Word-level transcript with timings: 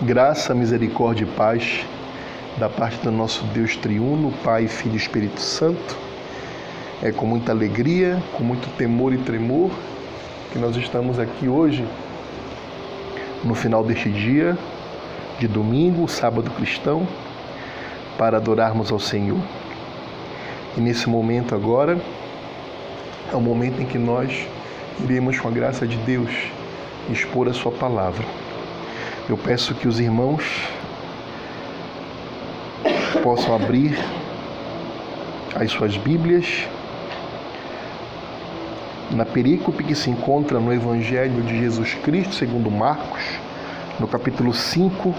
Graça, 0.00 0.54
misericórdia 0.54 1.24
e 1.24 1.26
paz 1.26 1.84
da 2.56 2.68
parte 2.68 2.98
do 2.98 3.10
nosso 3.10 3.42
Deus 3.46 3.74
triuno, 3.74 4.32
Pai, 4.44 4.68
Filho 4.68 4.94
e 4.94 4.96
Espírito 4.96 5.40
Santo. 5.40 5.96
É 7.02 7.10
com 7.10 7.26
muita 7.26 7.50
alegria, 7.50 8.22
com 8.36 8.44
muito 8.44 8.68
temor 8.76 9.12
e 9.12 9.18
tremor 9.18 9.72
que 10.52 10.58
nós 10.60 10.76
estamos 10.76 11.18
aqui 11.18 11.48
hoje, 11.48 11.84
no 13.42 13.56
final 13.56 13.82
deste 13.82 14.08
dia 14.08 14.56
de 15.40 15.48
domingo, 15.48 16.06
sábado 16.06 16.48
cristão, 16.52 17.04
para 18.16 18.36
adorarmos 18.36 18.92
ao 18.92 19.00
Senhor. 19.00 19.40
E 20.76 20.80
nesse 20.80 21.08
momento 21.08 21.56
agora, 21.56 21.98
é 23.32 23.34
o 23.34 23.40
momento 23.40 23.82
em 23.82 23.84
que 23.84 23.98
nós 23.98 24.46
iremos, 25.02 25.40
com 25.40 25.48
a 25.48 25.50
graça 25.50 25.88
de 25.88 25.96
Deus, 25.96 26.30
expor 27.10 27.48
a 27.48 27.52
Sua 27.52 27.72
palavra. 27.72 28.47
Eu 29.28 29.36
peço 29.36 29.74
que 29.74 29.86
os 29.86 30.00
irmãos 30.00 30.42
possam 33.22 33.54
abrir 33.54 33.94
as 35.54 35.70
suas 35.70 35.98
Bíblias 35.98 36.66
na 39.10 39.26
perícope 39.26 39.84
que 39.84 39.94
se 39.94 40.08
encontra 40.08 40.58
no 40.58 40.72
Evangelho 40.72 41.42
de 41.42 41.58
Jesus 41.58 41.92
Cristo, 42.02 42.34
segundo 42.34 42.70
Marcos, 42.70 43.22
no 44.00 44.08
capítulo 44.08 44.54
5, 44.54 45.14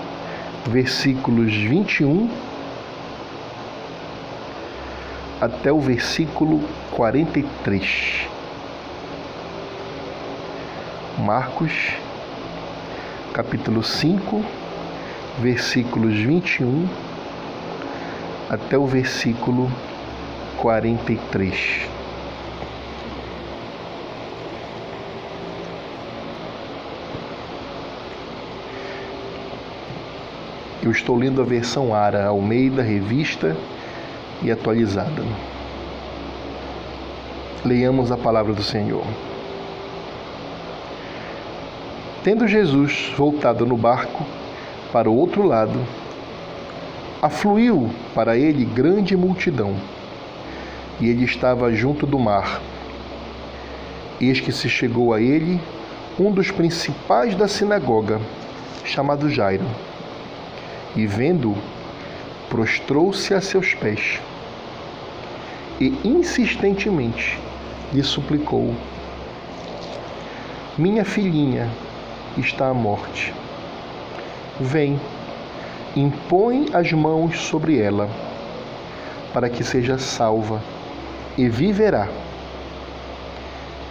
versículos 0.67 1.53
21 1.53 2.29
até 5.39 5.71
o 5.71 5.79
versículo 5.79 6.63
43. 6.91 8.27
Marcos 11.19 11.71
capítulo 13.39 13.81
5, 13.81 14.43
versículos 15.39 16.13
21 16.13 16.85
até 18.49 18.77
o 18.77 18.85
versículo 18.85 19.71
43. 20.57 21.87
Eu 30.83 30.91
estou 30.91 31.15
lendo 31.15 31.41
a 31.41 31.45
versão 31.45 31.95
Ara 31.95 32.25
Almeida, 32.25 32.83
revista 32.83 33.55
e 34.41 34.51
atualizada. 34.51 35.23
Leiamos 37.63 38.11
a 38.11 38.17
palavra 38.17 38.51
do 38.51 38.63
Senhor. 38.63 39.05
Tendo 42.23 42.47
Jesus 42.47 43.13
voltado 43.17 43.65
no 43.65 43.77
barco 43.77 44.25
para 44.91 45.09
o 45.09 45.15
outro 45.15 45.43
lado, 45.43 45.79
afluiu 47.21 47.89
para 48.13 48.37
ele 48.37 48.65
grande 48.65 49.15
multidão, 49.15 49.75
e 50.99 51.09
ele 51.09 51.23
estava 51.23 51.71
junto 51.73 52.05
do 52.05 52.19
mar. 52.19 52.61
Eis 54.19 54.39
que 54.41 54.51
se 54.51 54.69
chegou 54.69 55.13
a 55.13 55.21
ele 55.21 55.61
um 56.19 56.31
dos 56.31 56.51
principais 56.51 57.35
da 57.35 57.47
sinagoga, 57.47 58.19
chamado 58.83 59.29
Jairo, 59.29 59.65
e 60.95 61.05
vendo-o, 61.07 61.57
prostrou-se 62.49 63.33
a 63.33 63.39
seus 63.39 63.73
pés 63.73 64.19
e 65.79 65.97
insistentemente 66.03 67.39
lhe 67.93 68.03
suplicou: 68.03 68.75
Minha 70.77 71.05
filhinha, 71.05 71.69
está 72.37 72.69
à 72.69 72.73
morte. 72.73 73.33
Vem, 74.59 74.99
impõe 75.95 76.69
as 76.73 76.91
mãos 76.91 77.39
sobre 77.39 77.79
ela, 77.79 78.09
para 79.33 79.49
que 79.49 79.63
seja 79.63 79.97
salva 79.97 80.61
e 81.37 81.47
viverá. 81.47 82.07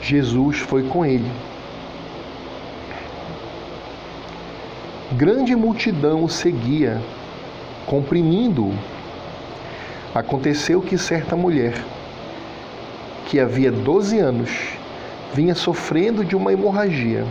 Jesus 0.03 0.59
foi 0.59 0.85
com 0.85 1.05
ele. 1.05 1.31
Grande 5.13 5.57
multidão 5.57 6.23
o 6.23 6.29
seguia, 6.29 7.01
comprimindo-o. 7.87 8.75
Aconteceu 10.15 10.81
que 10.81 10.99
certa 10.99 11.35
mulher, 11.35 11.75
que 13.27 13.41
havia 13.41 13.73
12 13.73 14.19
anos, 14.19 14.51
vinha 15.35 15.55
sofrendo 15.55 16.25
de 16.25 16.37
uma 16.37 16.53
hemorragia 16.53 17.25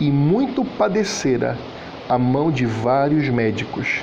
e 0.00 0.10
muito 0.10 0.64
padecera 0.64 1.56
a 2.08 2.18
mão 2.18 2.50
de 2.50 2.66
vários 2.66 3.28
médicos, 3.28 4.02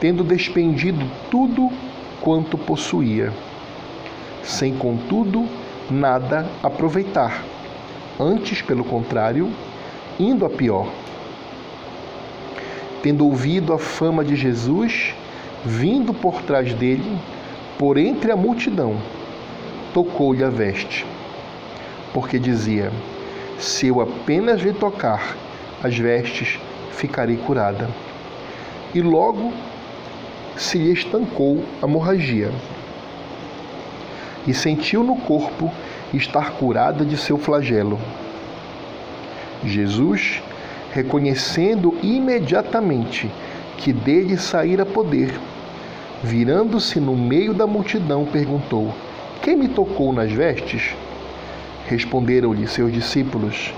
tendo 0.00 0.22
despendido 0.22 1.04
tudo 1.30 1.70
quanto 2.20 2.56
possuía, 2.56 3.32
sem 4.42 4.74
contudo 4.74 5.46
nada 5.90 6.48
aproveitar, 6.62 7.42
antes, 8.18 8.62
pelo 8.62 8.84
contrário, 8.84 9.50
indo 10.18 10.44
a 10.44 10.50
pior. 10.50 10.88
Tendo 13.02 13.24
ouvido 13.24 13.72
a 13.72 13.78
fama 13.78 14.24
de 14.24 14.34
Jesus, 14.34 15.14
vindo 15.64 16.12
por 16.12 16.42
trás 16.42 16.72
dele, 16.74 17.18
por 17.78 17.96
entre 17.96 18.32
a 18.32 18.36
multidão, 18.36 18.96
tocou-lhe 19.94 20.42
a 20.42 20.50
veste, 20.50 21.06
porque 22.12 22.38
dizia: 22.38 22.92
se 23.58 23.88
eu 23.88 24.00
apenas 24.00 24.60
lhe 24.60 24.72
tocar 24.72 25.36
as 25.82 25.96
vestes, 25.96 26.58
ficarei 26.92 27.36
curada. 27.36 27.88
E 28.94 29.02
logo 29.02 29.52
se 30.56 30.78
lhe 30.78 30.92
estancou 30.92 31.64
a 31.82 31.86
hemorragia. 31.86 32.50
E 34.46 34.54
sentiu 34.54 35.02
no 35.02 35.16
corpo 35.16 35.70
estar 36.14 36.52
curada 36.52 37.04
de 37.04 37.16
seu 37.16 37.36
flagelo. 37.36 37.98
Jesus, 39.64 40.42
reconhecendo 40.92 41.96
imediatamente 42.02 43.30
que 43.76 43.92
dele 43.92 44.36
saíra 44.36 44.86
poder, 44.86 45.38
virando-se 46.22 46.98
no 46.98 47.16
meio 47.16 47.52
da 47.52 47.66
multidão, 47.66 48.24
perguntou: 48.24 48.94
Quem 49.42 49.56
me 49.56 49.68
tocou 49.68 50.12
nas 50.12 50.32
vestes? 50.32 50.94
Responderam-lhe 51.88 52.66
seus 52.66 52.92
discípulos: 52.92 53.72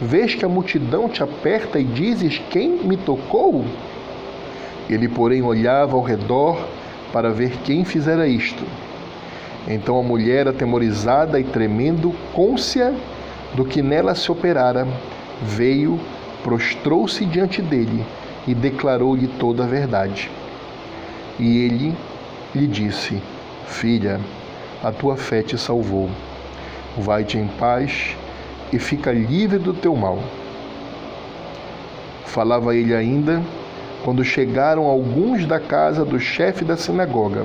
Vês 0.00 0.34
que 0.34 0.44
a 0.44 0.48
multidão 0.48 1.08
te 1.08 1.22
aperta 1.22 1.78
e 1.78 1.84
dizes: 1.84 2.38
Quem 2.50 2.84
me 2.84 2.98
tocou? 2.98 3.64
Ele, 4.90 5.08
porém, 5.08 5.42
olhava 5.42 5.96
ao 5.96 6.02
redor 6.02 6.68
para 7.10 7.30
ver 7.30 7.56
quem 7.64 7.82
fizera 7.82 8.28
isto. 8.28 8.62
Então 9.66 9.98
a 9.98 10.02
mulher, 10.02 10.46
atemorizada 10.46 11.40
e 11.40 11.44
tremendo, 11.44 12.14
côncia 12.34 12.94
do 13.54 13.64
que 13.64 13.80
nela 13.80 14.14
se 14.14 14.30
operara, 14.30 14.86
veio, 15.42 15.98
prostrou-se 16.44 17.24
diante 17.24 17.62
dele 17.62 18.04
e 18.46 18.54
declarou-lhe 18.54 19.26
toda 19.26 19.64
a 19.64 19.66
verdade. 19.66 20.30
E 21.38 21.64
ele 21.64 21.94
lhe 22.54 22.66
disse: 22.66 23.22
Filha, 23.66 24.20
a 24.84 24.92
tua 24.92 25.16
fé 25.16 25.42
te 25.42 25.56
salvou 25.56 26.10
vai-te 26.96 27.38
em 27.38 27.46
paz 27.46 28.16
e 28.72 28.78
fica 28.78 29.12
livre 29.12 29.58
do 29.58 29.74
teu 29.74 29.94
mal. 29.94 30.18
Falava 32.24 32.74
ele 32.74 32.94
ainda 32.94 33.42
quando 34.04 34.24
chegaram 34.24 34.84
alguns 34.84 35.46
da 35.46 35.58
casa 35.58 36.04
do 36.04 36.18
chefe 36.20 36.64
da 36.64 36.76
sinagoga, 36.76 37.44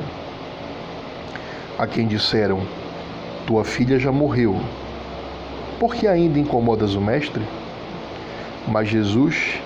a 1.77 1.87
quem 1.87 2.07
disseram: 2.07 2.61
Tua 3.47 3.63
filha 3.63 3.97
já 3.97 4.11
morreu. 4.11 4.59
Por 5.79 5.95
que 5.95 6.07
ainda 6.07 6.37
incomodas 6.37 6.93
o 6.93 7.01
mestre? 7.01 7.41
Mas 8.67 8.89
Jesus, 8.89 9.59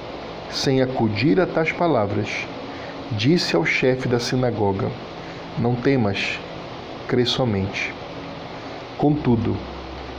sem 0.49 0.81
acudir 0.81 1.39
a 1.41 1.45
tais 1.45 1.71
palavras, 1.71 2.29
disse 3.11 3.55
ao 3.55 3.65
chefe 3.65 4.07
da 4.07 4.19
sinagoga: 4.19 4.89
Não 5.57 5.75
temas, 5.75 6.39
crê 7.07 7.25
somente. 7.25 7.93
Contudo, 8.97 9.57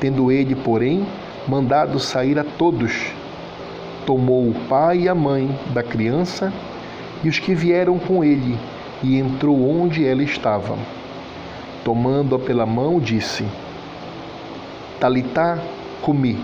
Tendo 0.00 0.30
ele, 0.30 0.54
porém, 0.54 1.06
mandado 1.48 1.98
sair 1.98 2.38
a 2.38 2.44
todos, 2.44 3.12
tomou 4.04 4.48
o 4.48 4.54
pai 4.68 5.00
e 5.00 5.08
a 5.08 5.14
mãe 5.14 5.48
da 5.72 5.82
criança 5.82 6.52
e 7.24 7.28
os 7.28 7.38
que 7.38 7.54
vieram 7.54 7.98
com 7.98 8.22
ele 8.22 8.58
e 9.02 9.18
entrou 9.18 9.68
onde 9.68 10.06
ela 10.06 10.22
estava. 10.22 10.76
Tomando-a 11.84 12.38
pela 12.38 12.66
mão, 12.66 13.00
disse: 13.00 13.44
Talitá, 15.00 15.58
comi, 16.02 16.38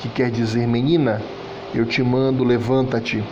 que 0.00 0.08
quer 0.08 0.30
dizer, 0.30 0.66
menina, 0.66 1.20
eu 1.74 1.86
te 1.86 2.02
mando, 2.02 2.44
levanta-te. 2.44 3.22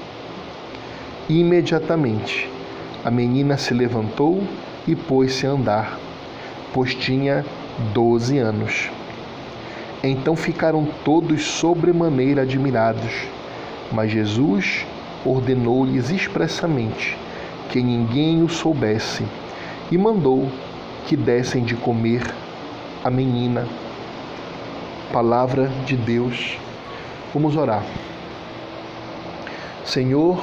Imediatamente 1.29 2.50
a 3.05 3.11
menina 3.11 3.56
se 3.56 3.73
levantou 3.73 4.43
e 4.87 4.97
pôs-se 4.97 5.47
a 5.47 5.50
andar, 5.50 5.99
pois 6.73 6.94
tinha 6.94 7.44
doze 7.93 8.38
anos. 8.38 8.91
Então 10.03 10.35
ficaram 10.35 10.87
todos 11.05 11.44
sobremaneira 11.44 12.43
admirados, 12.43 13.12
mas 13.93 14.11
Jesus 14.11 14.87
ordenou-lhes 15.25 16.11
expressamente 16.11 17.17
que 17.71 17.82
ninguém 17.82 18.43
o 18.43 18.49
soubesse 18.49 19.25
e 19.91 19.99
mandou 19.99 20.49
que 21.06 21.17
dessem 21.17 21.65
de 21.65 21.75
comer 21.75 22.23
a 23.05 23.11
menina. 23.11 23.67
Palavra 25.12 25.71
de 25.85 25.97
Deus. 25.97 26.56
Vamos 27.35 27.56
orar. 27.56 27.85
Senhor, 29.85 30.43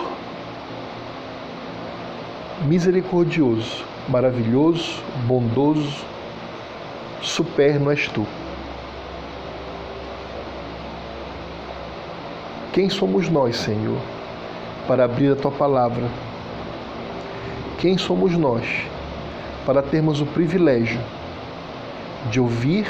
misericordioso, 2.66 3.86
maravilhoso, 4.10 5.01
bondoso, 5.25 6.06
superno 7.22 7.92
és 7.92 8.08
tu. 8.08 8.25
Quem 12.74 12.90
somos 12.90 13.28
nós, 13.30 13.58
Senhor, 13.58 14.00
para 14.88 15.06
abrir 15.06 15.31
a 15.31 15.36
tua 15.36 15.52
palavra? 15.52 16.08
Quem 17.80 17.98
somos 17.98 18.38
nós 18.38 18.64
para 19.66 19.81
termos 19.81 20.22
o 20.22 20.25
privilégio 20.25 21.00
de 22.30 22.40
ouvir 22.40 22.88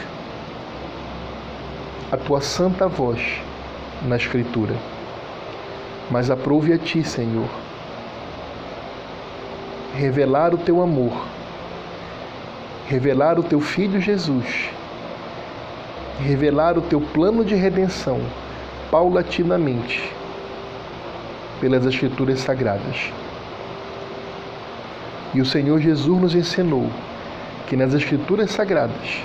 a 2.12 2.18
tua 2.18 2.42
santa 2.42 2.88
voz 2.88 3.22
na 4.02 4.18
Escritura? 4.18 4.76
Mas 6.12 6.30
aprove 6.30 6.74
a 6.74 6.78
ti, 6.78 7.04
Senhor, 7.04 7.50
revelar 9.96 10.54
o 10.54 10.58
teu 10.58 10.82
amor, 10.82 11.14
revelar 12.88 13.38
o 13.38 13.44
teu 13.44 13.60
Filho 13.60 14.00
Jesus, 14.00 14.70
revelar 16.20 16.78
o 16.78 16.82
teu 16.82 17.02
plano 17.02 17.44
de 17.44 17.54
redenção 17.54 18.22
paulatinamente 18.90 20.10
pelas 21.60 21.86
Escrituras 21.86 22.40
Sagradas. 22.40 23.12
E 25.34 25.42
o 25.42 25.46
Senhor 25.46 25.80
Jesus 25.80 26.22
nos 26.22 26.34
ensinou 26.34 26.90
que 27.68 27.76
nas 27.76 27.94
Escrituras 27.94 28.52
Sagradas 28.52 29.22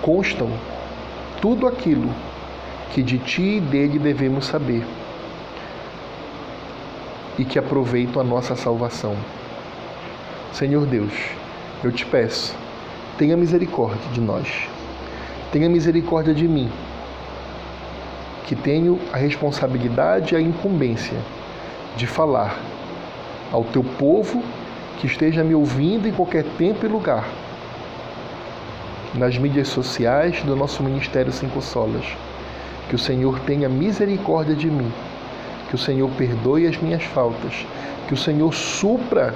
constam 0.00 0.50
tudo 1.42 1.66
aquilo 1.66 2.08
que 2.92 3.02
de 3.02 3.18
ti 3.18 3.56
e 3.56 3.60
dele 3.60 3.98
devemos 3.98 4.46
saber 4.46 4.84
e 7.38 7.44
que 7.44 7.58
aproveitam 7.58 8.20
a 8.22 8.24
nossa 8.24 8.56
salvação. 8.56 9.14
Senhor 10.52 10.84
Deus, 10.86 11.12
eu 11.82 11.92
te 11.92 12.04
peço, 12.04 12.54
tenha 13.16 13.36
misericórdia 13.36 14.10
de 14.12 14.20
nós, 14.20 14.68
tenha 15.52 15.68
misericórdia 15.68 16.34
de 16.34 16.46
mim, 16.46 16.70
que 18.46 18.56
tenho 18.56 18.98
a 19.12 19.16
responsabilidade 19.16 20.34
e 20.34 20.36
a 20.36 20.40
incumbência 20.40 21.16
de 21.96 22.06
falar 22.06 22.58
ao 23.52 23.64
teu 23.64 23.84
povo 23.84 24.42
que 24.98 25.06
esteja 25.06 25.42
me 25.42 25.54
ouvindo 25.54 26.06
em 26.06 26.12
qualquer 26.12 26.44
tempo 26.58 26.84
e 26.84 26.88
lugar, 26.88 27.26
nas 29.14 29.38
mídias 29.38 29.68
sociais 29.68 30.42
do 30.42 30.54
nosso 30.54 30.82
Ministério 30.82 31.32
Cinco 31.32 31.62
Solas. 31.62 32.04
Que 32.88 32.96
o 32.96 32.98
Senhor 32.98 33.38
tenha 33.40 33.68
misericórdia 33.68 34.54
de 34.54 34.68
mim, 34.68 34.92
que 35.68 35.76
o 35.76 35.78
Senhor 35.78 36.10
perdoe 36.18 36.66
as 36.66 36.76
minhas 36.76 37.04
faltas, 37.04 37.64
que 38.08 38.14
o 38.14 38.16
Senhor 38.16 38.52
supra 38.52 39.32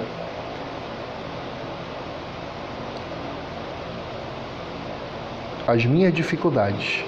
as 5.67 5.85
minhas 5.85 6.13
dificuldades 6.13 7.03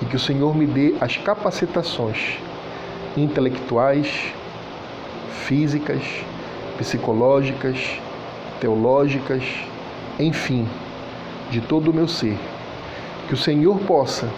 e 0.00 0.04
que 0.04 0.16
o 0.16 0.18
Senhor 0.18 0.54
me 0.56 0.66
dê 0.66 0.94
as 1.00 1.16
capacitações 1.16 2.38
intelectuais, 3.16 4.32
físicas, 5.44 6.02
psicológicas, 6.76 7.76
teológicas, 8.60 9.42
enfim, 10.18 10.66
de 11.50 11.60
todo 11.60 11.90
o 11.90 11.94
meu 11.94 12.08
ser. 12.08 12.36
Que 13.28 13.34
o 13.34 13.36
Senhor 13.36 13.78
possa 13.80 14.28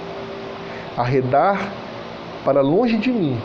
arredar 0.96 1.72
para 2.44 2.60
longe 2.60 2.96
de 2.98 3.10
mim 3.10 3.38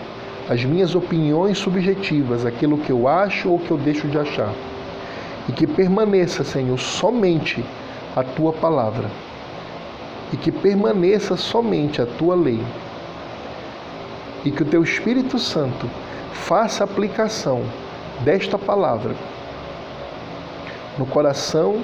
as 0.49 0.65
minhas 0.65 0.95
opiniões 0.95 1.57
subjetivas, 1.57 2.45
aquilo 2.45 2.77
que 2.77 2.91
eu 2.91 3.07
acho 3.07 3.49
ou 3.49 3.59
que 3.59 3.71
eu 3.71 3.77
deixo 3.77 4.07
de 4.07 4.17
achar. 4.17 4.51
E 5.47 5.51
que 5.51 5.65
permaneça, 5.65 6.43
Senhor, 6.43 6.77
somente 6.77 7.63
a 8.15 8.23
tua 8.23 8.51
palavra. 8.51 9.09
E 10.31 10.37
que 10.37 10.51
permaneça 10.51 11.35
somente 11.35 12.01
a 12.01 12.05
tua 12.05 12.35
lei. 12.35 12.63
E 14.45 14.51
que 14.51 14.63
o 14.63 14.65
teu 14.65 14.83
Espírito 14.83 15.39
Santo 15.39 15.89
faça 16.33 16.83
aplicação 16.83 17.63
desta 18.21 18.57
palavra 18.57 19.15
no 20.97 21.05
coração 21.05 21.81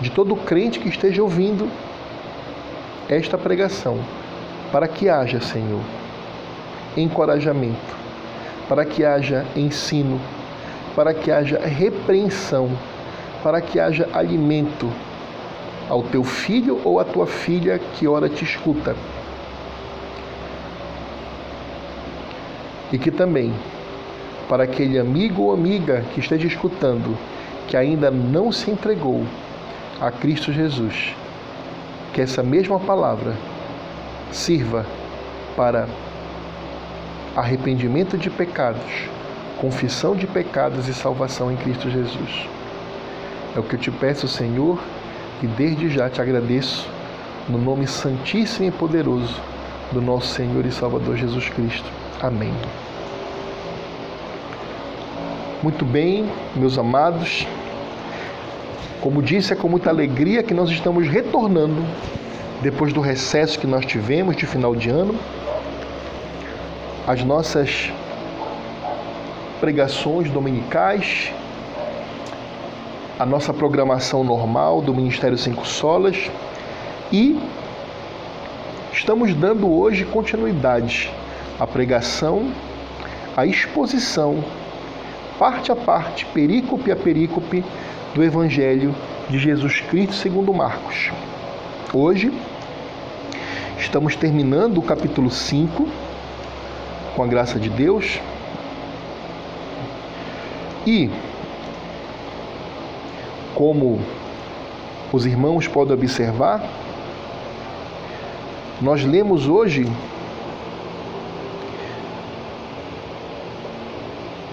de 0.00 0.10
todo 0.10 0.34
crente 0.34 0.80
que 0.80 0.88
esteja 0.88 1.22
ouvindo 1.22 1.68
esta 3.08 3.38
pregação, 3.38 3.98
para 4.70 4.86
que 4.86 5.08
haja, 5.08 5.40
Senhor, 5.40 5.80
encorajamento, 6.96 7.96
para 8.68 8.84
que 8.84 9.04
haja 9.04 9.46
ensino, 9.56 10.20
para 10.94 11.14
que 11.14 11.30
haja 11.30 11.58
repreensão, 11.60 12.70
para 13.42 13.60
que 13.60 13.80
haja 13.80 14.08
alimento 14.12 14.90
ao 15.88 16.02
teu 16.02 16.22
filho 16.22 16.80
ou 16.84 17.00
à 17.00 17.04
tua 17.04 17.26
filha 17.26 17.78
que 17.78 18.06
ora 18.06 18.28
te 18.28 18.44
escuta. 18.44 18.94
E 22.92 22.98
que 22.98 23.10
também 23.10 23.52
para 24.48 24.64
aquele 24.64 24.98
amigo 24.98 25.42
ou 25.42 25.52
amiga 25.52 26.02
que 26.14 26.20
esteja 26.20 26.46
escutando, 26.46 27.16
que 27.66 27.76
ainda 27.76 28.10
não 28.10 28.50
se 28.50 28.70
entregou 28.70 29.24
a 30.00 30.10
Cristo 30.10 30.52
Jesus, 30.52 31.14
que 32.14 32.22
essa 32.22 32.42
mesma 32.42 32.80
palavra 32.80 33.34
sirva 34.32 34.86
para 35.54 35.86
arrependimento 37.36 38.16
de 38.16 38.30
pecados, 38.30 39.08
confissão 39.60 40.16
de 40.16 40.26
pecados 40.26 40.88
e 40.88 40.94
salvação 40.94 41.52
em 41.52 41.56
Cristo 41.56 41.90
Jesus. 41.90 42.48
É 43.54 43.60
o 43.60 43.62
que 43.62 43.74
eu 43.74 43.80
te 43.80 43.90
peço, 43.90 44.26
Senhor, 44.26 44.78
e 45.42 45.46
desde 45.46 45.88
já 45.88 46.10
te 46.10 46.20
agradeço, 46.20 46.88
no 47.48 47.58
nome 47.58 47.86
santíssimo 47.86 48.68
e 48.68 48.70
poderoso 48.70 49.34
do 49.92 50.00
nosso 50.00 50.34
Senhor 50.34 50.64
e 50.66 50.72
Salvador 50.72 51.16
Jesus 51.16 51.48
Cristo. 51.48 51.86
Amém. 52.20 52.52
Muito 55.62 55.84
bem, 55.84 56.28
meus 56.54 56.78
amados. 56.78 57.46
Como 59.00 59.22
disse, 59.22 59.52
é 59.52 59.56
com 59.56 59.68
muita 59.68 59.90
alegria 59.90 60.42
que 60.42 60.52
nós 60.52 60.70
estamos 60.70 61.08
retornando 61.08 61.84
depois 62.60 62.92
do 62.92 63.00
recesso 63.00 63.58
que 63.58 63.66
nós 63.66 63.86
tivemos 63.86 64.36
de 64.36 64.46
final 64.46 64.74
de 64.74 64.90
ano. 64.90 65.14
As 67.06 67.24
nossas 67.24 67.90
pregações 69.60 70.30
dominicais, 70.30 71.32
a 73.18 73.26
nossa 73.26 73.52
programação 73.52 74.22
normal 74.22 74.80
do 74.80 74.94
Ministério 74.94 75.36
Cinco 75.36 75.66
Solas 75.66 76.30
e 77.10 77.36
estamos 78.92 79.34
dando 79.34 79.68
hoje 79.68 80.04
continuidade 80.04 81.12
à 81.58 81.66
pregação, 81.66 82.52
à 83.36 83.44
exposição 83.44 84.44
parte 85.38 85.72
a 85.72 85.76
parte, 85.76 86.26
perícope 86.26 86.92
a 86.92 86.96
perícope, 86.96 87.64
do 88.14 88.24
Evangelho 88.24 88.94
de 89.28 89.38
Jesus 89.38 89.80
Cristo 89.80 90.14
segundo 90.14 90.52
Marcos. 90.52 91.10
Hoje 91.92 92.32
estamos 93.78 94.16
terminando 94.16 94.78
o 94.78 94.82
capítulo 94.82 95.30
5, 95.30 95.86
com 97.14 97.22
a 97.22 97.26
graça 97.26 97.58
de 97.58 97.68
Deus. 97.68 98.18
E, 100.86 101.10
como 103.54 104.00
os 105.12 105.26
irmãos 105.26 105.66
podem 105.66 105.94
observar, 105.94 106.62
nós 108.80 109.04
lemos 109.04 109.48
hoje 109.48 109.86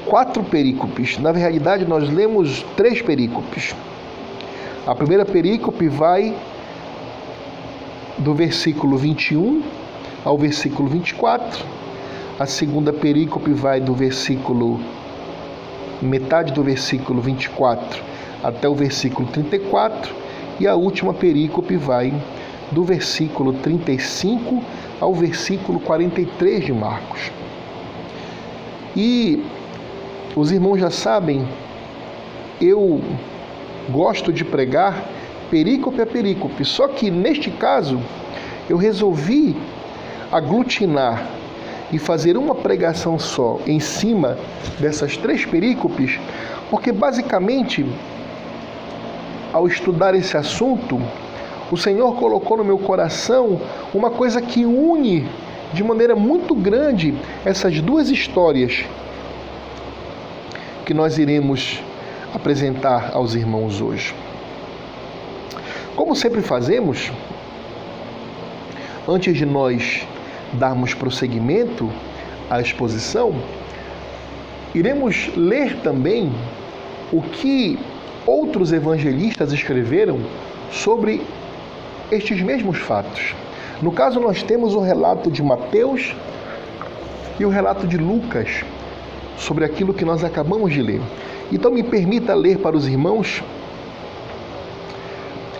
quatro 0.05 0.43
perícopes. 0.43 1.17
Na 1.19 1.31
realidade, 1.31 1.85
nós 1.85 2.09
lemos 2.09 2.65
três 2.75 3.01
perícopes. 3.01 3.75
A 4.87 4.95
primeira 4.95 5.25
perícope 5.25 5.87
vai 5.87 6.35
do 8.17 8.33
versículo 8.33 8.97
21 8.97 9.61
ao 10.23 10.37
versículo 10.37 10.89
24. 10.89 11.65
A 12.39 12.45
segunda 12.45 12.93
perícope 12.93 13.51
vai 13.51 13.79
do 13.79 13.93
versículo 13.93 14.79
metade 16.01 16.51
do 16.51 16.63
versículo 16.63 17.21
24 17.21 18.14
até 18.45 18.69
o 18.69 18.75
versículo 18.75 19.27
34 19.29 20.13
e 20.59 20.67
a 20.67 20.75
última 20.75 21.13
perícope 21.13 21.75
vai 21.75 22.13
do 22.71 22.83
versículo 22.83 23.53
35 23.53 24.63
ao 24.99 25.13
versículo 25.13 25.79
43 25.79 26.65
de 26.65 26.73
Marcos. 26.73 27.31
E 28.95 29.43
os 30.35 30.51
irmãos 30.51 30.77
já 30.77 30.91
sabem, 30.91 31.47
eu 32.61 33.01
gosto 33.89 34.31
de 34.31 34.45
pregar 34.45 35.03
perícope 35.49 36.01
a 36.01 36.05
perícope, 36.05 36.63
só 36.63 36.87
que 36.87 37.09
neste 37.09 37.49
caso 37.51 37.99
eu 38.69 38.77
resolvi 38.77 39.55
aglutinar 40.31 41.27
e 41.91 41.99
fazer 41.99 42.37
uma 42.37 42.55
pregação 42.55 43.17
só 43.19 43.59
em 43.65 43.79
cima 43.79 44.37
dessas 44.79 45.17
três 45.17 45.45
perícopes, 45.45 46.19
porque 46.69 46.91
basicamente, 46.91 47.85
ao 49.55 49.69
estudar 49.69 50.13
esse 50.13 50.35
assunto, 50.35 51.01
o 51.71 51.77
Senhor 51.77 52.13
colocou 52.17 52.57
no 52.57 52.63
meu 52.65 52.77
coração 52.77 53.62
uma 53.93 54.09
coisa 54.09 54.41
que 54.41 54.65
une 54.65 55.25
de 55.71 55.81
maneira 55.81 56.13
muito 56.13 56.53
grande 56.53 57.15
essas 57.45 57.79
duas 57.79 58.09
histórias 58.09 58.83
que 60.85 60.93
nós 60.93 61.17
iremos 61.17 61.81
apresentar 62.33 63.12
aos 63.13 63.33
irmãos 63.33 63.79
hoje. 63.79 64.13
Como 65.95 66.13
sempre 66.17 66.41
fazemos, 66.41 67.09
antes 69.07 69.38
de 69.38 69.45
nós 69.45 70.05
darmos 70.51 70.93
prosseguimento 70.93 71.89
à 72.50 72.59
exposição, 72.59 73.33
iremos 74.74 75.29
ler 75.38 75.77
também 75.77 76.29
o 77.09 77.21
que 77.21 77.79
outros 78.25 78.72
evangelistas 78.72 79.51
escreveram 79.51 80.20
sobre 80.72 81.22
estes 82.12 82.41
mesmos 82.41 82.77
fatos. 82.77 83.36
No 83.82 83.91
caso, 83.91 84.20
nós 84.20 84.41
temos 84.41 84.74
o 84.74 84.79
relato 84.79 85.29
de 85.29 85.44
Mateus 85.44 86.15
e 87.39 87.46
o 87.46 87.50
relato 87.50 87.86
de 87.86 87.98
Lucas 87.98 88.63
sobre 89.38 89.65
aquilo 89.65 89.94
que 89.94 90.05
nós 90.05 90.24
acabamos 90.24 90.74
de 90.74 90.82
ler. 90.82 91.01
Então, 91.51 91.72
me 91.72 91.84
permita 91.84 92.34
ler 92.34 92.58
para 92.60 92.75
os 92.75 92.88
irmãos, 92.88 93.44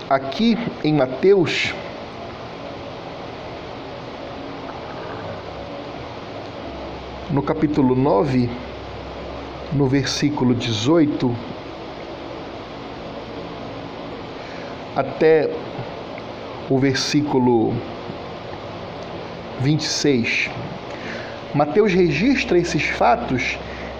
aqui 0.10 0.58
em 0.84 0.94
Mateus, 0.94 1.74
no 7.30 7.44
capítulo 7.44 7.96
9, 7.96 8.50
no 9.74 9.88
versículo 9.88 10.56
18, 10.56 11.36
até 14.96 15.50
o 16.70 16.78
versículo 16.78 17.74
26. 19.62 20.50
Mateus 21.54 21.94
registra 21.94 22.58
esses 22.58 22.84
fatos 22.84 23.58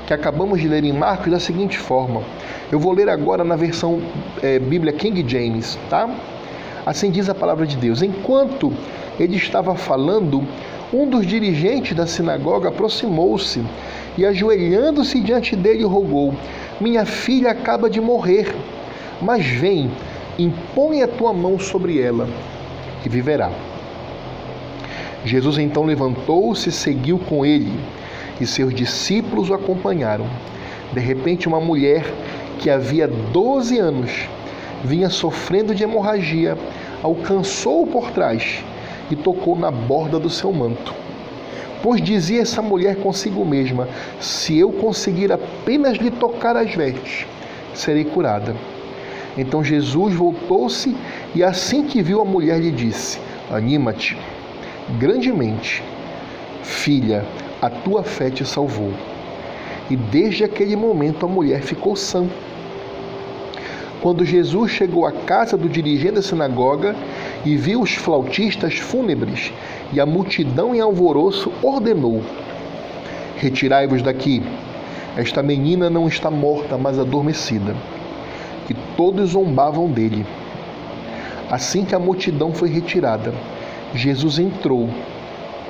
que 0.08 0.14
acabamos 0.14 0.62
de 0.62 0.68
ler 0.68 0.84
em 0.84 0.94
Marcos 0.94 1.32
da 1.32 1.40
seguinte 1.40 1.78
forma. 1.78 2.22
Eu 2.72 2.80
vou 2.80 2.94
ler 2.94 3.10
agora 3.10 3.44
na 3.44 3.56
versão 3.56 4.02
é, 4.42 4.60
Bíblia 4.60 4.94
King 4.94 5.24
James, 5.28 5.78
tá? 5.90 6.10
Assim 6.86 7.10
diz 7.10 7.30
a 7.30 7.36
palavra 7.36 7.66
de 7.66 7.76
Deus. 7.76 8.02
Enquanto 8.02 8.72
ele 9.20 9.36
estava 9.36 9.76
falando, 9.76 10.44
um 10.94 11.08
dos 11.10 11.26
dirigentes 11.26 11.96
da 11.96 12.06
sinagoga 12.06 12.70
aproximou-se 12.70 13.64
e, 14.18 14.26
ajoelhando-se 14.26 15.20
diante 15.20 15.56
dele, 15.56 15.84
rogou: 15.84 16.34
Minha 16.80 17.06
filha 17.06 17.52
acaba 17.52 17.90
de 17.90 18.00
morrer, 18.00 18.54
mas 19.22 19.46
vem, 19.46 19.90
impõe 20.38 21.02
a 21.02 21.08
tua 21.08 21.34
mão 21.34 21.58
sobre 21.58 22.00
ela 22.00 22.28
e 23.06 23.10
viverá. 23.10 23.52
Jesus 25.24 25.58
então 25.58 25.86
levantou-se 25.86 26.70
e 26.70 26.72
seguiu 26.72 27.18
com 27.18 27.46
ele, 27.46 27.80
e 28.40 28.46
seus 28.46 28.74
discípulos 28.74 29.50
o 29.50 29.54
acompanharam. 29.54 30.26
De 30.94 31.00
repente, 31.00 31.48
uma 31.48 31.60
mulher 31.60 32.06
que 32.60 32.70
havia 32.70 33.08
12 33.08 33.80
anos 33.80 34.12
vinha 34.84 35.10
sofrendo 35.10 35.74
de 35.74 35.84
hemorragia, 35.84 36.58
alcançou-o 37.02 37.88
por 37.88 38.12
trás 38.12 38.64
e 39.10 39.16
tocou 39.16 39.56
na 39.56 39.72
borda 39.72 40.20
do 40.20 40.30
seu 40.30 40.52
manto. 40.54 40.94
Pois 41.82 42.02
dizia 42.02 42.42
essa 42.42 42.62
mulher 42.62 42.96
consigo 42.98 43.46
mesma: 43.46 43.88
Se 44.20 44.58
eu 44.58 44.72
conseguir 44.72 45.32
apenas 45.32 45.98
lhe 45.98 46.12
tocar 46.12 46.56
as 46.56 46.74
vestes, 46.74 47.26
serei 47.74 48.04
curada. 48.04 48.56
Então 49.38 49.64
Jesus 49.64 50.14
voltou-se 50.14 50.96
e, 51.34 51.44
assim 51.44 51.84
que 51.84 52.02
viu 52.02 52.22
a 52.22 52.26
mulher, 52.26 52.60
lhe 52.60 52.72
disse: 52.72 53.20
Anima-te 53.52 54.18
grandemente, 54.98 55.84
filha, 56.64 57.26
a 57.62 57.70
tua 57.70 58.04
fé 58.04 58.30
te 58.30 58.46
salvou. 58.46 58.94
E 59.90 59.96
desde 59.96 60.44
aquele 60.44 60.76
momento 60.76 61.26
a 61.26 61.30
mulher 61.30 61.62
ficou 61.62 61.96
sã. 61.96 62.28
Quando 64.02 64.24
Jesus 64.24 64.72
chegou 64.72 65.06
à 65.06 65.12
casa 65.12 65.58
do 65.58 65.68
dirigente 65.68 66.16
da 66.16 66.22
sinagoga 66.22 66.96
e 67.44 67.56
viu 67.56 67.82
os 67.82 67.94
flautistas 67.94 68.76
fúnebres 68.76 69.52
e 69.92 70.00
a 70.00 70.06
multidão 70.06 70.74
em 70.74 70.80
alvoroço, 70.80 71.52
ordenou: 71.62 72.22
Retirai-vos 73.38 74.02
daqui. 74.02 74.42
Esta 75.18 75.42
menina 75.42 75.90
não 75.90 76.08
está 76.08 76.30
morta, 76.30 76.78
mas 76.78 77.00
adormecida 77.00 77.76
e 78.70 78.74
todos 78.96 79.32
zombavam 79.32 79.90
dele. 79.90 80.26
Assim 81.50 81.86
que 81.86 81.94
a 81.94 82.00
multidão 82.00 82.54
foi 82.54 82.70
retirada, 82.70 83.34
Jesus 83.94 84.40
entrou, 84.40 84.90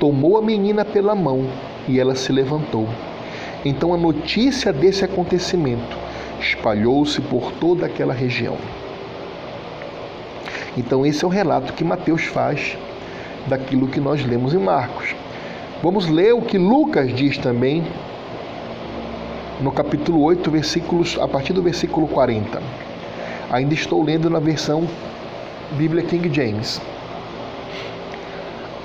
tomou 0.00 0.36
a 0.36 0.42
menina 0.42 0.84
pela 0.84 1.14
mão 1.14 1.46
e 1.88 2.00
ela 2.00 2.14
se 2.14 2.32
levantou. 2.32 2.88
Então 3.64 3.92
a 3.92 3.96
notícia 3.96 4.72
desse 4.72 5.04
acontecimento 5.04 5.96
espalhou-se 6.40 7.20
por 7.20 7.52
toda 7.52 7.86
aquela 7.86 8.14
região. 8.14 8.56
Então 10.76 11.04
esse 11.06 11.24
é 11.24 11.26
o 11.26 11.30
relato 11.30 11.72
que 11.72 11.84
Mateus 11.84 12.24
faz 12.24 12.76
daquilo 13.46 13.88
que 13.88 14.00
nós 14.00 14.24
lemos 14.24 14.54
em 14.54 14.58
Marcos. 14.58 15.14
Vamos 15.82 16.08
ler 16.08 16.34
o 16.34 16.42
que 16.42 16.58
Lucas 16.58 17.14
diz 17.14 17.38
também 17.38 17.84
no 19.60 19.72
capítulo 19.72 20.22
8, 20.22 20.50
versículos 20.50 21.18
a 21.18 21.26
partir 21.26 21.52
do 21.52 21.62
versículo 21.62 22.06
40. 22.06 22.62
Ainda 23.50 23.72
estou 23.72 24.02
lendo 24.02 24.28
na 24.28 24.38
versão 24.38 24.86
Bíblia 25.72 26.02
King 26.02 26.32
James. 26.32 26.80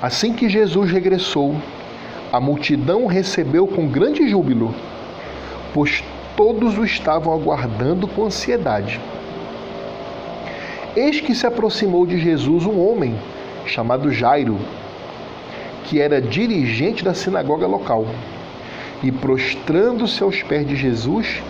Assim 0.00 0.32
que 0.32 0.48
Jesus 0.48 0.90
regressou, 0.90 1.54
a 2.32 2.40
multidão 2.40 3.06
recebeu 3.06 3.66
com 3.66 3.86
grande 3.86 4.26
júbilo, 4.28 4.74
pois 5.74 6.02
todos 6.36 6.78
o 6.78 6.84
estavam 6.84 7.34
aguardando 7.34 8.08
com 8.08 8.24
ansiedade. 8.24 8.98
Eis 10.96 11.20
que 11.20 11.34
se 11.34 11.46
aproximou 11.46 12.06
de 12.06 12.18
Jesus 12.18 12.64
um 12.64 12.80
homem 12.80 13.14
chamado 13.66 14.10
Jairo, 14.10 14.58
que 15.84 16.00
era 16.00 16.20
dirigente 16.20 17.04
da 17.04 17.12
sinagoga 17.12 17.66
local, 17.66 18.06
e 19.02 19.10
prostrando-se 19.10 20.22
aos 20.22 20.42
pés 20.42 20.66
de 20.66 20.76
Jesus, 20.76 21.42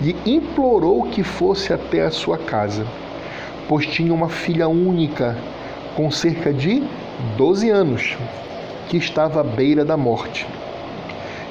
lhe 0.00 0.16
implorou 0.26 1.04
que 1.04 1.22
fosse 1.22 1.72
até 1.72 2.04
a 2.04 2.10
sua 2.10 2.36
casa, 2.36 2.86
pois 3.68 3.86
tinha 3.86 4.12
uma 4.12 4.28
filha 4.28 4.68
única, 4.68 5.36
com 5.94 6.10
cerca 6.10 6.52
de 6.52 6.82
12 7.36 7.70
anos, 7.70 8.16
que 8.88 8.96
estava 8.96 9.40
à 9.40 9.44
beira 9.44 9.84
da 9.84 9.96
morte. 9.96 10.46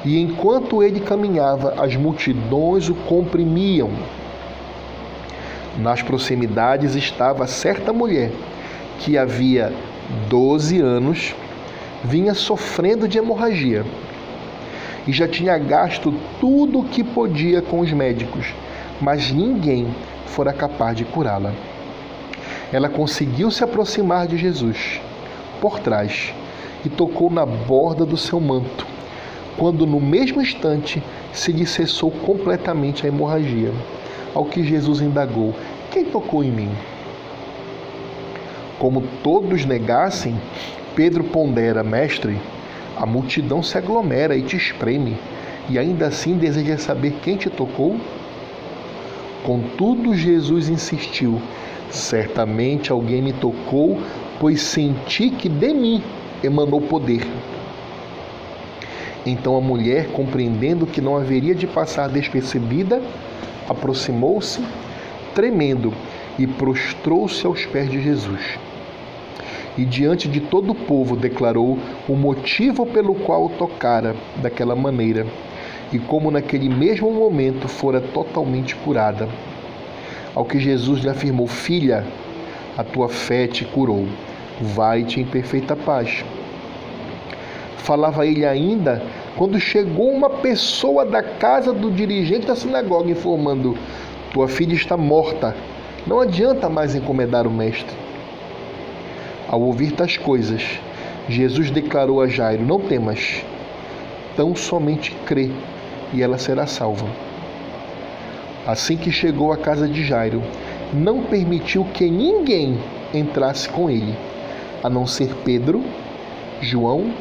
E 0.04 0.20
enquanto 0.20 0.84
ele 0.84 1.00
caminhava, 1.00 1.74
as 1.84 1.96
multidões 1.96 2.90
o 2.90 2.94
comprimiam. 2.94 3.90
Nas 5.80 6.02
proximidades 6.02 6.96
estava 6.96 7.48
certa 7.48 7.92
mulher 7.92 8.32
que 9.00 9.18
havia 9.18 9.74
12 10.30 10.80
anos 10.80 11.36
vinha 12.04 12.36
sofrendo 12.36 13.08
de 13.08 13.18
hemorragia 13.18 13.84
e 15.08 15.12
já 15.12 15.28
tinha 15.28 15.58
gasto 15.58 16.14
tudo 16.40 16.80
o 16.80 16.86
que 16.86 17.04
podia 17.04 17.62
com 17.62 17.80
os 17.80 17.92
médicos, 17.92 18.54
mas 19.00 19.32
ninguém 19.32 19.88
fora 20.26 20.52
capaz 20.52 20.98
de 20.98 21.06
curá-la. 21.06 21.54
Ela 22.74 22.90
conseguiu 22.90 23.52
se 23.52 23.64
aproximar 23.64 24.28
de 24.28 24.38
Jesus 24.38 25.00
por 25.62 25.80
trás 25.80 26.34
e 26.84 26.90
tocou 26.90 27.30
na 27.30 27.46
borda 27.46 28.06
do 28.06 28.18
seu 28.18 28.40
manto, 28.40 28.86
quando 29.58 29.86
no 29.86 30.00
mesmo 30.00 30.42
instante 30.42 31.02
se 31.32 31.52
lhe 31.52 31.66
cessou 31.66 32.12
completamente 32.12 33.06
a 33.06 33.10
hemorragia. 33.10 33.72
Ao 34.34 34.44
que 34.46 34.64
Jesus 34.64 35.00
indagou: 35.00 35.54
Quem 35.92 36.06
tocou 36.06 36.44
em 36.44 36.52
mim? 36.52 36.72
Como 38.78 39.02
todos 39.24 39.66
negassem, 39.66 40.36
Pedro 40.96 41.24
pondera: 41.24 41.84
Mestre, 41.84 42.38
a 42.96 43.06
multidão 43.06 43.62
se 43.62 43.78
aglomera 43.78 44.36
e 44.36 44.42
te 44.42 44.56
espreme, 44.56 45.18
e 45.70 45.78
ainda 45.80 46.08
assim 46.08 46.38
deseja 46.38 46.78
saber 46.78 47.16
quem 47.24 47.36
te 47.36 47.50
tocou? 47.50 47.98
Contudo, 49.44 50.16
Jesus 50.16 50.70
insistiu: 50.70 51.42
Certamente 51.90 52.92
alguém 52.92 53.22
me 53.22 53.34
tocou, 53.34 54.00
pois 54.40 54.62
senti 54.62 55.30
que 55.30 55.50
de 55.50 55.74
mim 55.74 56.02
emanou 56.44 56.82
poder. 56.82 57.25
Então 59.25 59.56
a 59.58 59.62
mulher, 59.62 60.10
compreendendo 60.12 60.86
que 60.86 61.02
não 61.02 61.18
haveria 61.18 61.56
de 61.56 61.66
passar 61.66 62.10
despercebida, 62.10 63.02
aproximou-se, 63.68 64.64
tremendo, 65.34 65.94
e 66.38 66.46
prostrou-se 66.46 67.46
aos 67.46 67.66
pés 67.66 67.90
de 67.90 68.02
Jesus. 68.02 68.60
E 69.77 69.84
diante 69.84 70.27
de 70.29 70.39
todo 70.39 70.72
o 70.72 70.75
povo 70.75 71.17
declarou 71.17 71.77
o 72.08 72.15
motivo 72.15 72.86
pelo 72.86 73.13
qual 73.13 73.50
tocara 73.50 74.15
daquela 74.38 74.75
maneira, 74.75 75.25
e 75.91 76.00
como 76.00 76.32
naquele 76.32 76.70
mesmo 76.70 77.12
momento 77.12 77.67
fora 77.67 78.00
totalmente 78.00 78.75
curada. 78.75 79.27
Ao 80.34 80.46
que 80.46 80.60
Jesus 80.60 81.01
lhe 81.01 81.10
afirmou: 81.10 81.48
Filha, 81.48 82.05
a 82.77 82.84
tua 82.84 83.10
fé 83.10 83.48
te 83.48 83.65
curou. 83.65 84.05
Vai-te 84.62 85.20
em 85.20 85.25
perfeita 85.25 85.75
paz. 85.75 86.24
Falava 87.77 88.25
ele 88.25 88.46
ainda 88.46 89.01
quando 89.38 89.60
chegou 89.60 90.10
uma 90.12 90.29
pessoa 90.29 91.05
da 91.05 91.22
casa 91.22 91.74
do 91.74 91.91
dirigente 91.91 92.48
da 92.48 92.55
sinagoga 92.55 93.12
informando: 93.12 93.77
Tua 94.32 94.48
filha 94.48 94.74
está 94.74 94.96
morta. 94.96 95.55
Não 96.08 96.22
adianta 96.22 96.70
mais 96.70 96.96
encomendar 96.96 97.46
o 97.46 97.51
mestre. 97.51 98.05
Ao 99.56 99.62
ouvir 99.62 99.94
tais 99.94 100.18
coisas, 100.18 100.62
Jesus 101.30 101.72
declarou 101.72 102.20
a 102.20 102.28
Jairo: 102.28 102.66
Não 102.66 102.78
temas, 102.78 103.42
tão 104.36 104.54
somente 104.54 105.16
crê 105.26 105.50
e 106.14 106.22
ela 106.22 106.38
será 106.38 106.68
salva. 106.68 107.08
Assim 108.68 108.98
que 108.98 109.14
chegou 109.14 109.54
à 109.54 109.58
casa 109.58 109.88
de 109.88 110.04
Jairo, 110.04 110.44
não 110.94 111.24
permitiu 111.24 111.86
que 111.94 112.10
ninguém 112.10 112.78
entrasse 113.14 113.70
com 113.70 113.90
ele, 113.90 114.14
a 114.84 114.90
não 114.90 115.08
ser 115.08 115.34
Pedro, 115.46 115.82
João 116.60 117.14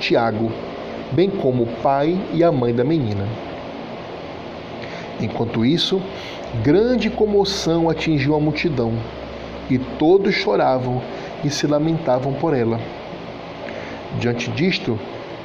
Tiago, 0.00 0.50
bem 1.12 1.28
como 1.28 1.64
o 1.64 1.72
pai 1.82 2.18
e 2.32 2.42
a 2.42 2.50
mãe 2.50 2.74
da 2.74 2.82
menina. 2.82 3.28
Enquanto 5.20 5.66
isso, 5.66 6.00
grande 6.62 7.10
comoção 7.10 7.90
atingiu 7.90 8.34
a 8.34 8.40
multidão, 8.40 8.94
e 9.68 9.78
todos 9.78 10.34
choravam 10.34 11.02
e 11.44 11.50
se 11.50 11.66
lamentavam 11.66 12.32
por 12.32 12.54
ela. 12.54 12.80
Diante 14.18 14.50
disto, 14.50 14.98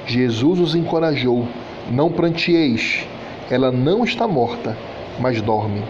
Jesus 0.06 0.60
os 0.60 0.76
encorajou: 0.76 1.48
Não 1.92 2.12
prantieis, 2.12 3.06
ela 3.50 3.72
não 3.72 4.04
está 4.04 4.28
morta, 4.28 4.78
mas 5.20 5.42
dorme. 5.42 5.84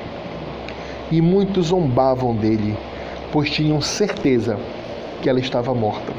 E 1.12 1.22
muitos 1.22 1.68
zombavam 1.68 2.36
dele, 2.36 2.75
pois 3.32 3.50
tinham 3.50 3.82
certeza 3.82 4.58
que 5.22 5.30
ela 5.30 5.39
estava 5.39 5.74
morta. 5.74 6.13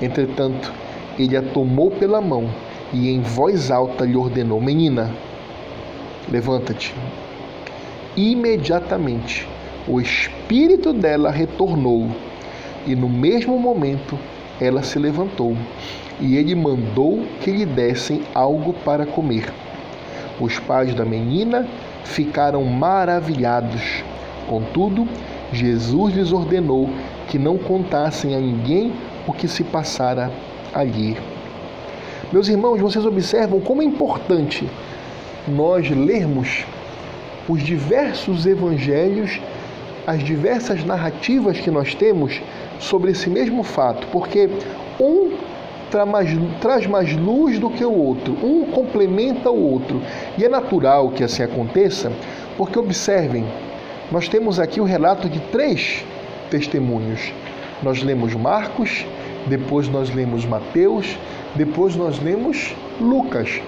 Entretanto, 0.00 0.72
ele 1.18 1.36
a 1.36 1.42
tomou 1.42 1.90
pela 1.90 2.20
mão 2.20 2.48
e 2.92 3.10
em 3.10 3.20
voz 3.20 3.70
alta 3.70 4.04
lhe 4.04 4.16
ordenou: 4.16 4.60
Menina, 4.60 5.12
levanta-te. 6.30 6.94
Imediatamente 8.16 9.46
o 9.88 10.00
espírito 10.00 10.92
dela 10.92 11.30
retornou 11.30 12.08
e 12.86 12.94
no 12.94 13.08
mesmo 13.08 13.58
momento 13.58 14.18
ela 14.60 14.82
se 14.82 14.98
levantou 14.98 15.56
e 16.20 16.36
ele 16.36 16.54
mandou 16.54 17.24
que 17.40 17.50
lhe 17.50 17.66
dessem 17.66 18.22
algo 18.34 18.72
para 18.72 19.04
comer. 19.04 19.52
Os 20.40 20.58
pais 20.58 20.94
da 20.94 21.04
menina 21.04 21.66
ficaram 22.04 22.64
maravilhados. 22.64 24.02
Contudo, 24.48 25.06
Jesus 25.52 26.14
lhes 26.14 26.32
ordenou 26.32 26.88
que 27.28 27.38
não 27.38 27.58
contassem 27.58 28.34
a 28.34 28.40
ninguém 28.40 28.92
o 29.26 29.32
que 29.32 29.48
se 29.48 29.64
passara 29.64 30.30
ali. 30.72 31.16
Meus 32.32 32.48
irmãos, 32.48 32.80
vocês 32.80 33.04
observam 33.04 33.60
como 33.60 33.82
é 33.82 33.84
importante 33.84 34.68
nós 35.46 35.88
lermos 35.90 36.64
os 37.48 37.62
diversos 37.62 38.46
evangelhos, 38.46 39.40
as 40.06 40.22
diversas 40.22 40.84
narrativas 40.84 41.58
que 41.58 41.70
nós 41.70 41.94
temos 41.94 42.40
sobre 42.78 43.10
esse 43.10 43.28
mesmo 43.28 43.62
fato, 43.62 44.06
porque 44.12 44.48
um 45.00 45.36
traz 45.90 46.08
mais, 46.08 46.30
traz 46.60 46.86
mais 46.86 47.12
luz 47.16 47.58
do 47.58 47.70
que 47.70 47.84
o 47.84 47.92
outro, 47.92 48.36
um 48.42 48.66
complementa 48.66 49.50
o 49.50 49.72
outro. 49.72 50.00
E 50.38 50.44
é 50.44 50.48
natural 50.48 51.10
que 51.10 51.24
assim 51.24 51.42
aconteça, 51.42 52.12
porque 52.56 52.78
observem, 52.78 53.44
nós 54.10 54.28
temos 54.28 54.60
aqui 54.60 54.80
o 54.80 54.84
relato 54.84 55.28
de 55.28 55.40
três 55.40 56.04
testemunhos. 56.50 57.32
Nós 57.82 58.02
lemos 58.02 58.34
Marcos, 58.34 59.04
depois 59.46 59.88
nós 59.88 60.14
lemos 60.14 60.44
Mateus, 60.44 61.18
depois 61.54 61.96
nós 61.96 62.20
lemos 62.20 62.74
Lucas. 63.00 63.60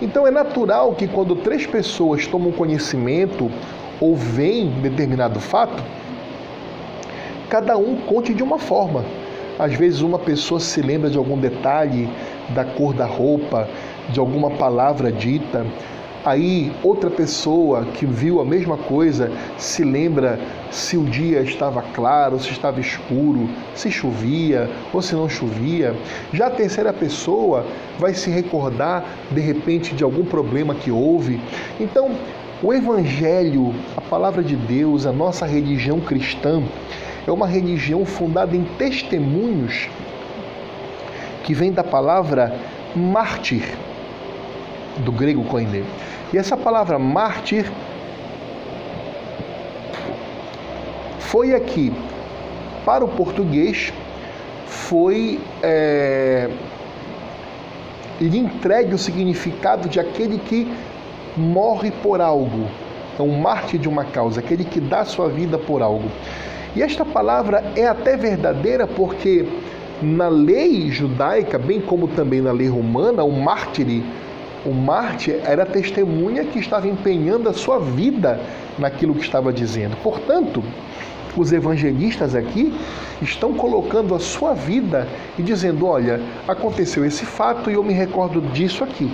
Então 0.00 0.26
é 0.26 0.30
natural 0.30 0.92
que 0.94 1.08
quando 1.08 1.34
três 1.34 1.66
pessoas 1.66 2.26
tomam 2.26 2.52
conhecimento 2.52 3.50
ou 4.00 4.14
veem 4.14 4.70
determinado 4.80 5.40
fato, 5.40 5.82
cada 7.48 7.76
um 7.76 7.96
conte 7.96 8.34
de 8.34 8.42
uma 8.42 8.58
forma. 8.58 9.04
Às 9.58 9.74
vezes 9.74 10.00
uma 10.00 10.18
pessoa 10.18 10.60
se 10.60 10.80
lembra 10.80 11.10
de 11.10 11.18
algum 11.18 11.38
detalhe 11.38 12.08
da 12.50 12.64
cor 12.64 12.94
da 12.94 13.06
roupa, 13.06 13.68
de 14.10 14.20
alguma 14.20 14.50
palavra 14.50 15.10
dita, 15.10 15.66
Aí 16.24 16.72
outra 16.82 17.08
pessoa 17.08 17.84
que 17.94 18.04
viu 18.04 18.40
a 18.40 18.44
mesma 18.44 18.76
coisa 18.76 19.30
se 19.56 19.84
lembra 19.84 20.38
se 20.70 20.96
o 20.96 21.04
dia 21.04 21.40
estava 21.40 21.80
claro, 21.94 22.38
se 22.40 22.50
estava 22.50 22.80
escuro, 22.80 23.48
se 23.74 23.90
chovia 23.90 24.68
ou 24.92 25.00
se 25.00 25.14
não 25.14 25.28
chovia. 25.28 25.94
Já 26.32 26.48
a 26.48 26.50
terceira 26.50 26.92
pessoa 26.92 27.64
vai 27.98 28.14
se 28.14 28.30
recordar 28.30 29.04
de 29.30 29.40
repente 29.40 29.94
de 29.94 30.02
algum 30.02 30.24
problema 30.24 30.74
que 30.74 30.90
houve. 30.90 31.40
Então, 31.78 32.10
o 32.62 32.72
Evangelho, 32.72 33.74
a 33.96 34.00
palavra 34.00 34.42
de 34.42 34.56
Deus, 34.56 35.06
a 35.06 35.12
nossa 35.12 35.46
religião 35.46 36.00
cristã, 36.00 36.62
é 37.26 37.30
uma 37.30 37.46
religião 37.46 38.04
fundada 38.04 38.56
em 38.56 38.64
testemunhos 38.78 39.88
que 41.44 41.54
vem 41.54 41.72
da 41.72 41.84
palavra 41.84 42.54
mártir, 42.94 43.62
do 44.98 45.12
grego 45.12 45.44
koine. 45.44 45.84
E 46.32 46.38
essa 46.38 46.56
palavra 46.56 46.98
mártir 46.98 47.70
foi 51.20 51.54
aqui 51.54 51.92
para 52.84 53.04
o 53.04 53.08
português 53.08 53.92
foi 54.66 55.38
é, 55.62 56.48
lhe 58.20 58.38
entregue 58.38 58.94
o 58.94 58.98
significado 58.98 59.88
de 59.88 60.00
aquele 60.00 60.38
que 60.38 60.72
morre 61.38 61.90
por 61.90 62.20
algo. 62.20 62.66
É 63.18 63.22
um 63.22 63.38
mártir 63.38 63.80
de 63.80 63.88
uma 63.88 64.04
causa, 64.04 64.40
aquele 64.40 64.64
que 64.64 64.80
dá 64.80 65.04
sua 65.04 65.28
vida 65.28 65.58
por 65.58 65.82
algo. 65.82 66.08
E 66.76 66.82
esta 66.82 67.04
palavra 67.04 67.72
é 67.74 67.86
até 67.86 68.16
verdadeira 68.16 68.86
porque 68.86 69.46
na 70.02 70.28
lei 70.28 70.90
judaica, 70.90 71.58
bem 71.58 71.80
como 71.80 72.06
também 72.08 72.40
na 72.40 72.52
lei 72.52 72.68
romana, 72.68 73.24
o 73.24 73.32
mártir 73.32 74.02
o 74.66 74.72
mártir 74.72 75.40
era 75.44 75.62
a 75.62 75.66
testemunha 75.66 76.44
que 76.44 76.58
estava 76.58 76.88
empenhando 76.88 77.48
a 77.48 77.52
sua 77.52 77.78
vida 77.78 78.40
naquilo 78.78 79.14
que 79.14 79.22
estava 79.22 79.52
dizendo. 79.52 79.96
Portanto, 80.02 80.62
os 81.36 81.52
evangelistas 81.52 82.34
aqui 82.34 82.74
estão 83.22 83.54
colocando 83.54 84.14
a 84.14 84.18
sua 84.18 84.54
vida 84.54 85.06
e 85.38 85.42
dizendo: 85.42 85.86
olha, 85.86 86.20
aconteceu 86.46 87.04
esse 87.04 87.24
fato 87.24 87.70
e 87.70 87.74
eu 87.74 87.84
me 87.84 87.92
recordo 87.92 88.40
disso 88.40 88.82
aqui. 88.82 89.10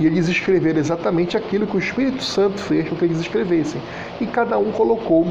E 0.00 0.06
eles 0.06 0.28
escreveram 0.28 0.78
exatamente 0.78 1.36
aquilo 1.36 1.66
que 1.66 1.76
o 1.76 1.78
Espírito 1.78 2.22
Santo 2.22 2.60
fez 2.60 2.88
com 2.88 2.96
que 2.96 3.04
eles 3.04 3.18
escrevessem. 3.18 3.80
E 4.20 4.26
cada 4.26 4.56
um 4.58 4.70
colocou, 4.70 5.26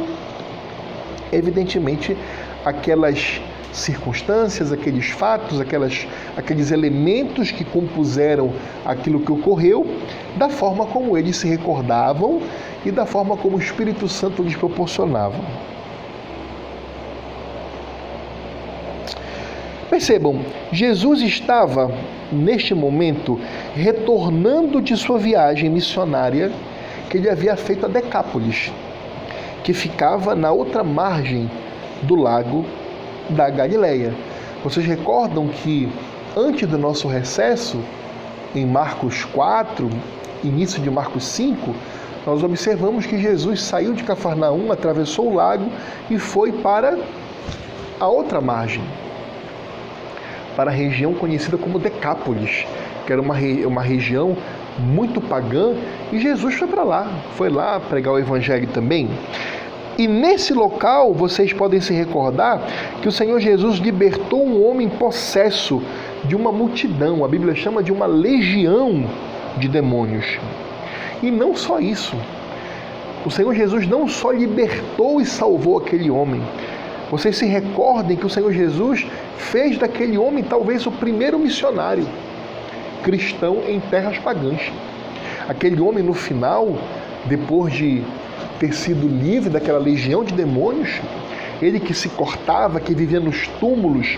evidentemente, 1.31 2.17
aquelas 2.65 3.41
circunstâncias, 3.71 4.71
aqueles 4.71 5.09
fatos, 5.09 5.61
aquelas, 5.61 6.07
aqueles 6.35 6.71
elementos 6.71 7.51
que 7.51 7.63
compuseram 7.63 8.51
aquilo 8.85 9.19
que 9.19 9.31
ocorreu, 9.31 9.85
da 10.35 10.49
forma 10.49 10.85
como 10.85 11.17
eles 11.17 11.37
se 11.37 11.47
recordavam 11.47 12.41
e 12.85 12.91
da 12.91 13.05
forma 13.05 13.37
como 13.37 13.57
o 13.57 13.59
Espírito 13.59 14.07
Santo 14.07 14.41
lhes 14.41 14.55
proporcionava. 14.55 15.37
Percebam, 19.89 20.41
Jesus 20.71 21.21
estava, 21.21 21.91
neste 22.31 22.73
momento, 22.73 23.39
retornando 23.75 24.81
de 24.81 24.95
sua 24.97 25.17
viagem 25.17 25.69
missionária 25.69 26.51
que 27.09 27.17
ele 27.17 27.29
havia 27.29 27.55
feito 27.55 27.85
a 27.85 27.89
Decápolis, 27.89 28.71
que 29.63 29.73
ficava 29.73 30.35
na 30.35 30.51
outra 30.51 30.83
margem 30.83 31.49
do 32.03 32.15
lago 32.15 32.65
da 33.29 33.49
Galileia. 33.49 34.13
Vocês 34.63 34.85
recordam 34.85 35.47
que 35.47 35.89
antes 36.35 36.67
do 36.67 36.77
nosso 36.77 37.07
recesso, 37.07 37.79
em 38.55 38.65
Marcos 38.65 39.25
4, 39.25 39.89
início 40.43 40.81
de 40.81 40.89
Marcos 40.89 41.23
5, 41.25 41.73
nós 42.25 42.43
observamos 42.43 43.05
que 43.05 43.17
Jesus 43.17 43.61
saiu 43.61 43.93
de 43.93 44.03
Cafarnaum, 44.03 44.71
atravessou 44.71 45.31
o 45.31 45.35
lago 45.35 45.71
e 46.09 46.19
foi 46.19 46.51
para 46.51 46.97
a 47.99 48.07
outra 48.07 48.41
margem, 48.41 48.83
para 50.57 50.71
a 50.71 50.73
região 50.73 51.13
conhecida 51.13 51.55
como 51.55 51.77
Decápolis, 51.77 52.65
que 53.05 53.13
era 53.13 53.21
uma, 53.21 53.35
uma 53.67 53.81
região 53.83 54.35
muito 54.79 55.21
pagã, 55.21 55.75
e 56.11 56.19
Jesus 56.19 56.55
foi 56.55 56.67
para 56.67 56.83
lá, 56.83 57.07
foi 57.35 57.47
lá 57.47 57.79
pregar 57.79 58.15
o 58.15 58.17
evangelho 58.17 58.67
também. 58.73 59.07
E 59.99 60.07
nesse 60.07 60.53
local, 60.53 61.13
vocês 61.13 61.53
podem 61.53 61.79
se 61.79 61.93
recordar 61.93 62.61
que 63.01 63.07
o 63.07 63.11
Senhor 63.11 63.39
Jesus 63.39 63.77
libertou 63.77 64.43
um 64.43 64.67
homem 64.67 64.89
possesso 64.89 65.81
de 66.25 66.35
uma 66.35 66.51
multidão, 66.51 67.23
a 67.23 67.27
Bíblia 67.27 67.53
chama 67.53 67.83
de 67.83 67.91
uma 67.91 68.07
legião 68.07 69.05
de 69.57 69.67
demônios. 69.67 70.39
E 71.21 71.29
não 71.29 71.55
só 71.55 71.79
isso. 71.79 72.15
O 73.23 73.29
Senhor 73.29 73.53
Jesus 73.53 73.87
não 73.87 74.07
só 74.07 74.31
libertou 74.31 75.21
e 75.21 75.25
salvou 75.25 75.77
aquele 75.77 76.09
homem. 76.09 76.41
Vocês 77.09 77.37
se 77.37 77.45
recordem 77.45 78.17
que 78.17 78.25
o 78.25 78.29
Senhor 78.29 78.51
Jesus 78.51 79.05
fez 79.37 79.77
daquele 79.77 80.17
homem 80.17 80.43
talvez 80.43 80.85
o 80.85 80.91
primeiro 80.91 81.39
missionário 81.39 82.05
cristão 83.07 83.63
em 83.67 83.79
terras 83.79 84.17
pagãs. 84.17 84.71
Aquele 85.47 85.79
homem 85.79 86.03
no 86.03 86.13
final, 86.13 86.77
depois 87.25 87.73
de 87.73 88.03
ter 88.59 88.73
sido 88.73 89.07
livre 89.07 89.49
daquela 89.49 89.79
legião 89.79 90.25
de 90.25 90.33
demônios, 90.33 90.99
ele 91.61 91.79
que 91.79 91.93
se 91.93 92.09
cortava, 92.09 92.81
que 92.81 92.93
vivia 92.93 93.19
nos 93.19 93.47
túmulos 93.59 94.17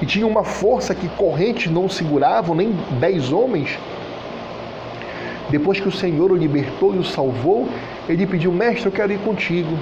e 0.00 0.06
tinha 0.06 0.26
uma 0.26 0.44
força 0.44 0.94
que 0.94 1.08
correntes 1.10 1.70
não 1.70 1.88
seguravam, 1.88 2.54
nem 2.54 2.74
dez 2.98 3.30
homens. 3.30 3.78
Depois 5.50 5.78
que 5.78 5.88
o 5.88 5.92
Senhor 5.92 6.32
o 6.32 6.36
libertou 6.36 6.94
e 6.94 6.98
o 6.98 7.04
salvou, 7.04 7.68
ele 8.08 8.26
pediu: 8.26 8.50
Mestre, 8.50 8.86
eu 8.86 8.92
quero 8.92 9.12
ir 9.12 9.18
contigo. 9.18 9.76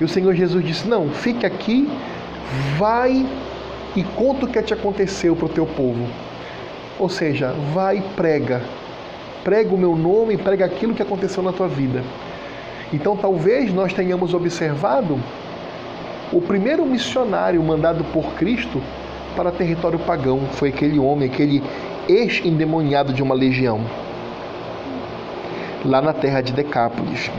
E 0.00 0.04
o 0.04 0.08
Senhor 0.08 0.34
Jesus 0.34 0.64
disse: 0.64 0.88
Não, 0.88 1.08
fique 1.08 1.46
aqui, 1.46 1.88
vai 2.78 3.26
e 3.96 4.02
conta 4.02 4.46
o 4.46 4.48
que 4.48 4.62
te 4.62 4.74
aconteceu 4.74 5.36
para 5.36 5.46
o 5.46 5.48
teu 5.48 5.66
povo. 5.66 6.06
Ou 6.98 7.08
seja, 7.08 7.54
vai 7.72 7.98
e 7.98 8.02
prega. 8.16 8.62
Prega 9.42 9.74
o 9.74 9.78
meu 9.78 9.94
nome, 9.94 10.36
prega 10.36 10.64
aquilo 10.64 10.94
que 10.94 11.02
aconteceu 11.02 11.42
na 11.42 11.52
tua 11.52 11.68
vida. 11.68 12.02
Então 12.92 13.16
talvez 13.16 13.72
nós 13.72 13.92
tenhamos 13.92 14.32
observado 14.32 15.18
o 16.32 16.40
primeiro 16.40 16.84
missionário 16.84 17.62
mandado 17.62 18.02
por 18.12 18.34
Cristo 18.34 18.80
para 19.36 19.50
território 19.50 19.98
pagão 19.98 20.40
foi 20.52 20.68
aquele 20.68 20.98
homem, 20.98 21.28
aquele 21.28 21.62
ex-endemoniado 22.08 23.12
de 23.12 23.22
uma 23.22 23.34
legião, 23.34 23.80
lá 25.84 26.00
na 26.00 26.12
terra 26.12 26.40
de 26.40 26.52
Decápolis. 26.52 27.30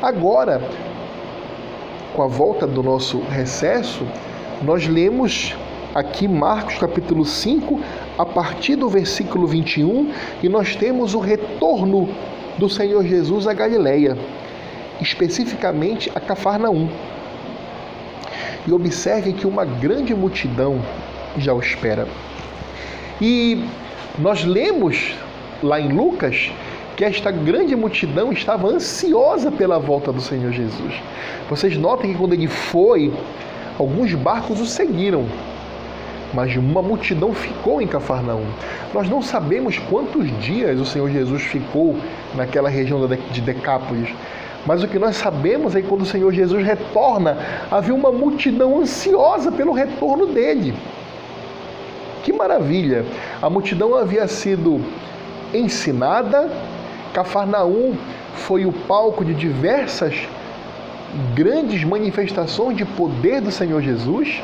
Agora, 0.00 0.60
com 2.16 2.22
a 2.22 2.26
volta 2.26 2.66
do 2.66 2.82
nosso 2.82 3.20
recesso, 3.28 4.02
nós 4.62 4.88
lemos 4.88 5.54
aqui 5.94 6.26
Marcos 6.26 6.78
capítulo 6.78 7.26
5, 7.26 7.78
a 8.16 8.24
partir 8.24 8.74
do 8.74 8.88
versículo 8.88 9.46
21, 9.46 10.10
e 10.42 10.48
nós 10.48 10.74
temos 10.74 11.14
o 11.14 11.18
retorno 11.18 12.08
do 12.56 12.70
Senhor 12.70 13.04
Jesus 13.04 13.46
à 13.46 13.52
Galileia, 13.52 14.16
especificamente 14.98 16.10
a 16.14 16.18
Cafarnaum. 16.18 16.88
E 18.66 18.72
observe 18.72 19.34
que 19.34 19.46
uma 19.46 19.66
grande 19.66 20.14
multidão 20.14 20.80
já 21.36 21.52
o 21.52 21.60
espera. 21.60 22.08
E 23.20 23.62
nós 24.18 24.42
lemos 24.42 25.14
lá 25.62 25.78
em 25.78 25.92
Lucas 25.92 26.50
que 26.96 27.04
esta 27.04 27.30
grande 27.30 27.76
multidão 27.76 28.32
estava 28.32 28.68
ansiosa 28.68 29.52
pela 29.52 29.78
volta 29.78 30.10
do 30.10 30.20
Senhor 30.20 30.50
Jesus. 30.50 30.94
Vocês 31.48 31.76
notem 31.76 32.12
que 32.12 32.18
quando 32.18 32.32
ele 32.32 32.48
foi, 32.48 33.12
alguns 33.78 34.14
barcos 34.14 34.60
o 34.60 34.66
seguiram, 34.66 35.26
mas 36.32 36.56
uma 36.56 36.80
multidão 36.80 37.34
ficou 37.34 37.82
em 37.82 37.86
Cafarnaum. 37.86 38.46
Nós 38.94 39.08
não 39.10 39.20
sabemos 39.20 39.78
quantos 39.78 40.26
dias 40.40 40.80
o 40.80 40.86
Senhor 40.86 41.10
Jesus 41.10 41.42
ficou 41.42 41.96
naquela 42.34 42.70
região 42.70 43.06
de 43.30 43.40
Decápolis, 43.42 44.08
mas 44.66 44.82
o 44.82 44.88
que 44.88 44.98
nós 44.98 45.16
sabemos 45.16 45.76
é 45.76 45.82
que 45.82 45.88
quando 45.88 46.00
o 46.02 46.06
Senhor 46.06 46.32
Jesus 46.32 46.64
retorna, 46.64 47.38
havia 47.70 47.94
uma 47.94 48.10
multidão 48.10 48.80
ansiosa 48.80 49.52
pelo 49.52 49.72
retorno 49.72 50.26
dele. 50.26 50.74
Que 52.24 52.32
maravilha! 52.32 53.04
A 53.40 53.48
multidão 53.48 53.94
havia 53.94 54.26
sido 54.26 54.80
ensinada, 55.54 56.50
Cafarnaum 57.12 57.94
foi 58.34 58.66
o 58.66 58.72
palco 58.72 59.24
de 59.24 59.34
diversas 59.34 60.28
grandes 61.34 61.82
manifestações 61.84 62.76
de 62.76 62.84
poder 62.84 63.40
do 63.40 63.50
Senhor 63.50 63.80
Jesus. 63.82 64.40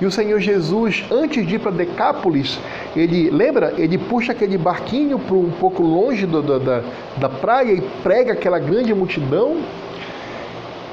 E 0.00 0.06
o 0.06 0.10
Senhor 0.12 0.38
Jesus, 0.38 1.04
antes 1.10 1.44
de 1.44 1.56
ir 1.56 1.58
para 1.58 1.72
Decápolis, 1.72 2.58
ele 2.94 3.30
lembra, 3.30 3.74
ele 3.76 3.98
puxa 3.98 4.30
aquele 4.30 4.56
barquinho 4.56 5.18
para 5.18 5.34
um 5.34 5.50
pouco 5.50 5.82
longe 5.82 6.24
do, 6.24 6.40
do, 6.40 6.60
da, 6.60 6.82
da 7.16 7.28
praia 7.28 7.72
e 7.72 7.80
prega 8.02 8.32
aquela 8.32 8.60
grande 8.60 8.94
multidão. 8.94 9.56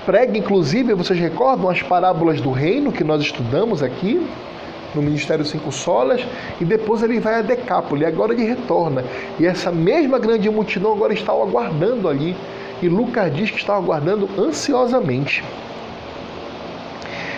Prega, 0.08 0.38
inclusive, 0.38 0.94
vocês 0.96 1.20
recordam 1.20 1.70
as 1.70 1.84
parábolas 1.84 2.42
do 2.42 2.52
reino 2.52 2.92
que 2.92 3.04
nós 3.04 3.22
estudamos 3.22 3.84
aqui? 3.84 4.26
No 4.96 5.02
Ministério 5.02 5.46
Cinco 5.46 5.72
Solas 5.72 6.26
e 6.60 6.66
depois 6.66 7.04
ele 7.04 7.20
vai 7.20 7.36
a 7.36 7.42
Decápolis. 7.42 8.08
Agora 8.08 8.34
ele 8.34 8.46
retorna. 8.46 9.04
E 9.40 9.46
essa 9.46 9.72
mesma 9.72 10.18
grande 10.18 10.50
multidão 10.50 10.94
agora 10.94 11.14
está 11.14 11.34
o 11.34 11.44
aguardando 11.44 12.08
ali. 12.08 12.36
E 12.82 12.90
Lucas 12.90 13.34
diz 13.34 13.50
que 13.52 13.58
está 13.58 13.76
aguardando 13.76 14.30
ansiosamente. 14.38 15.44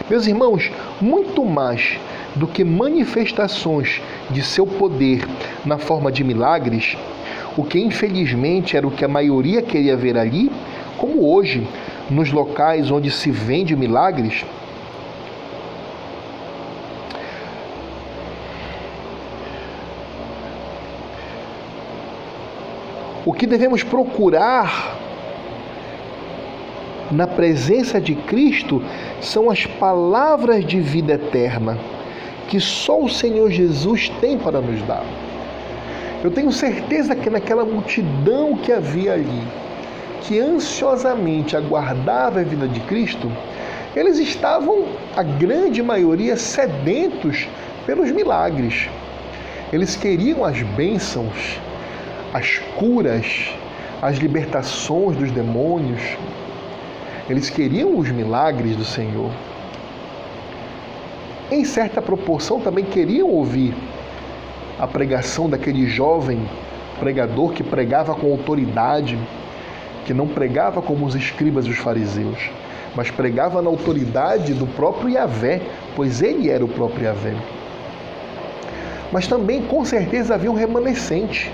Meus 0.09 0.25
irmãos, 0.25 0.71
muito 1.01 1.43
mais 1.43 1.99
do 2.33 2.47
que 2.47 2.63
manifestações 2.63 4.01
de 4.29 4.41
seu 4.41 4.65
poder 4.65 5.27
na 5.65 5.77
forma 5.77 6.11
de 6.11 6.23
milagres, 6.23 6.95
o 7.57 7.63
que 7.63 7.79
infelizmente 7.79 8.77
era 8.77 8.87
o 8.87 8.91
que 8.91 9.03
a 9.03 9.07
maioria 9.07 9.61
queria 9.61 9.97
ver 9.97 10.17
ali, 10.17 10.51
como 10.97 11.29
hoje, 11.29 11.67
nos 12.09 12.31
locais 12.31 12.89
onde 12.89 13.11
se 13.11 13.31
vende 13.31 13.75
milagres, 13.75 14.45
O 23.27 23.33
que 23.33 23.45
devemos 23.45 23.83
procurar 23.83 24.97
na 27.11 27.27
presença 27.27 27.99
de 27.99 28.15
Cristo 28.15 28.81
são 29.19 29.49
as 29.49 29.65
palavras 29.65 30.63
de 30.63 30.79
vida 30.79 31.15
eterna 31.15 31.77
que 32.47 32.57
só 32.61 33.01
o 33.01 33.09
Senhor 33.09 33.51
Jesus 33.51 34.07
tem 34.21 34.37
para 34.37 34.61
nos 34.61 34.81
dar. 34.83 35.03
Eu 36.23 36.31
tenho 36.31 36.53
certeza 36.53 37.17
que 37.17 37.29
naquela 37.29 37.65
multidão 37.65 38.55
que 38.55 38.71
havia 38.71 39.15
ali, 39.15 39.43
que 40.21 40.39
ansiosamente 40.39 41.57
aguardava 41.57 42.39
a 42.39 42.43
vida 42.43 42.65
de 42.65 42.79
Cristo, 42.79 43.29
eles 43.93 44.19
estavam, 44.19 44.85
a 45.17 45.23
grande 45.23 45.83
maioria, 45.83 46.37
sedentos 46.37 47.45
pelos 47.85 48.09
milagres. 48.09 48.87
Eles 49.73 49.97
queriam 49.97 50.45
as 50.45 50.61
bênçãos, 50.61 51.59
as 52.33 52.59
curas, 52.77 53.49
as 54.01 54.17
libertações 54.17 55.17
dos 55.17 55.31
demônios. 55.31 56.01
Eles 57.29 57.49
queriam 57.49 57.97
os 57.97 58.09
milagres 58.09 58.75
do 58.75 58.85
Senhor. 58.85 59.31
Em 61.51 61.63
certa 61.63 62.01
proporção 62.01 62.59
também 62.59 62.85
queriam 62.85 63.29
ouvir 63.29 63.73
a 64.79 64.85
pregação 64.85 65.49
daquele 65.49 65.87
jovem 65.87 66.47
pregador 66.99 67.51
que 67.51 67.63
pregava 67.63 68.13
com 68.15 68.31
autoridade, 68.31 69.17
que 70.05 70.13
não 70.13 70.27
pregava 70.27 70.81
como 70.81 71.05
os 71.05 71.15
escribas 71.15 71.65
e 71.65 71.69
os 71.69 71.77
fariseus, 71.77 72.49
mas 72.95 73.11
pregava 73.11 73.61
na 73.61 73.69
autoridade 73.69 74.53
do 74.53 74.67
próprio 74.67 75.09
Yahvé, 75.09 75.61
pois 75.95 76.21
ele 76.21 76.49
era 76.49 76.63
o 76.63 76.67
próprio 76.67 77.05
Yahvé. 77.05 77.35
Mas 79.11 79.27
também, 79.27 79.61
com 79.61 79.85
certeza, 79.85 80.35
havia 80.35 80.51
um 80.51 80.55
remanescente 80.55 81.51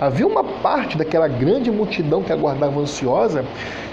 Havia 0.00 0.26
uma 0.26 0.44
parte 0.44 0.98
daquela 0.98 1.26
grande 1.26 1.70
multidão 1.70 2.22
que 2.22 2.32
aguardava 2.32 2.78
ansiosa 2.78 3.44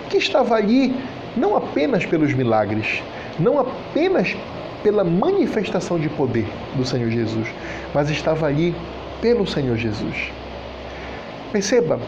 que 0.09 0.17
estava 0.17 0.55
ali 0.55 0.95
não 1.35 1.55
apenas 1.55 2.05
pelos 2.05 2.33
milagres, 2.33 3.01
não 3.39 3.59
apenas 3.59 4.35
pela 4.83 5.03
manifestação 5.03 5.97
de 5.97 6.09
poder 6.09 6.45
do 6.75 6.85
Senhor 6.85 7.09
Jesus, 7.09 7.47
mas 7.93 8.09
estava 8.09 8.45
ali 8.45 8.75
pelo 9.21 9.47
Senhor 9.47 9.77
Jesus. 9.77 10.31
Perceba, 11.51 11.99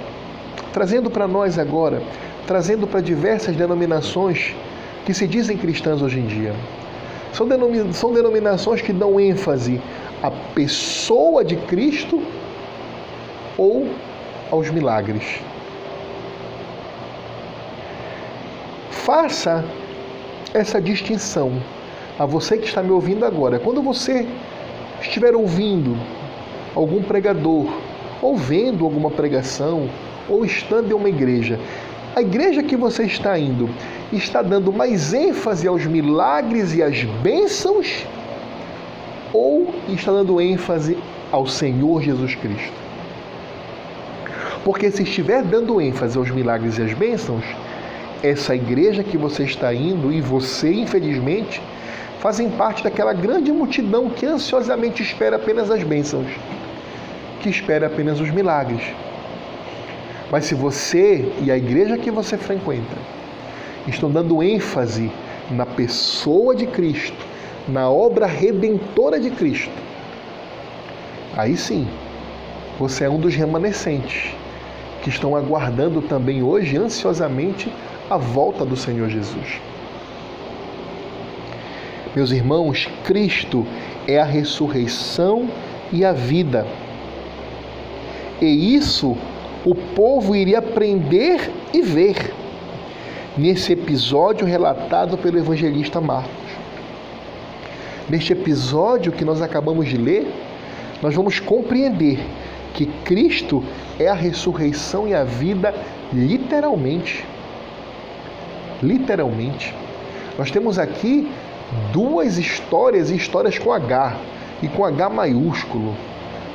trazendo 0.73 1.09
para 1.09 1.27
nós 1.27 1.57
agora, 1.57 2.01
trazendo 2.45 2.85
para 2.85 2.99
diversas 2.99 3.55
denominações 3.55 4.53
que 5.05 5.13
se 5.13 5.25
dizem 5.25 5.57
cristãs 5.57 6.01
hoje 6.01 6.19
em 6.19 6.27
dia. 6.27 6.53
São, 7.31 7.47
denominações 8.13 8.81
que 8.81 8.93
dão 8.93 9.19
ênfase 9.19 9.81
à 10.23 10.31
pessoa 10.31 11.43
de 11.43 11.55
Cristo 11.55 12.21
ou 13.57 13.89
aos 14.51 14.69
milagres. 14.69 15.39
Faça 18.91 19.63
essa 20.53 20.81
distinção 20.81 21.51
a 22.17 22.25
você 22.25 22.57
que 22.57 22.65
está 22.65 22.81
me 22.81 22.91
ouvindo 22.91 23.25
agora. 23.25 23.59
Quando 23.59 23.81
você 23.81 24.25
estiver 25.01 25.35
ouvindo 25.35 25.95
algum 26.75 27.03
pregador, 27.03 27.67
ou 28.21 28.35
vendo 28.35 28.83
alguma 28.83 29.11
pregação, 29.11 29.89
ou 30.27 30.45
estando 30.45 30.91
em 30.91 30.93
uma 30.93 31.09
igreja, 31.09 31.59
a 32.15 32.21
igreja 32.21 32.63
que 32.63 32.75
você 32.75 33.03
está 33.03 33.37
indo 33.37 33.69
está 34.11 34.41
dando 34.41 34.71
mais 34.71 35.13
ênfase 35.13 35.67
aos 35.67 35.85
milagres 35.85 36.73
e 36.73 36.81
às 36.81 37.03
bênçãos, 37.03 38.05
ou 39.33 39.73
está 39.89 40.11
dando 40.11 40.39
ênfase 40.39 40.97
ao 41.31 41.45
Senhor 41.45 42.01
Jesus 42.01 42.33
Cristo? 42.35 42.84
Porque 44.65 44.89
se 44.89 45.03
estiver 45.03 45.43
dando 45.43 45.79
ênfase 45.79 46.17
aos 46.17 46.31
milagres 46.31 46.79
e 46.79 46.81
às 46.81 46.91
bênçãos, 46.91 47.45
essa 48.23 48.55
igreja 48.55 49.03
que 49.03 49.15
você 49.15 49.43
está 49.43 49.71
indo 49.71 50.11
e 50.11 50.19
você, 50.19 50.73
infelizmente, 50.73 51.61
fazem 52.19 52.49
parte 52.49 52.83
daquela 52.83 53.13
grande 53.13 53.51
multidão 53.51 54.09
que 54.09 54.25
ansiosamente 54.25 55.03
espera 55.03 55.35
apenas 55.35 55.69
as 55.69 55.83
bênçãos, 55.83 56.25
que 57.41 57.47
espera 57.47 57.85
apenas 57.85 58.19
os 58.19 58.31
milagres. 58.31 58.81
Mas 60.31 60.45
se 60.45 60.55
você 60.55 61.31
e 61.43 61.51
a 61.51 61.57
igreja 61.57 61.95
que 61.95 62.09
você 62.09 62.35
frequenta 62.35 62.97
estão 63.87 64.09
dando 64.09 64.41
ênfase 64.41 65.11
na 65.51 65.67
pessoa 65.67 66.55
de 66.55 66.65
Cristo, 66.65 67.23
na 67.67 67.87
obra 67.87 68.25
redentora 68.25 69.19
de 69.19 69.29
Cristo, 69.29 69.69
aí 71.37 71.55
sim, 71.55 71.87
você 72.79 73.03
é 73.03 73.09
um 73.11 73.19
dos 73.19 73.35
remanescentes 73.35 74.33
que 75.05 75.09
estão 75.11 75.35
aguardando 75.35 76.01
também 76.01 76.41
hoje 76.41 76.75
ansiosamente 76.77 77.71
a 78.09 78.17
volta 78.17 78.65
do 78.65 78.75
Senhor 78.75 79.07
Jesus. 79.07 79.61
Meus 82.15 82.31
irmãos, 82.31 82.89
Cristo 83.03 83.67
é 84.07 84.19
a 84.19 84.25
ressurreição 84.25 85.47
e 85.93 86.03
a 86.03 86.11
vida. 86.11 86.65
E 88.41 88.73
isso 88.73 89.15
o 89.63 89.75
povo 89.75 90.35
iria 90.35 90.57
aprender 90.57 91.51
e 91.71 91.83
ver 91.83 92.33
nesse 93.37 93.73
episódio 93.73 94.47
relatado 94.47 95.19
pelo 95.19 95.37
evangelista 95.37 96.01
Marcos. 96.01 96.31
Neste 98.09 98.33
episódio 98.33 99.11
que 99.11 99.23
nós 99.23 99.39
acabamos 99.39 99.87
de 99.87 99.97
ler, 99.97 100.27
nós 100.99 101.13
vamos 101.13 101.39
compreender 101.39 102.19
que 102.73 102.87
Cristo 103.03 103.63
é 103.99 104.07
a 104.07 104.13
ressurreição 104.13 105.07
e 105.07 105.13
a 105.13 105.23
vida 105.23 105.73
literalmente 106.11 107.25
literalmente. 108.81 109.73
Nós 110.37 110.51
temos 110.51 110.77
aqui 110.77 111.29
duas 111.91 112.37
histórias, 112.37 113.09
histórias 113.09 113.57
com 113.57 113.71
H 113.71 114.15
e 114.61 114.67
com 114.67 114.85
H 114.85 115.09
maiúsculo, 115.09 115.95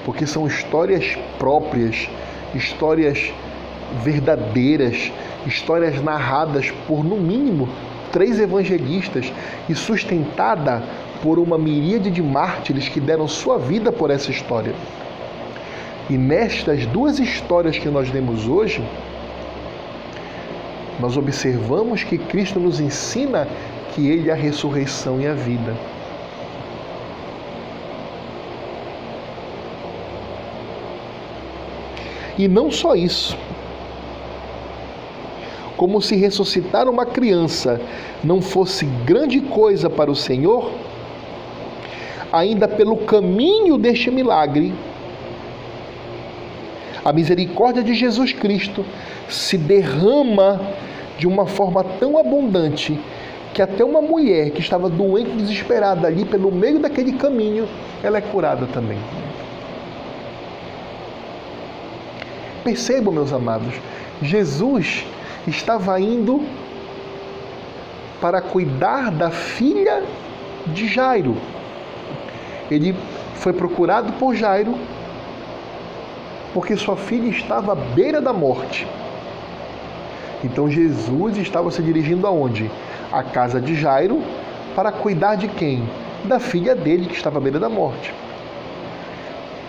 porque 0.05 0.27
são 0.27 0.47
histórias 0.47 1.17
próprias, 1.39 2.09
histórias 2.55 3.33
verdadeiras, 4.03 5.11
histórias 5.47 6.03
narradas 6.03 6.71
por 6.87 7.05
no 7.05 7.17
mínimo 7.17 7.69
três 8.13 8.41
evangelistas 8.41 9.33
e 9.69 9.75
sustentada 9.75 10.83
por 11.23 11.39
uma 11.39 11.57
miríade 11.57 12.11
de 12.11 12.23
mártires 12.23 12.89
que 12.89 12.99
deram 12.99 13.29
sua 13.29 13.59
vida 13.59 13.93
por 13.93 14.11
essa 14.11 14.31
história. 14.31 14.75
E 16.11 16.19
nestas 16.19 16.85
duas 16.87 17.21
histórias 17.21 17.79
que 17.79 17.89
nós 17.89 18.13
lemos 18.13 18.49
hoje, 18.49 18.83
nós 20.99 21.17
observamos 21.17 22.03
que 22.03 22.19
Cristo 22.19 22.59
nos 22.59 22.81
ensina 22.81 23.47
que 23.95 24.09
Ele 24.09 24.29
é 24.29 24.33
a 24.33 24.37
ressurreição 24.37 25.21
e 25.21 25.27
a 25.29 25.35
vida. 25.35 25.73
E 32.37 32.49
não 32.49 32.73
só 32.73 32.97
isso. 32.97 33.39
Como 35.77 36.03
se 36.03 36.17
ressuscitar 36.17 36.89
uma 36.89 37.07
criança 37.07 37.81
não 38.25 38.43
fosse 38.43 38.85
grande 39.07 39.41
coisa 39.41 39.89
para 39.89 40.11
o 40.11 40.17
Senhor, 40.17 40.73
ainda 42.33 42.67
pelo 42.67 42.97
caminho 42.97 43.79
deste 43.79 44.11
milagre, 44.11 44.75
a 47.05 47.13
misericórdia 47.13 47.83
de 47.83 47.95
Jesus 47.95 48.33
Cristo 48.33 48.85
se 49.29 49.57
derrama 49.57 50.61
de 51.19 51.27
uma 51.27 51.47
forma 51.47 51.85
tão 51.85 52.19
abundante 52.19 52.99
que 53.53 53.61
até 53.61 53.85
uma 53.85 54.01
mulher 54.01 54.51
que 54.51 54.61
estava 54.61 54.89
doente, 54.89 55.31
desesperada 55.31 56.07
ali 56.07 56.25
pelo 56.25 56.53
meio 56.53 56.79
daquele 56.79 57.13
caminho, 57.13 57.69
ela 58.03 58.19
é 58.19 58.21
curada 58.21 58.67
também. 58.67 58.99
Percebam, 62.63 63.13
meus 63.13 63.33
amados, 63.33 63.75
Jesus 64.23 65.05
estava 65.47 65.99
indo 65.99 66.43
para 68.21 68.41
cuidar 68.41 69.11
da 69.11 69.31
filha 69.31 70.03
de 70.67 70.87
Jairo. 70.87 71.37
Ele 72.71 72.95
foi 73.35 73.53
procurado 73.53 74.13
por 74.13 74.35
Jairo 74.35 74.75
porque 76.53 76.77
sua 76.77 76.97
filha 76.97 77.29
estava 77.29 77.73
à 77.73 77.75
beira 77.75 78.21
da 78.21 78.33
morte. 78.33 78.87
Então 80.43 80.71
Jesus 80.71 81.37
estava 81.37 81.71
se 81.71 81.83
dirigindo 81.83 82.27
aonde? 82.27 82.71
À 83.13 83.23
casa 83.23 83.61
de 83.61 83.75
Jairo 83.75 84.23
para 84.75 84.91
cuidar 84.91 85.35
de 85.35 85.49
quem? 85.49 85.83
Da 86.25 86.39
filha 86.39 86.75
dele 86.75 87.07
que 87.07 87.15
estava 87.15 87.39
à 87.39 87.41
beira 87.41 87.59
da 87.59 87.69
morte. 87.69 88.13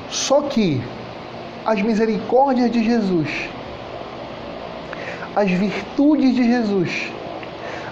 Só 0.10 0.42
que 0.42 0.82
as 1.66 1.82
misericórdias 1.82 2.72
de 2.72 2.84
Jesus, 2.84 3.30
as 5.36 5.50
virtudes 5.50 6.36
de 6.36 6.44
Jesus, 6.44 7.12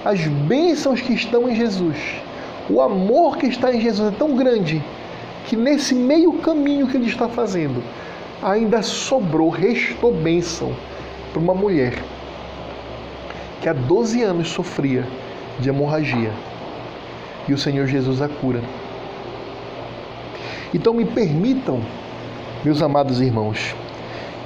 as 0.04 0.20
bênçãos 0.26 1.02
que 1.02 1.14
estão 1.14 1.50
em 1.50 1.56
Jesus, 1.56 1.98
o 2.70 2.82
amor 2.82 3.38
que 3.38 3.48
está 3.48 3.74
em 3.74 3.82
Jesus 3.82 4.14
é 4.14 4.18
tão 4.18 4.36
grande 4.36 4.82
que 5.46 5.56
nesse 5.56 5.96
meio 5.96 6.34
caminho 6.34 6.88
que 6.88 6.98
ele 6.98 7.08
está 7.08 7.28
fazendo, 7.28 7.82
ainda 8.42 8.82
sobrou, 8.82 9.50
restou 9.50 10.14
bênção 10.14 10.74
para 11.32 11.42
uma 11.42 11.54
mulher 11.54 11.94
que 13.62 13.68
há 13.68 13.74
12 13.74 14.24
anos 14.24 14.50
sofria 14.50 15.06
de 15.60 15.70
hemorragia. 15.70 16.32
E 17.48 17.54
o 17.54 17.58
Senhor 17.58 17.88
Jesus 17.88 18.22
a 18.22 18.30
cura. 18.30 18.62
Então 20.74 20.94
me 20.94 21.04
permitam, 21.04 21.82
meus 22.64 22.82
amados 22.82 23.20
irmãos, 23.20 23.76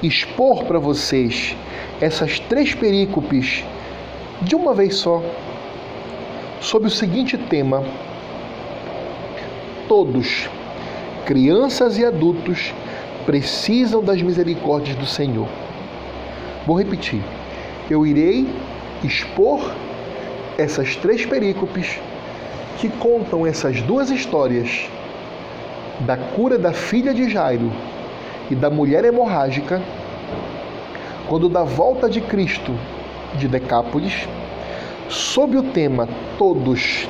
expor 0.02 0.64
para 0.64 0.80
vocês 0.80 1.56
essas 2.00 2.40
três 2.40 2.74
perícopes 2.74 3.64
de 4.42 4.56
uma 4.56 4.74
vez 4.74 4.96
só, 4.96 5.22
sob 6.62 6.88
o 6.88 6.90
seguinte 6.90 7.38
tema: 7.38 7.84
Todos, 9.88 10.50
crianças 11.26 11.98
e 11.98 12.06
adultos, 12.06 12.74
precisam 13.26 14.04
das 14.04 14.22
misericórdias 14.22 14.96
do 14.96 15.06
Senhor. 15.06 15.48
Vou 16.66 16.78
repetir. 16.78 17.22
Eu 17.90 18.06
irei 18.06 18.48
expor 19.04 19.60
essas 20.58 20.96
três 20.96 21.26
perícopes 21.26 22.00
que 22.80 22.90
contam 22.90 23.46
essas 23.46 23.82
duas 23.82 24.10
histórias 24.10 24.88
da 26.02 26.18
cura 26.18 26.58
da 26.58 26.74
filha 26.74 27.14
de 27.14 27.30
Jairo 27.30 27.72
e 28.50 28.56
da 28.56 28.70
mulher 28.70 29.06
hemorrágica, 29.06 29.82
quando 31.28 31.48
da 31.48 31.64
volta 31.64 32.10
de 32.10 32.22
Cristo 32.22 32.74
de 33.38 33.48
Decápolis, 33.48 34.28
sob 35.10 35.58
o 35.58 35.64
tema 35.64 36.08
Todos, 36.38 37.08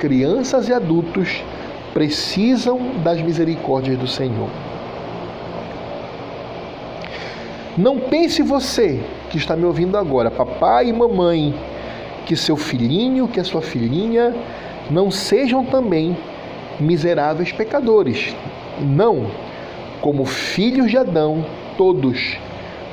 crianças 0.00 0.68
e 0.68 0.72
adultos, 0.72 1.42
precisam 1.92 2.78
das 3.02 3.20
misericórdias 3.20 3.96
do 3.96 4.08
Senhor. 4.08 4.48
Não 7.76 7.98
pense 7.98 8.40
você 8.40 9.00
que 9.30 9.36
está 9.36 9.56
me 9.56 9.64
ouvindo 9.64 9.98
agora, 9.98 10.30
papai 10.30 10.88
e 10.88 10.92
mamãe, 10.92 11.52
que 12.24 12.36
seu 12.36 12.56
filhinho, 12.56 13.26
que 13.26 13.40
a 13.40 13.44
sua 13.44 13.60
filhinha 13.60 14.32
não 14.88 15.10
sejam 15.10 15.64
também 15.64 16.16
miseráveis 16.78 17.50
pecadores. 17.50 18.32
Não, 18.80 19.26
como 20.00 20.24
filhos 20.24 20.88
de 20.88 20.96
Adão, 20.96 21.44
todos, 21.76 22.38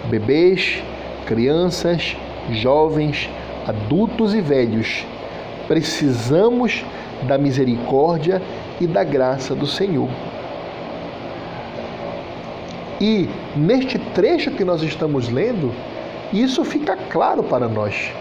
bebês, 0.10 0.82
crianças, 1.28 2.18
jovens, 2.50 3.30
adultos 3.68 4.34
e 4.34 4.42
velhos, 4.42 5.06
precisamos 5.68 6.84
da 7.28 7.38
misericórdia 7.38 8.42
e 8.80 8.88
da 8.88 9.04
graça 9.04 9.54
do 9.54 9.68
Senhor. 9.68 10.10
E 13.02 13.28
neste 13.56 13.98
trecho 13.98 14.52
que 14.52 14.64
nós 14.64 14.84
estamos 14.84 15.28
lendo, 15.28 15.74
isso 16.32 16.64
fica 16.64 16.96
claro 16.96 17.42
para 17.42 17.68
nós. 17.68 18.12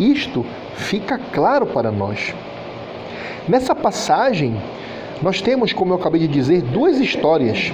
Isto 0.00 0.46
fica 0.74 1.20
claro 1.32 1.66
para 1.66 1.92
nós. 1.92 2.34
Nessa 3.46 3.74
passagem, 3.74 4.56
nós 5.20 5.42
temos, 5.42 5.74
como 5.74 5.92
eu 5.92 5.98
acabei 5.98 6.22
de 6.22 6.28
dizer, 6.28 6.62
duas 6.62 6.98
histórias: 6.98 7.70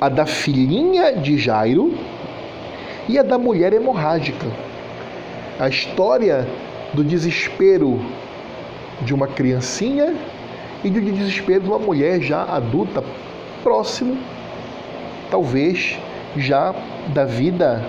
a 0.00 0.08
da 0.08 0.26
filhinha 0.26 1.12
de 1.12 1.38
Jairo 1.38 1.94
e 3.08 3.18
a 3.20 3.22
da 3.22 3.38
mulher 3.38 3.72
hemorrágica. 3.72 4.46
A 5.60 5.68
história 5.68 6.48
do 6.92 7.04
desespero 7.04 8.00
de 9.02 9.14
uma 9.14 9.28
criancinha 9.28 10.14
e 10.82 10.90
do 10.90 11.00
desespero 11.00 11.60
de 11.60 11.68
uma 11.68 11.78
mulher 11.78 12.20
já 12.20 12.42
adulta, 12.42 13.04
próximo, 13.66 14.16
talvez 15.28 15.98
já 16.36 16.72
da 17.08 17.24
vida 17.24 17.84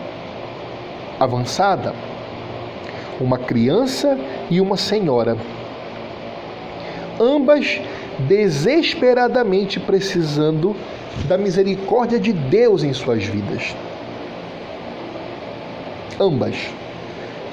avançada. 1.19 1.93
Uma 3.21 3.37
criança 3.37 4.17
e 4.49 4.59
uma 4.59 4.75
senhora. 4.75 5.37
Ambas 7.19 7.79
desesperadamente 8.27 9.79
precisando 9.79 10.75
da 11.27 11.37
misericórdia 11.37 12.19
de 12.19 12.33
Deus 12.33 12.83
em 12.83 12.91
suas 12.91 13.23
vidas. 13.25 13.75
Ambas 16.19 16.55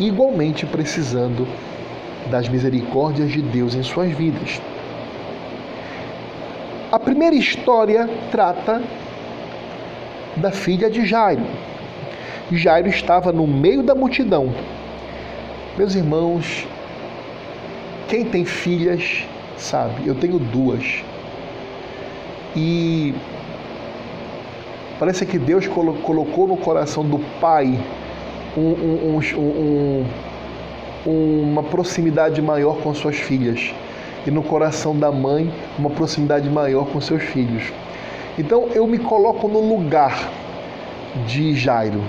igualmente 0.00 0.64
precisando 0.64 1.46
das 2.30 2.48
misericórdias 2.48 3.30
de 3.30 3.42
Deus 3.42 3.74
em 3.74 3.82
suas 3.82 4.10
vidas. 4.12 4.62
A 6.94 6.98
primeira 7.00 7.34
história 7.34 8.08
trata 8.30 8.80
da 10.36 10.52
filha 10.52 10.88
de 10.88 11.04
Jairo. 11.04 11.42
Jairo 12.52 12.86
estava 12.86 13.32
no 13.32 13.48
meio 13.48 13.82
da 13.82 13.96
multidão. 13.96 14.54
Meus 15.76 15.96
irmãos, 15.96 16.64
quem 18.06 18.24
tem 18.24 18.44
filhas 18.44 19.26
sabe, 19.58 20.06
eu 20.06 20.14
tenho 20.14 20.38
duas. 20.38 21.02
E 22.54 23.12
parece 24.96 25.26
que 25.26 25.36
Deus 25.36 25.66
colocou 25.66 26.46
no 26.46 26.56
coração 26.56 27.04
do 27.04 27.18
pai 27.40 27.76
um, 28.56 29.18
um, 29.18 30.04
um, 31.08 31.40
uma 31.50 31.64
proximidade 31.64 32.40
maior 32.40 32.76
com 32.76 32.94
suas 32.94 33.16
filhas 33.16 33.74
e 34.26 34.30
no 34.30 34.42
coração 34.42 34.96
da 34.98 35.10
mãe 35.12 35.52
uma 35.78 35.90
proximidade 35.90 36.48
maior 36.48 36.86
com 36.86 37.00
seus 37.00 37.22
filhos. 37.22 37.72
Então 38.38 38.68
eu 38.74 38.86
me 38.86 38.98
coloco 38.98 39.48
no 39.48 39.60
lugar 39.60 40.30
de 41.26 41.54
Jairo, 41.54 42.02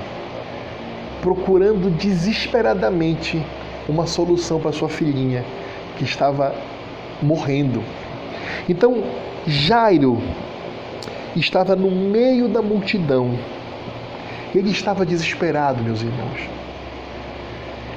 procurando 1.21 1.89
desesperadamente 1.97 3.41
uma 3.87 4.07
solução 4.07 4.59
para 4.59 4.71
sua 4.71 4.89
filhinha 4.89 5.43
que 5.97 6.03
estava 6.03 6.55
morrendo. 7.21 7.83
Então 8.67 9.03
Jairo 9.45 10.21
estava 11.35 11.75
no 11.75 11.91
meio 11.91 12.47
da 12.47 12.61
multidão 12.61 13.37
ele 14.57 14.71
estava 14.71 15.05
desesperado, 15.05 15.83
meus 15.83 16.01
irmãos. 16.01 16.39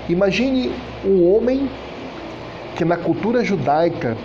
Imagine 0.08 0.72
um 1.04 1.32
homem 1.32 1.68
que 2.78 2.84
na 2.84 2.96
cultura 2.96 3.42
judaica 3.42 4.16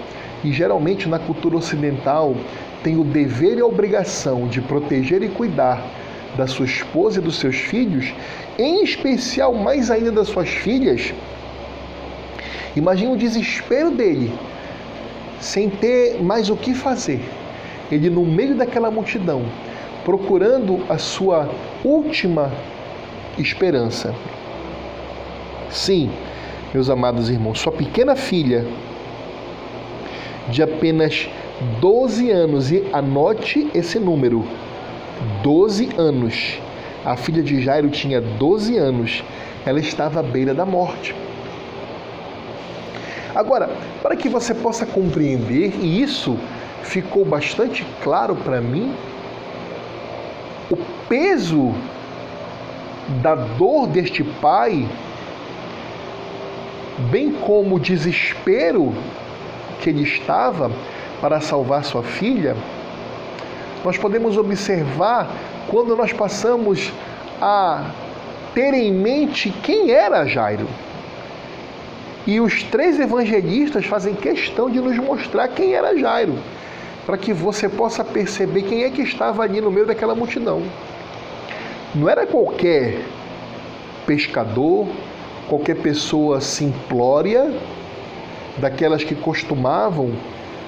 e 0.44 0.54
geralmente 0.54 1.10
na 1.10 1.18
cultura 1.18 1.58
ocidental 1.58 2.36
tem 2.84 3.00
o 3.00 3.04
dever 3.04 3.58
e 3.58 3.62
a 3.62 3.66
obrigação 3.66 4.48
de 4.48 4.62
proteger 4.62 5.24
e 5.24 5.28
cuidar 5.28 5.84
da 6.38 6.46
sua 6.46 6.66
esposa 6.66 7.20
e 7.20 7.24
dos 7.24 7.40
seus 7.40 7.56
filhos, 7.56 8.14
em 8.60 8.84
especial 8.84 9.56
mais 9.56 9.90
ainda 9.90 10.12
das 10.12 10.28
suas 10.28 10.50
filhas. 10.50 11.16
Imagine 12.76 13.14
o 13.14 13.18
desespero 13.18 13.90
dele, 13.90 14.32
sem 15.40 15.68
ter 15.68 16.22
mais 16.22 16.52
o 16.52 16.56
que 16.56 16.76
fazer. 16.76 17.22
Ele 17.92 18.08
no 18.08 18.24
meio 18.24 18.56
daquela 18.56 18.92
multidão, 18.92 19.42
procurando 20.06 20.84
a 20.88 21.00
sua 21.00 21.50
última 21.84 22.52
esperança. 23.36 24.14
Sim, 25.72 26.12
meus 26.74 26.90
amados 26.90 27.30
irmãos, 27.30 27.60
sua 27.60 27.72
pequena 27.72 28.16
filha, 28.16 28.66
de 30.50 30.64
apenas 30.64 31.30
12 31.80 32.32
anos, 32.32 32.72
e 32.72 32.84
anote 32.92 33.70
esse 33.74 34.00
número: 34.00 34.44
12 35.44 35.90
anos. 35.98 36.60
A 37.06 37.16
filha 37.18 37.44
de 37.44 37.62
Jairo 37.62 37.90
tinha 37.90 38.20
12 38.20 38.78
anos, 38.78 39.24
ela 39.66 39.80
estava 39.80 40.22
à 40.22 40.24
beira 40.24 40.54
da 40.54 40.66
morte. 40.66 41.14
Agora, 43.36 43.70
para 44.02 44.16
que 44.16 44.30
você 44.30 44.54
possa 44.54 44.86
compreender, 44.86 45.74
e 45.82 46.02
isso 46.02 46.38
ficou 46.84 47.26
bastante 47.26 47.86
claro 48.02 48.36
para 48.36 48.62
mim 48.62 48.94
o 50.72 50.78
peso 51.08 51.74
da 53.22 53.36
dor 53.36 53.88
deste 53.88 54.24
pai, 54.24 54.88
bem 57.12 57.32
como 57.32 57.76
o 57.76 57.80
desespero 57.80 58.94
que 59.82 59.90
ele 59.90 60.04
estava 60.04 60.72
para 61.20 61.42
salvar 61.42 61.84
sua 61.84 62.04
filha, 62.04 62.56
nós 63.84 63.98
podemos 63.98 64.38
observar 64.38 65.30
quando 65.68 65.96
nós 65.96 66.14
passamos 66.14 66.92
a 67.42 67.92
ter 68.54 68.74
em 68.74 68.92
mente 68.92 69.50
quem 69.64 69.92
era 69.92 70.26
Jairo. 70.26 70.68
E 72.26 72.40
os 72.40 72.64
três 72.64 73.00
evangelistas 73.00 73.86
fazem 73.86 74.16
questão 74.16 74.70
de 74.70 74.80
nos 74.80 74.96
mostrar 74.98 75.50
quem 75.50 75.74
era 75.74 75.98
Jairo 75.98 76.38
para 77.06 77.18
que 77.18 77.34
você 77.34 77.68
possa 77.68 78.04
perceber 78.04 78.62
quem 78.64 78.84
é 78.84 78.90
que 78.90 79.02
estava 79.02 79.44
ali 79.44 79.60
no 79.60 79.70
meio 79.70 79.86
daquela 79.86 80.16
multidão. 80.16 80.64
Não 81.94 82.08
era 82.08 82.26
qualquer 82.26 83.02
pescador, 84.06 84.88
qualquer 85.48 85.76
pessoa 85.78 86.42
simplória, 86.42 87.52
daquelas 88.58 89.04
que 89.04 89.16
costumavam 89.16 90.12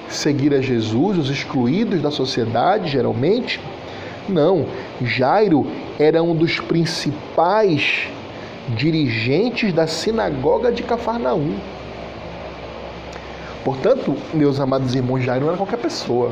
seguir 0.08 0.54
a 0.54 0.60
Jesus, 0.60 1.18
os 1.18 1.30
excluídos 1.30 2.00
da 2.00 2.10
sociedade, 2.10 2.88
geralmente. 2.90 3.60
Não, 4.28 4.66
Jairo 5.00 5.66
era 5.98 6.22
um 6.22 6.34
dos 6.34 6.58
principais 6.60 8.08
dirigentes 8.68 9.72
da 9.72 9.86
sinagoga 9.86 10.72
de 10.72 10.82
Cafarnaum. 10.82 11.54
Portanto, 13.64 14.16
meus 14.32 14.60
amados 14.60 14.94
irmãos, 14.94 15.20
Jairo 15.22 15.42
não 15.42 15.48
era 15.48 15.56
qualquer 15.56 15.78
pessoa. 15.78 16.30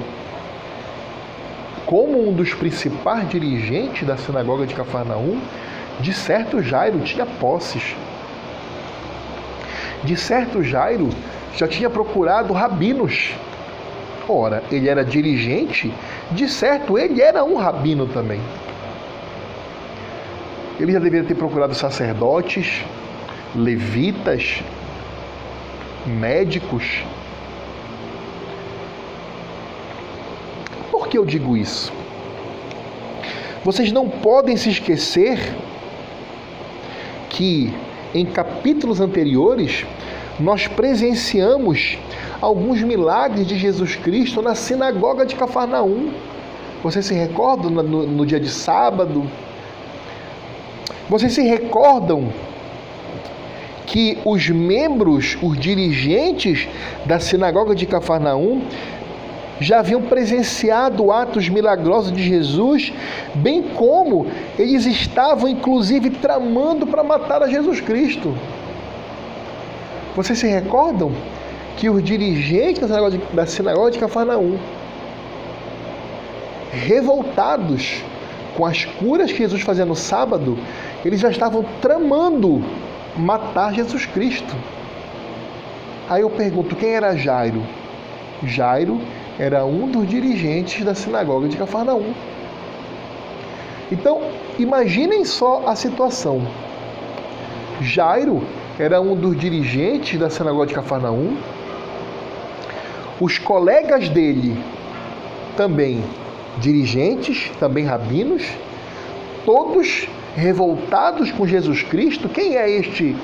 Como 1.87 2.29
um 2.29 2.33
dos 2.33 2.55
principais 2.55 3.29
dirigentes 3.29 4.07
da 4.07 4.17
sinagoga 4.17 4.67
de 4.67 4.75
Cafarnaum, 4.75 5.41
de 6.01 6.13
certo 6.13 6.63
Jairo 6.63 7.01
tinha 7.01 7.27
posses. 7.27 7.95
De 10.05 10.17
certo 10.17 10.63
Jairo 10.63 11.09
já 11.57 11.67
tinha 11.67 11.89
procurado 11.89 12.53
rabinos. 12.53 13.33
Ora, 14.29 14.63
ele 14.71 14.89
era 14.89 15.05
dirigente, 15.05 15.93
de 16.31 16.49
certo 16.49 16.99
ele 16.99 17.21
era 17.21 17.45
um 17.45 17.57
rabino 17.57 18.07
também. 18.07 18.41
Ele 20.81 20.93
já 20.93 20.99
deveria 20.99 21.27
ter 21.27 21.35
procurado 21.35 21.75
sacerdotes, 21.75 22.83
levitas, 23.55 24.63
médicos, 26.07 27.05
que 31.15 31.19
eu 31.19 31.25
digo 31.25 31.57
isso? 31.57 31.93
Vocês 33.63 33.93
não 33.93 34.09
podem 34.09 34.57
se 34.57 34.69
esquecer 34.69 35.39
que 37.31 37.73
em 38.15 38.25
capítulos 38.25 39.01
anteriores 39.01 39.85
nós 40.39 40.67
presenciamos 40.67 41.99
alguns 42.41 42.83
milagres 42.83 43.47
de 43.47 43.59
Jesus 43.59 43.97
Cristo 43.97 44.43
na 44.43 44.55
sinagoga 44.55 45.25
de 45.25 45.37
Cafarnaum. 45.37 46.11
Vocês 46.83 47.07
se 47.07 47.15
recordam 47.15 47.71
no, 47.71 48.07
no 48.07 48.27
dia 48.27 48.41
de 48.41 48.51
sábado? 48.51 49.25
Vocês 51.09 51.33
se 51.33 51.43
recordam 51.43 52.29
que 53.87 54.19
os 54.25 54.49
membros, 54.49 55.39
os 55.43 55.59
dirigentes 55.59 56.67
da 57.05 57.21
sinagoga 57.21 57.75
de 57.75 57.87
Cafarnaum 57.87 58.63
já 59.61 59.79
haviam 59.79 60.03
presenciado 60.03 61.13
atos 61.13 61.49
milagrosos 61.49 62.13
de 62.13 62.23
Jesus, 62.23 62.93
bem 63.35 63.63
como 63.63 64.27
eles 64.59 64.85
estavam 64.87 65.49
inclusive 65.49 66.11
tramando 66.11 66.87
para 66.87 67.05
matar 67.05 67.43
a 67.43 67.49
Jesus 67.49 67.81
Cristo. 67.81 68.37
Vocês 70.17 70.39
se 70.39 70.47
recordam 70.47 71.13
que 71.77 71.89
os 71.89 72.03
dirigentes 72.03 72.89
da 73.33 73.47
sinagoga 73.47 73.91
de, 73.91 73.99
Cafarnaum, 73.99 74.59
revoltados 76.73 78.03
com 78.57 78.65
as 78.65 78.85
curas 78.85 79.31
que 79.33 79.39
Jesus 79.39 79.63
fazia 79.63 79.85
no 79.85 79.97
sábado, 79.97 80.57
eles 81.05 81.21
já 81.21 81.31
estavam 81.31 81.65
tramando 81.81 82.63
matar 83.17 83.75
Jesus 83.75 84.07
Cristo. 84.07 84.55
Aí 86.09 86.23
eu 86.23 86.31
pergunto, 86.31 86.77
quem 86.77 86.91
era 86.91 87.17
Jairo? 87.17 87.63
Jairo 88.45 89.01
era 89.39 89.65
um 89.65 89.89
dos 89.89 90.09
dirigentes 90.09 90.85
da 90.85 90.95
sinagoga 90.95 91.49
de 91.49 91.57
Cafarnaum. 91.57 92.13
Então, 93.91 94.23
imaginem 94.59 95.25
só 95.25 95.65
a 95.67 95.75
situação. 95.75 96.47
Jairo 97.81 98.43
era 98.79 99.01
um 99.01 99.15
dos 99.17 99.37
dirigentes 99.37 100.19
da 100.19 100.31
sinagoga 100.31 100.67
de 100.67 100.75
Cafarnaum. 100.75 101.37
Os 103.21 103.39
colegas 103.39 104.09
dele 104.09 104.57
também 105.57 106.03
dirigentes, 106.59 107.51
também 107.59 107.85
rabinos, 107.85 108.45
todos 109.45 110.09
revoltados 110.37 111.31
com 111.33 111.47
Jesus 111.47 111.83
Cristo. 111.83 112.29
Quem 112.29 112.57
é 112.57 112.71
este? 112.71 113.17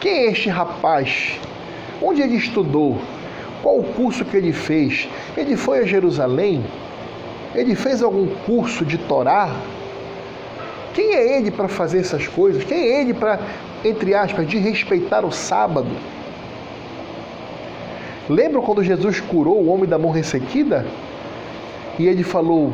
Quem 0.00 0.12
é 0.12 0.30
este 0.30 0.48
rapaz? 0.48 1.38
Onde 2.02 2.22
ele 2.22 2.36
estudou? 2.36 2.98
Qual 3.66 3.80
o 3.80 3.82
curso 3.82 4.24
que 4.24 4.36
ele 4.36 4.52
fez? 4.52 5.08
Ele 5.36 5.56
foi 5.56 5.80
a 5.80 5.84
Jerusalém? 5.84 6.64
Ele 7.52 7.74
fez 7.74 8.00
algum 8.00 8.28
curso 8.46 8.84
de 8.84 8.96
Torá? 8.96 9.56
Quem 10.94 11.16
é 11.16 11.36
ele 11.36 11.50
para 11.50 11.66
fazer 11.66 11.98
essas 11.98 12.28
coisas? 12.28 12.62
Quem 12.62 12.78
é 12.78 13.00
ele 13.00 13.12
para, 13.12 13.40
entre 13.84 14.14
aspas, 14.14 14.46
de 14.46 14.56
respeitar 14.56 15.24
o 15.24 15.32
sábado? 15.32 15.88
Lembram 18.28 18.62
quando 18.62 18.84
Jesus 18.84 19.18
curou 19.18 19.56
o 19.56 19.66
homem 19.66 19.88
da 19.88 19.98
mão 19.98 20.12
ressequida? 20.12 20.86
E 21.98 22.06
ele 22.06 22.22
falou, 22.22 22.72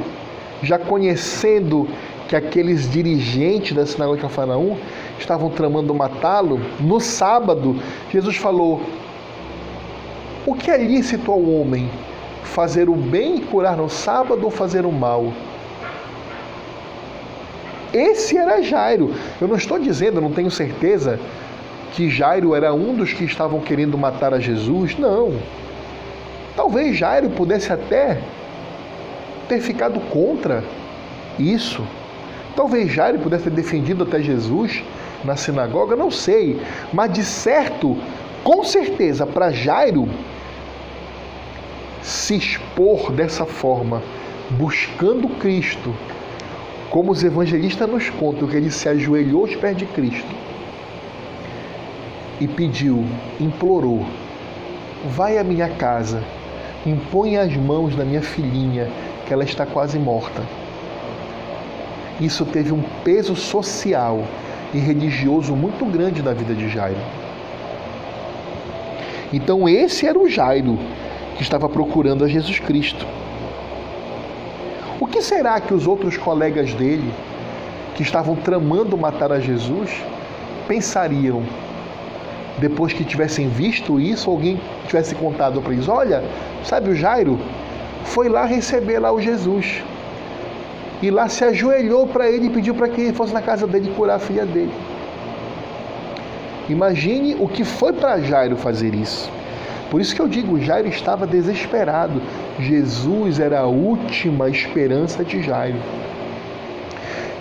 já 0.62 0.78
conhecendo 0.78 1.88
que 2.28 2.36
aqueles 2.36 2.90
dirigentes 2.90 3.74
da 3.74 3.86
sinagoga 3.86 4.18
de 4.18 4.22
Cafarnaum 4.24 4.76
estavam 5.18 5.49
tramando 5.49 5.95
matá-lo, 5.95 6.61
no 6.78 7.01
sábado, 7.01 7.80
Jesus 8.12 8.36
falou: 8.36 8.82
O 10.45 10.55
que 10.55 10.70
é 10.70 10.76
lícito 10.76 11.30
ao 11.30 11.40
homem? 11.40 11.88
Fazer 12.43 12.88
o 12.88 12.95
bem 12.95 13.36
e 13.36 13.40
curar 13.43 13.76
no 13.76 13.88
sábado 13.88 14.43
ou 14.45 14.51
fazer 14.51 14.84
o 14.84 14.90
mal? 14.90 15.32
Esse 17.93 18.36
era 18.36 18.62
Jairo. 18.62 19.14
Eu 19.40 19.47
não 19.47 19.57
estou 19.57 19.78
dizendo, 19.78 20.20
não 20.20 20.32
tenho 20.32 20.51
certeza 20.51 21.20
que 21.93 22.11
Jairo 22.11 22.55
era 22.55 22.74
um 22.74 22.95
dos 22.95 23.12
que 23.12 23.24
estavam 23.24 23.61
querendo 23.61 23.97
matar 23.97 24.34
a 24.34 24.40
Jesus. 24.40 24.99
Não. 24.99 25.34
Talvez 26.57 26.97
Jairo 26.97 27.30
pudesse 27.30 27.72
até 27.72 28.18
ter 29.49 29.61
ficado 29.61 30.01
contra 30.11 30.64
isso. 31.38 31.84
Talvez 32.57 32.90
Jairo 32.90 33.18
pudesse 33.20 33.45
ter 33.45 33.51
defendido 33.51 34.03
até 34.03 34.20
Jesus 34.20 34.82
na 35.24 35.36
sinagoga, 35.36 35.95
não 35.95 36.11
sei. 36.11 36.61
Mas 36.93 37.12
de 37.12 37.24
certo, 37.24 37.97
com 38.43 38.64
certeza, 38.64 39.26
para 39.26 39.51
Jairo 39.51 40.09
se 42.03 42.36
expor 42.36 43.12
dessa 43.12 43.46
forma, 43.46 44.03
buscando 44.50 45.28
Cristo, 45.38 45.94
como 46.90 47.12
os 47.12 47.22
evangelistas 47.24 47.88
nos 47.88 48.11
contam, 48.11 48.48
que 48.48 48.57
ele 48.57 48.70
se 48.70 48.88
ajoelhou 48.88 49.42
aos 49.42 49.57
pés 49.57 49.76
de 49.76 49.86
Cristo 49.86 50.42
e 52.40 52.48
pediu, 52.48 53.05
implorou: 53.40 54.05
Vai 55.07 55.38
à 55.38 55.44
minha 55.44 55.68
casa, 55.68 56.22
impõe 56.84 57.36
as 57.36 57.57
mãos 57.57 57.96
na 57.96 58.05
minha 58.05 58.20
filhinha, 58.20 58.90
que 59.26 59.32
ela 59.32 59.44
está 59.44 59.64
quase 59.64 59.98
morta. 59.98 60.42
Isso 62.20 62.44
teve 62.44 62.72
um 62.72 62.82
peso 63.05 63.34
social 63.34 64.24
e 64.74 64.78
religioso 64.78 65.55
muito 65.55 65.84
grande 65.84 66.22
na 66.22 66.32
vida 66.32 66.55
de 66.55 66.68
Jairo. 66.68 67.00
Então, 69.32 69.68
esse 69.68 70.07
era 70.07 70.18
o 70.18 70.28
Jairo 70.28 70.78
que 71.43 71.47
estava 71.47 71.68
procurando 71.68 72.24
a 72.24 72.28
Jesus 72.28 72.61
Cristo. 72.61 73.05
O 75.01 75.07
que 75.09 75.20
será 75.20 75.61
que 75.61 75.74
os 75.74 75.88
outros 75.88 76.16
colegas 76.16 76.72
dele, 76.72 77.12
que 77.97 78.03
estavam 78.03 78.36
tramando 78.36 78.97
matar 78.97 79.32
a 79.32 79.40
Jesus, 79.40 79.90
pensariam 80.68 81.43
depois 82.59 82.93
que 82.93 83.05
tivessem 83.05 83.49
visto 83.49 83.99
isso, 83.99 84.30
alguém 84.30 84.61
tivesse 84.86 85.16
contado 85.16 85.61
para 85.61 85.72
eles: 85.72 85.88
Olha, 85.88 86.22
sabe 86.62 86.90
o 86.90 86.95
Jairo? 86.95 87.40
Foi 88.05 88.28
lá 88.28 88.45
receber 88.45 89.01
lá 89.01 89.11
o 89.11 89.20
Jesus 89.20 89.82
e 91.03 91.11
lá 91.11 91.28
se 91.28 91.45
ajoelhou 91.45 92.07
para 92.07 92.30
ele 92.30 92.47
e 92.47 92.51
pediu 92.51 92.74
para 92.74 92.88
que 92.88 93.01
ele 93.01 93.12
fosse 93.12 93.34
na 93.34 93.43
casa 93.43 93.66
dele 93.66 93.93
curar 93.97 94.16
a 94.16 94.20
filha 94.20 94.47
dele. 94.47 94.72
Imagine 96.68 97.36
o 97.40 97.49
que 97.49 97.64
foi 97.64 97.93
para 97.93 98.20
Jairo 98.20 98.57
fazer 98.57 98.95
isso. 98.95 99.41
Por 99.93 100.01
isso 100.01 100.16
que 100.16 100.22
eu 100.22 100.26
digo, 100.26 100.59
Jairo 100.59 100.88
estava 100.88 101.26
desesperado. 101.26 102.18
Jesus 102.59 103.38
era 103.38 103.61
a 103.61 103.66
última 103.66 104.49
esperança 104.49 105.22
de 105.22 105.43
Jairo. 105.43 105.76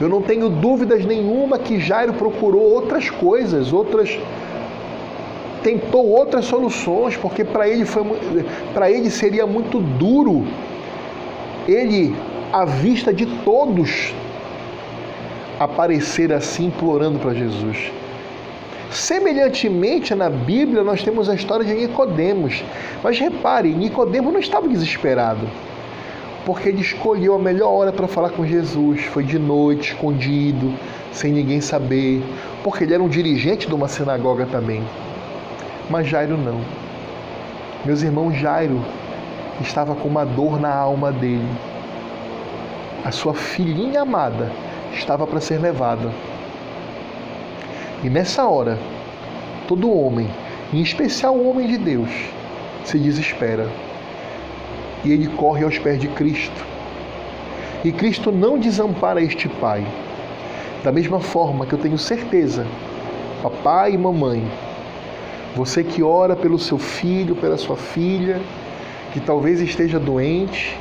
Eu 0.01 0.09
não 0.09 0.21
tenho 0.21 0.49
dúvidas 0.49 1.05
nenhuma 1.05 1.57
que 1.57 1.79
Jairo 1.79 2.11
procurou 2.11 2.61
outras 2.61 3.09
coisas, 3.09 3.71
outras 3.71 4.19
tentou 5.63 6.05
outras 6.05 6.43
soluções, 6.43 7.15
porque 7.15 7.45
para 7.45 7.69
ele 7.69 7.85
foi 7.85 8.03
para 8.73 8.91
ele 8.91 9.09
seria 9.09 9.47
muito 9.47 9.79
duro 9.79 10.45
ele 11.69 12.13
à 12.51 12.65
vista 12.65 13.13
de 13.13 13.27
todos, 13.45 14.13
aparecer 15.57 16.33
assim 16.33 16.65
implorando 16.65 17.17
para 17.17 17.33
Jesus. 17.33 18.00
Semelhantemente 18.91 20.13
na 20.13 20.29
Bíblia 20.29 20.83
nós 20.83 21.01
temos 21.01 21.29
a 21.29 21.33
história 21.33 21.65
de 21.65 21.73
Nicodemos. 21.73 22.63
Mas 23.03 23.17
repare, 23.17 23.73
Nicodemos 23.73 24.31
não 24.31 24.39
estava 24.39 24.67
desesperado, 24.67 25.47
porque 26.45 26.69
ele 26.69 26.81
escolheu 26.81 27.33
a 27.33 27.39
melhor 27.39 27.71
hora 27.71 27.91
para 27.91 28.07
falar 28.07 28.29
com 28.29 28.45
Jesus. 28.45 29.03
Foi 29.05 29.23
de 29.23 29.39
noite, 29.39 29.93
escondido, 29.93 30.73
sem 31.11 31.31
ninguém 31.31 31.61
saber, 31.61 32.21
porque 32.63 32.83
ele 32.83 32.93
era 32.93 33.01
um 33.01 33.09
dirigente 33.09 33.67
de 33.67 33.73
uma 33.73 33.87
sinagoga 33.87 34.45
também. 34.45 34.83
Mas 35.89 36.07
Jairo 36.07 36.37
não. 36.37 36.59
Meus 37.83 38.03
irmãos, 38.03 38.33
Jairo 38.33 38.79
estava 39.61 39.95
com 39.95 40.07
uma 40.07 40.25
dor 40.25 40.59
na 40.59 40.73
alma 40.73 41.11
dele 41.11 41.47
a 43.03 43.11
sua 43.11 43.33
filhinha 43.33 44.01
amada 44.01 44.51
estava 44.93 45.25
para 45.25 45.39
ser 45.39 45.59
levada. 45.59 46.11
E 48.03 48.09
nessa 48.09 48.47
hora, 48.47 48.79
todo 49.67 49.91
homem, 49.91 50.27
em 50.73 50.81
especial 50.81 51.35
o 51.35 51.49
homem 51.49 51.67
de 51.67 51.77
Deus, 51.77 52.09
se 52.83 52.97
desespera. 52.97 53.69
E 55.03 55.11
ele 55.11 55.27
corre 55.27 55.63
aos 55.63 55.77
pés 55.77 55.99
de 55.99 56.07
Cristo. 56.07 56.65
E 57.83 57.91
Cristo 57.91 58.31
não 58.31 58.57
desampara 58.57 59.21
este 59.21 59.47
pai. 59.47 59.85
Da 60.83 60.91
mesma 60.91 61.19
forma 61.19 61.65
que 61.65 61.73
eu 61.73 61.79
tenho 61.79 61.97
certeza, 61.97 62.65
papai 63.43 63.93
e 63.93 63.97
mamãe, 63.97 64.43
você 65.55 65.83
que 65.83 66.01
ora 66.01 66.35
pelo 66.35 66.57
seu 66.57 66.77
filho, 66.77 67.35
pela 67.35 67.57
sua 67.57 67.75
filha, 67.75 68.39
que 69.13 69.19
talvez 69.19 69.59
esteja 69.59 69.99
doente, 69.99 70.77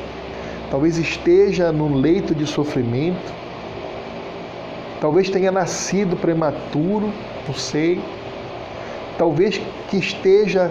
talvez 0.71 0.97
esteja 0.97 1.73
num 1.73 1.95
leito 1.95 2.35
de 2.35 2.47
sofrimento, 2.47 3.39
talvez 5.01 5.30
tenha 5.30 5.51
nascido 5.51 6.16
prematuro, 6.16 7.12
não 7.46 7.55
sei, 7.55 8.01
talvez 9.16 9.61
que 9.88 9.96
esteja 9.96 10.70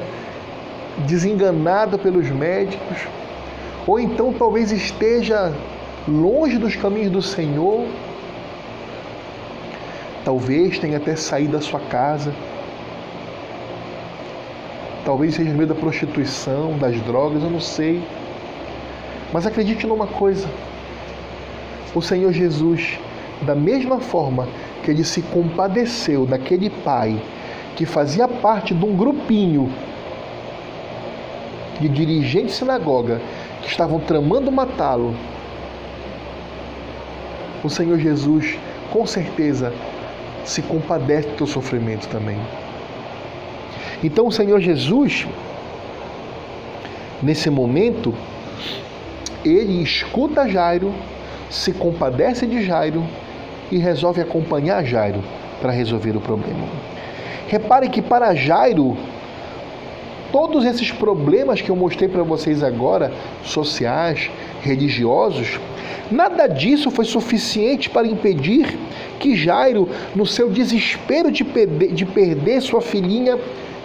desenganado 1.00 1.98
pelos 1.98 2.30
médicos, 2.30 2.98
ou 3.88 4.00
então 4.00 4.32
talvez 4.34 4.72
esteja 4.72 5.54
longe 6.08 6.58
dos 6.58 6.76
caminhos 6.76 7.12
do 7.12 7.22
Senhor, 7.22 7.88
talvez 10.24 10.78
tenha 10.78 10.98
até 10.98 11.16
saído 11.16 11.54
da 11.54 11.62
sua 11.62 11.80
casa, 11.80 12.34
talvez 15.04 15.36
seja 15.36 15.52
meio 15.52 15.68
da 15.68 15.76
prostituição, 15.76 16.78
das 16.78 17.00
drogas, 17.02 17.42
eu 17.42 17.50
não 17.50 17.60
sei. 17.60 18.04
Mas 19.34 19.46
acredite 19.46 19.88
numa 19.88 20.08
coisa: 20.08 20.48
o 21.96 22.02
Senhor 22.02 22.32
Jesus, 22.32 23.00
da 23.42 23.56
mesma 23.56 24.00
forma 24.00 24.48
que 24.84 24.92
ele 24.92 25.04
se 25.04 25.22
compadeceu 25.22 26.26
daquele 26.26 26.70
pai 26.70 27.20
que 27.76 27.86
fazia 27.86 28.28
parte 28.28 28.74
de 28.74 28.86
um 28.86 28.96
grupinho 28.96 29.72
de 31.80 31.88
dirigentes 31.88 32.52
de 32.52 32.60
sinagoga 32.60 33.22
que 33.62 33.70
estavam 33.70 34.00
tramando 34.00 34.52
matá-lo, 34.52 35.16
o 37.64 37.70
Senhor 37.70 37.98
Jesus, 38.00 38.58
com 38.92 39.06
certeza, 39.06 39.74
se 40.44 40.62
compadece 40.62 41.30
do 41.30 41.36
teu 41.36 41.48
sofrimento 41.48 42.08
também. 42.08 42.38
Então, 44.04 44.28
o 44.28 44.32
Senhor 44.32 44.60
Jesus, 44.60 45.28
nesse 47.22 47.50
momento, 47.50 48.14
ele 49.44 49.82
escuta 49.82 50.48
Jairo, 50.48 50.94
se 51.50 51.74
compadece 51.74 52.46
de 52.46 52.64
Jairo 52.64 53.04
e 53.72 53.78
resolve 53.78 54.22
acompanhar 54.22 54.84
Jairo 54.84 55.24
para 55.62 55.72
resolver 55.72 56.16
o 56.16 56.22
problema. 56.22 56.68
Repare 57.48 57.90
que 57.90 58.02
para 58.02 58.36
Jairo, 58.36 58.98
todos 60.32 60.66
esses 60.66 60.92
problemas 60.92 61.62
que 61.62 61.70
eu 61.70 61.76
mostrei 61.76 62.08
para 62.08 62.24
vocês 62.24 62.64
agora, 62.64 63.12
sociais, 63.44 64.30
religiosos, 64.62 65.60
nada 66.12 66.48
disso 66.48 66.92
foi 66.92 67.06
suficiente 67.06 67.90
para 67.90 68.08
impedir 68.08 68.78
que 69.20 69.36
Jairo, 69.36 69.90
no 70.16 70.26
seu 70.26 70.50
desespero 70.50 71.32
de 71.32 71.44
perder, 71.44 71.94
de 71.94 72.06
perder 72.06 72.62
sua 72.62 72.82
filhinha 72.82 73.38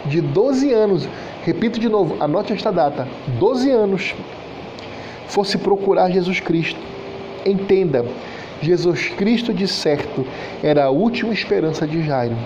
de 0.06 0.20
12 0.20 0.72
anos, 0.72 1.08
repito 1.44 1.80
de 1.80 1.88
novo, 1.88 2.22
anote 2.22 2.52
esta 2.52 2.70
data: 2.70 3.08
12 3.38 3.70
anos, 3.70 4.14
fosse 5.26 5.58
procurar 5.58 6.10
Jesus 6.10 6.40
Cristo. 6.40 6.78
Entenda, 7.44 8.04
Jesus 8.64 9.08
Cristo 9.10 9.52
de 9.52 9.68
certo 9.68 10.26
era 10.62 10.84
a 10.84 10.90
última 10.90 11.32
esperança 11.32 11.86
de 11.86 12.02
Jairo. 12.02 12.36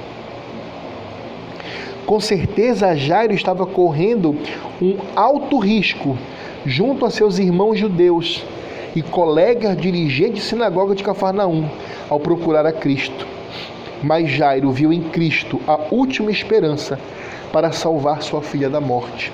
Com 2.05 2.21
certeza, 2.21 2.97
Jairo 2.97 3.35
estava 3.35 3.67
correndo 3.67 4.37
um 4.81 4.97
alto 5.15 5.59
risco 5.59 6.19
junto 6.65 7.05
a 7.05 7.11
seus 7.11 7.39
irmãos 7.39 7.79
judeus 7.79 8.45
e 8.97 9.03
colegas 9.03 9.77
dirigentes 9.77 10.43
de 10.43 10.49
sinagoga 10.49 10.95
de 10.95 11.05
Cafarnaum 11.05 11.69
ao 12.09 12.19
procurar 12.19 12.67
a 12.67 12.73
Cristo. 12.73 13.27
Mas 14.03 14.31
Jairo 14.31 14.71
viu 14.71 14.93
em 14.93 15.03
Cristo 15.03 15.61
a 15.67 15.79
última 15.91 16.31
esperança 16.31 16.99
para 17.53 17.73
salvar 17.73 18.23
sua 18.23 18.43
filha 18.43 18.69
da 18.69 18.81
morte. 18.81 19.33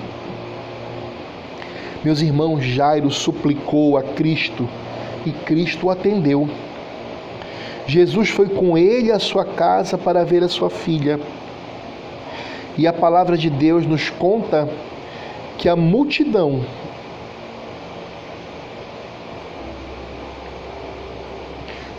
Meus 2.03 2.21
irmãos, 2.21 2.63
Jairo 2.63 3.09
suplicou 3.09 3.97
a 3.97 4.03
Cristo 4.03 4.67
e 5.25 5.31
Cristo 5.31 5.89
atendeu. 5.89 6.47
Jesus 7.87 8.29
foi 8.29 8.49
com 8.49 8.77
ele 8.77 9.11
à 9.11 9.19
sua 9.19 9.45
casa 9.45 9.97
para 9.97 10.23
ver 10.23 10.43
a 10.43 10.49
sua 10.49 10.69
filha. 10.69 11.19
E 12.77 12.87
a 12.87 12.93
palavra 12.93 13.37
de 13.37 13.49
Deus 13.49 13.85
nos 13.85 14.09
conta 14.09 14.67
que 15.57 15.69
a 15.69 15.75
multidão 15.75 16.65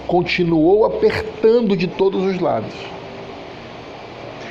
continuou 0.06 0.84
apertando 0.84 1.76
de 1.76 1.86
todos 1.86 2.24
os 2.24 2.40
lados. 2.40 2.74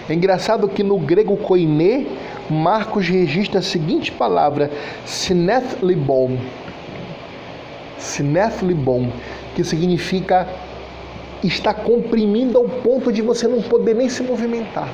É 0.09 0.13
engraçado 0.13 0.67
que 0.67 0.83
no 0.83 0.97
grego 0.97 1.35
koiné, 1.37 2.05
Marcos 2.49 3.07
registra 3.07 3.59
a 3.59 3.63
seguinte 3.63 4.11
palavra, 4.11 4.71
sinethlibon. 5.05 6.37
Sinethlibon, 7.97 9.09
que 9.55 9.63
significa 9.63 10.47
está 11.43 11.73
comprimindo 11.73 12.57
ao 12.57 12.65
ponto 12.65 13.11
de 13.11 13.21
você 13.21 13.47
não 13.47 13.61
poder 13.61 13.95
nem 13.95 14.09
se 14.09 14.23
movimentar. 14.23 14.89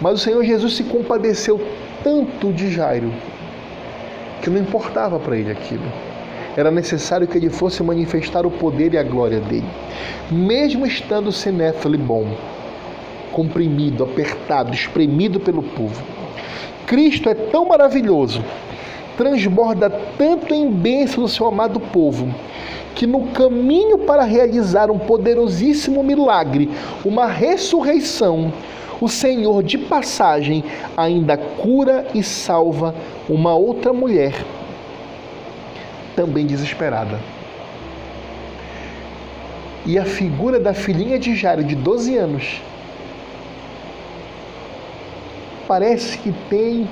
Mas 0.00 0.14
o 0.14 0.18
Senhor 0.18 0.44
Jesus 0.44 0.76
se 0.76 0.84
compadeceu 0.84 1.60
tanto 2.02 2.52
de 2.52 2.70
Jairo 2.70 3.12
que 4.42 4.48
não 4.48 4.60
importava 4.60 5.18
para 5.18 5.36
ele 5.36 5.50
aquilo. 5.50 5.84
Era 6.56 6.70
necessário 6.70 7.26
que 7.26 7.36
ele 7.36 7.50
fosse 7.50 7.82
manifestar 7.82 8.44
o 8.46 8.50
poder 8.50 8.94
e 8.94 8.98
a 8.98 9.02
glória 9.02 9.40
dele. 9.40 9.68
Mesmo 10.30 10.86
estando 10.86 11.30
Senéfile 11.30 11.96
bom, 11.98 12.26
comprimido, 13.30 14.02
apertado, 14.04 14.74
espremido 14.74 15.38
pelo 15.38 15.62
povo. 15.62 16.02
Cristo 16.86 17.28
é 17.28 17.34
tão 17.34 17.66
maravilhoso, 17.66 18.42
transborda 19.16 19.90
tanto 20.16 20.54
em 20.54 20.70
bênção 20.70 21.22
do 21.22 21.28
seu 21.28 21.46
amado 21.46 21.78
povo, 21.78 22.32
que 22.94 23.06
no 23.06 23.28
caminho 23.28 23.98
para 23.98 24.24
realizar 24.24 24.90
um 24.90 24.98
poderosíssimo 24.98 26.02
milagre, 26.02 26.70
uma 27.04 27.26
ressurreição, 27.26 28.52
o 29.00 29.08
Senhor 29.08 29.62
de 29.62 29.78
passagem 29.78 30.62
ainda 30.96 31.36
cura 31.36 32.06
e 32.14 32.22
salva 32.22 32.94
uma 33.28 33.54
outra 33.54 33.92
mulher, 33.92 34.34
também 36.14 36.46
desesperada. 36.46 37.18
E 39.86 39.98
a 39.98 40.04
figura 40.04 40.60
da 40.60 40.74
filhinha 40.74 41.18
de 41.18 41.34
Jairo, 41.34 41.64
de 41.64 41.74
12 41.74 42.16
anos, 42.16 42.60
parece 45.66 46.18
que 46.18 46.32
tem 46.50 46.86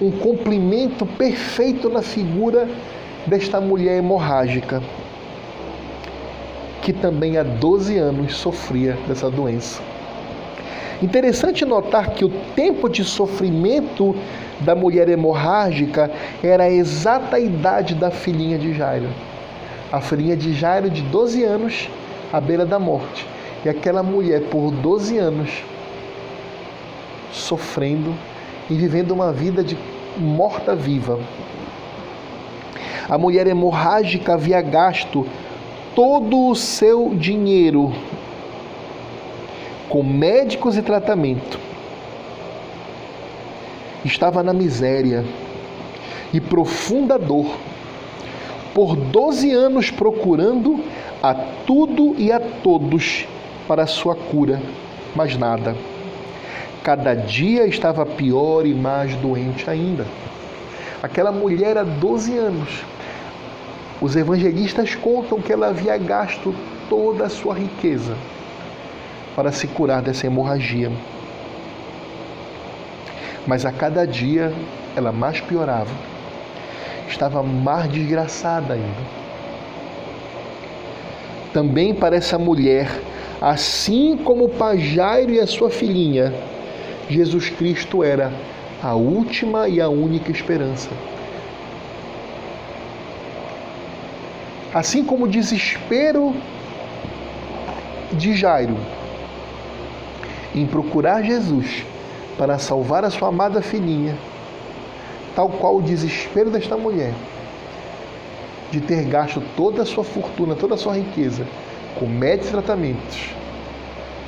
um 0.00 0.10
complemento 0.10 1.06
perfeito 1.06 1.88
na 1.88 2.02
figura 2.02 2.68
desta 3.26 3.60
mulher 3.60 3.98
hemorrágica 3.98 4.82
que 6.84 6.92
também 6.92 7.38
há 7.38 7.42
12 7.42 7.96
anos 7.96 8.36
sofria 8.36 8.98
dessa 9.08 9.30
doença. 9.30 9.80
Interessante 11.02 11.64
notar 11.64 12.10
que 12.10 12.26
o 12.26 12.28
tempo 12.54 12.90
de 12.90 13.02
sofrimento 13.02 14.14
da 14.60 14.74
mulher 14.74 15.08
hemorrágica 15.08 16.10
era 16.42 16.64
a 16.64 16.70
exata 16.70 17.38
idade 17.38 17.94
da 17.94 18.10
filhinha 18.10 18.58
de 18.58 18.74
Jairo. 18.74 19.08
A 19.90 20.00
filhinha 20.02 20.36
de 20.36 20.52
Jairo, 20.52 20.90
de 20.90 21.00
12 21.00 21.42
anos, 21.42 21.88
à 22.30 22.38
beira 22.38 22.66
da 22.66 22.78
morte. 22.78 23.26
E 23.64 23.68
aquela 23.68 24.02
mulher, 24.02 24.42
por 24.42 24.70
12 24.70 25.16
anos, 25.16 25.64
sofrendo 27.32 28.14
e 28.70 28.74
vivendo 28.74 29.12
uma 29.12 29.32
vida 29.32 29.62
de 29.62 29.76
morta-viva. 30.16 31.18
A 33.08 33.18
mulher 33.18 33.46
hemorrágica 33.46 34.34
havia 34.34 34.62
gasto 34.62 35.26
todo 35.94 36.48
o 36.48 36.54
seu 36.54 37.14
dinheiro 37.14 37.92
com 39.88 40.02
médicos 40.02 40.76
e 40.76 40.82
tratamento. 40.82 41.58
Estava 44.04 44.42
na 44.42 44.52
miséria 44.52 45.24
e 46.32 46.40
profunda 46.40 47.18
dor, 47.18 47.46
por 48.74 48.96
12 48.96 49.52
anos 49.52 49.90
procurando 49.90 50.82
a 51.22 51.32
tudo 51.32 52.14
e 52.18 52.32
a 52.32 52.40
todos 52.40 53.26
para 53.68 53.86
sua 53.86 54.16
cura, 54.16 54.60
mas 55.14 55.36
nada. 55.36 55.76
Cada 56.84 57.14
dia 57.14 57.66
estava 57.66 58.06
pior 58.06 58.64
e 58.64 58.72
mais 58.72 59.16
doente 59.16 59.68
ainda. 59.68 60.06
Aquela 61.02 61.32
mulher 61.32 61.76
há 61.76 61.82
12 61.82 62.38
anos 62.38 62.84
os 64.04 64.16
evangelistas 64.16 64.94
contam 64.94 65.40
que 65.40 65.50
ela 65.50 65.68
havia 65.68 65.96
gasto 65.96 66.54
toda 66.90 67.24
a 67.24 67.30
sua 67.30 67.54
riqueza 67.54 68.14
para 69.34 69.50
se 69.50 69.66
curar 69.66 70.02
dessa 70.02 70.26
hemorragia. 70.26 70.92
Mas 73.46 73.64
a 73.64 73.72
cada 73.72 74.06
dia 74.06 74.52
ela 74.94 75.10
mais 75.10 75.40
piorava. 75.40 75.90
Estava 77.08 77.42
mais 77.42 77.90
desgraçada 77.90 78.74
ainda. 78.74 79.24
Também 81.54 81.94
para 81.94 82.16
essa 82.16 82.38
mulher, 82.38 82.90
assim 83.40 84.18
como 84.18 84.46
o 84.46 84.76
Jairo 84.76 85.32
e 85.32 85.40
a 85.40 85.46
sua 85.46 85.70
filhinha, 85.70 86.30
Jesus 87.08 87.50
Cristo 87.50 88.02
era 88.02 88.32
a 88.82 88.94
última 88.94 89.68
e 89.68 89.80
a 89.80 89.88
única 89.88 90.30
esperança. 90.30 90.90
Assim 94.72 95.04
como 95.04 95.24
o 95.24 95.28
desespero 95.28 96.34
de 98.12 98.34
Jairo 98.34 98.76
em 100.54 100.66
procurar 100.66 101.22
Jesus 101.22 101.84
para 102.36 102.58
salvar 102.58 103.04
a 103.04 103.10
sua 103.10 103.28
amada 103.28 103.62
filhinha, 103.62 104.16
tal 105.34 105.48
qual 105.48 105.76
o 105.76 105.82
desespero 105.82 106.50
desta 106.50 106.76
mulher 106.76 107.12
de 108.70 108.80
ter 108.80 109.04
gasto 109.04 109.42
toda 109.56 109.82
a 109.82 109.86
sua 109.86 110.02
fortuna, 110.02 110.54
toda 110.54 110.74
a 110.74 110.78
sua 110.78 110.96
riqueza 110.96 111.46
com 111.98 112.06
médicos 112.06 112.50
tratamentos 112.50 113.30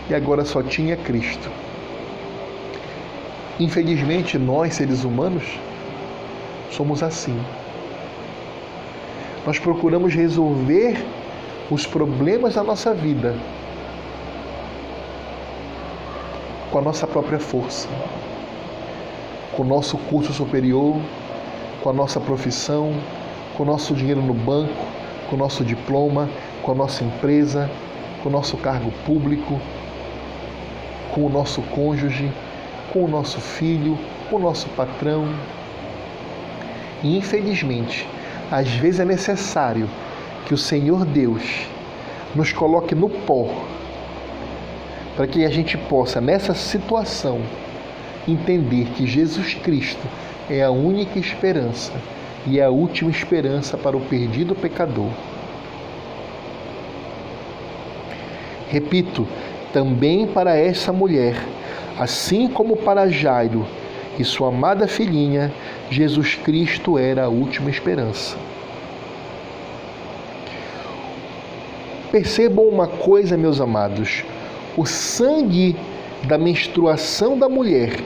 e 0.08 0.14
agora 0.14 0.44
só 0.44 0.62
tinha 0.62 0.96
Cristo. 0.96 1.50
Infelizmente, 3.59 4.38
nós, 4.38 4.74
seres 4.74 5.04
humanos, 5.04 5.44
somos 6.70 7.02
assim. 7.02 7.38
Nós 9.46 9.59
procuramos 9.59 10.12
resolver 10.12 11.02
os 11.70 11.86
problemas 11.86 12.54
da 12.54 12.62
nossa 12.62 12.92
vida 12.92 13.34
com 16.70 16.78
a 16.78 16.82
nossa 16.82 17.07
própria 17.07 17.38
força, 17.38 17.88
com 19.52 19.62
o 19.62 19.66
nosso 19.66 19.96
curso 19.96 20.34
superior, 20.34 20.96
com 21.82 21.88
a 21.88 21.92
nossa 21.92 22.20
profissão, 22.20 22.92
com 23.57 23.62
o 23.62 23.66
nosso 23.66 23.94
dinheiro 23.94 24.20
no 24.20 24.34
banco, 24.34 24.84
com 25.30 25.36
o 25.36 25.38
nosso 25.38 25.64
diploma, 25.64 26.28
com 26.62 26.72
a 26.72 26.74
nossa 26.74 27.04
empresa, 27.04 27.70
com 28.22 28.28
o 28.28 28.32
nosso 28.32 28.57
cargo 28.59 28.92
público, 29.07 29.59
com 31.14 31.24
o 31.24 31.30
nosso 31.30 31.62
cônjuge, 31.62 32.30
com 32.97 33.05
o 33.05 33.09
nosso 33.09 33.38
filho, 33.42 33.99
o 34.32 34.38
nosso 34.38 34.66
patrão. 34.70 35.28
E 37.03 37.18
infelizmente, 37.18 38.09
às 38.51 38.70
vezes 38.70 39.01
é 39.01 39.05
necessário 39.05 39.86
que 40.47 40.55
o 40.55 40.57
Senhor 40.57 41.05
Deus 41.05 41.42
nos 42.34 42.55
coloque 42.55 42.94
no 42.94 43.11
pó, 43.11 43.51
para 45.14 45.26
que 45.26 45.44
a 45.44 45.51
gente 45.51 45.76
possa, 45.76 46.22
nessa 46.22 46.55
situação, 46.55 47.42
entender 48.26 48.86
que 48.97 49.07
Jesus 49.07 49.53
Cristo 49.53 50.07
é 50.49 50.62
a 50.62 50.70
única 50.70 51.18
esperança 51.18 51.92
e 52.47 52.59
é 52.59 52.64
a 52.64 52.70
última 52.70 53.11
esperança 53.11 53.76
para 53.76 53.94
o 53.94 54.01
perdido 54.01 54.55
pecador. 54.55 55.11
Repito, 58.70 59.28
também 59.70 60.26
para 60.26 60.57
essa 60.57 60.94
mulher, 60.94 61.36
assim 61.98 62.48
como 62.48 62.76
para 62.76 63.08
Jairo 63.08 63.66
e 64.18 64.24
sua 64.24 64.48
amada 64.48 64.86
filhinha, 64.86 65.52
Jesus 65.90 66.34
Cristo 66.34 66.98
era 66.98 67.24
a 67.24 67.28
última 67.28 67.70
esperança. 67.70 68.36
Percebam 72.10 72.66
uma 72.66 72.86
coisa, 72.86 73.36
meus 73.36 73.60
amados: 73.60 74.24
o 74.76 74.86
sangue 74.86 75.76
da 76.24 76.38
menstruação 76.38 77.38
da 77.38 77.48
mulher, 77.48 78.00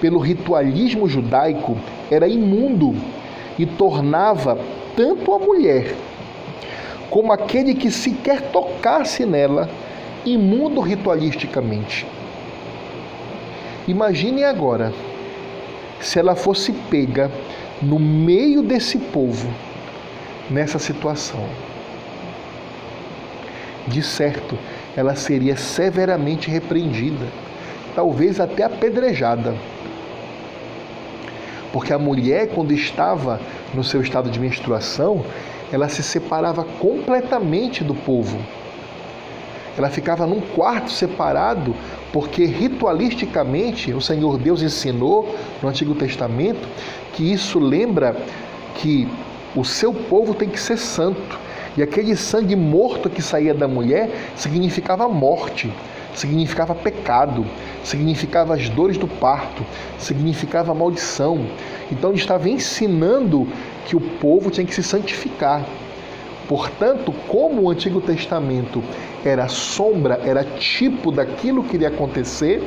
pelo 0.00 0.18
ritualismo 0.18 1.08
judaico, 1.08 1.76
era 2.10 2.26
imundo 2.26 2.94
e 3.58 3.66
tornava 3.66 4.58
tanto 4.96 5.32
a 5.34 5.38
mulher 5.38 5.94
como 7.10 7.30
aquele 7.30 7.74
que 7.74 7.90
sequer 7.90 8.40
tocasse 8.40 9.26
nela 9.26 9.68
imundo 10.24 10.80
ritualisticamente. 10.80 12.06
Imagine 13.86 14.44
agora 14.44 14.92
se 16.00 16.18
ela 16.18 16.34
fosse 16.34 16.72
pega 16.72 17.30
no 17.80 17.98
meio 17.98 18.62
desse 18.62 18.98
povo 18.98 19.48
nessa 20.50 20.78
situação 20.78 21.48
de 23.86 24.02
certo, 24.02 24.56
ela 24.96 25.14
seria 25.14 25.56
severamente 25.56 26.50
repreendida, 26.50 27.26
talvez 27.94 28.38
até 28.38 28.62
apedrejada. 28.62 29.54
Porque 31.72 31.92
a 31.92 31.98
mulher, 31.98 32.48
quando 32.48 32.72
estava 32.72 33.40
no 33.72 33.82
seu 33.82 34.02
estado 34.02 34.30
de 34.30 34.38
menstruação, 34.38 35.24
ela 35.72 35.88
se 35.88 36.02
separava 36.02 36.64
completamente 36.78 37.82
do 37.82 37.94
povo. 37.94 38.38
Ela 39.76 39.88
ficava 39.88 40.26
num 40.26 40.40
quarto 40.40 40.90
separado, 40.90 41.74
porque 42.12 42.44
ritualisticamente 42.44 43.92
o 43.92 44.00
Senhor 44.00 44.38
Deus 44.38 44.62
ensinou 44.62 45.34
no 45.62 45.68
Antigo 45.68 45.94
Testamento 45.94 46.68
que 47.14 47.32
isso 47.32 47.58
lembra 47.58 48.16
que 48.76 49.08
o 49.56 49.64
seu 49.64 49.92
povo 49.92 50.34
tem 50.34 50.48
que 50.48 50.60
ser 50.60 50.76
santo 50.76 51.38
e 51.76 51.82
aquele 51.82 52.14
sangue 52.14 52.54
morto 52.54 53.08
que 53.08 53.22
saía 53.22 53.54
da 53.54 53.66
mulher 53.66 54.10
significava 54.36 55.08
morte, 55.08 55.72
significava 56.14 56.74
pecado, 56.74 57.46
significava 57.82 58.54
as 58.54 58.68
dores 58.68 58.98
do 58.98 59.08
parto, 59.08 59.64
significava 59.98 60.74
maldição. 60.74 61.46
Então 61.90 62.10
ele 62.10 62.18
estava 62.18 62.48
ensinando 62.48 63.48
que 63.86 63.96
o 63.96 64.00
povo 64.00 64.50
tinha 64.50 64.66
que 64.66 64.74
se 64.74 64.82
santificar. 64.82 65.64
Portanto, 66.46 67.14
como 67.28 67.62
o 67.62 67.70
Antigo 67.70 68.00
Testamento 68.02 68.82
era 69.24 69.48
sombra, 69.48 70.20
era 70.24 70.44
tipo 70.44 71.10
daquilo 71.10 71.62
que 71.64 71.76
iria 71.76 71.88
acontecer, 71.88 72.62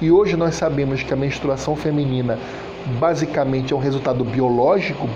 e 0.00 0.10
hoje 0.10 0.36
nós 0.36 0.54
sabemos 0.54 1.02
que 1.02 1.12
a 1.12 1.16
menstruação 1.16 1.76
feminina 1.76 2.38
basicamente 2.98 3.72
é 3.72 3.76
um 3.76 3.78
resultado 3.78 4.24
biológico 4.24 5.08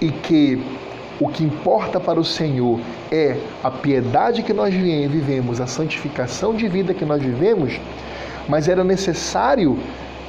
e 0.00 0.10
que 0.10 0.62
o 1.20 1.28
que 1.28 1.42
importa 1.42 1.98
para 1.98 2.18
o 2.18 2.24
Senhor 2.24 2.78
é 3.10 3.36
a 3.62 3.70
piedade 3.70 4.42
que 4.42 4.52
nós 4.52 4.72
vivemos, 4.72 5.60
a 5.60 5.66
santificação 5.66 6.54
de 6.54 6.68
vida 6.68 6.94
que 6.94 7.04
nós 7.04 7.20
vivemos, 7.20 7.80
mas 8.48 8.68
era 8.68 8.84
necessário 8.84 9.78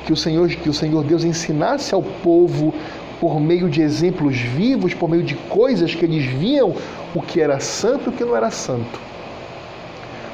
que 0.05 0.11
o 0.11 0.15
Senhor, 0.15 0.49
que 0.49 0.69
o 0.69 0.73
Senhor 0.73 1.03
Deus 1.03 1.23
ensinasse 1.23 1.93
ao 1.93 2.01
povo 2.01 2.73
por 3.19 3.39
meio 3.39 3.69
de 3.69 3.81
exemplos 3.81 4.37
vivos, 4.39 4.93
por 4.93 5.09
meio 5.09 5.23
de 5.23 5.35
coisas 5.35 5.93
que 5.93 6.05
eles 6.05 6.25
viam 6.25 6.73
o 7.13 7.21
que 7.21 7.39
era 7.39 7.59
santo 7.59 8.05
e 8.05 8.09
o 8.09 8.11
que 8.13 8.23
não 8.23 8.35
era 8.35 8.49
santo, 8.49 8.99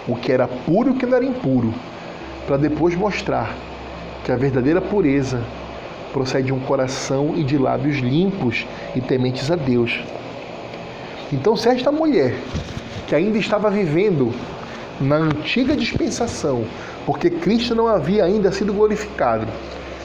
o 0.08 0.16
que 0.16 0.32
era 0.32 0.48
puro 0.48 0.90
e 0.90 0.92
o 0.92 0.96
que 0.96 1.06
não 1.06 1.18
era 1.18 1.26
impuro, 1.26 1.74
para 2.46 2.58
depois 2.58 2.96
mostrar 2.96 3.56
que 4.24 4.32
a 4.32 4.36
verdadeira 4.36 4.82
pureza 4.82 5.42
procede 6.14 6.48
de 6.48 6.54
um 6.54 6.60
coração 6.60 7.34
e 7.36 7.44
de 7.44 7.58
lábios 7.58 7.98
limpos 7.98 8.66
e 8.96 9.02
tementes 9.02 9.52
a 9.52 9.56
Deus. 9.56 10.02
Então, 11.34 11.56
se 11.58 11.68
esta 11.70 11.92
mulher, 11.92 12.36
que 13.08 13.16
ainda 13.16 13.38
estava 13.38 13.70
vivendo 13.70 14.32
na 15.02 15.18
antiga 15.18 15.76
dispensação, 15.76 16.64
porque 17.06 17.30
Cristo 17.30 17.76
não 17.76 17.88
havia 17.88 18.24
ainda 18.24 18.52
sido 18.52 18.74
glorificado, 18.74 19.46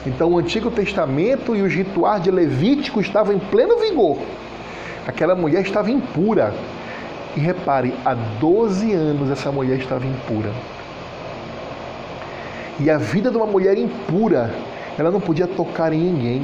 então 0.05 0.31
o 0.31 0.37
Antigo 0.37 0.71
Testamento 0.71 1.55
e 1.55 1.61
os 1.61 1.73
rituais 1.73 2.23
de 2.23 2.31
Levítico 2.31 2.99
estavam 2.99 3.33
em 3.33 3.39
pleno 3.39 3.77
vigor. 3.79 4.17
Aquela 5.07 5.35
mulher 5.35 5.61
estava 5.61 5.91
impura. 5.91 6.53
E 7.35 7.39
repare, 7.39 7.93
há 8.03 8.13
12 8.13 8.93
anos 8.93 9.29
essa 9.29 9.51
mulher 9.51 9.77
estava 9.77 10.05
impura. 10.05 10.51
E 12.79 12.89
a 12.89 12.97
vida 12.97 13.29
de 13.29 13.37
uma 13.37 13.45
mulher 13.45 13.77
impura, 13.77 14.53
ela 14.97 15.11
não 15.11 15.21
podia 15.21 15.47
tocar 15.47 15.93
em 15.93 15.99
ninguém. 15.99 16.41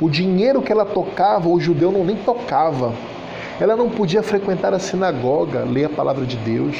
O 0.00 0.10
dinheiro 0.10 0.60
que 0.60 0.72
ela 0.72 0.84
tocava, 0.84 1.48
o 1.48 1.60
judeu 1.60 1.92
não 1.92 2.04
nem 2.04 2.16
tocava. 2.16 2.92
Ela 3.60 3.76
não 3.76 3.88
podia 3.88 4.22
frequentar 4.22 4.74
a 4.74 4.78
sinagoga, 4.78 5.64
ler 5.64 5.84
a 5.84 5.88
palavra 5.90 6.24
de 6.24 6.36
Deus. 6.36 6.76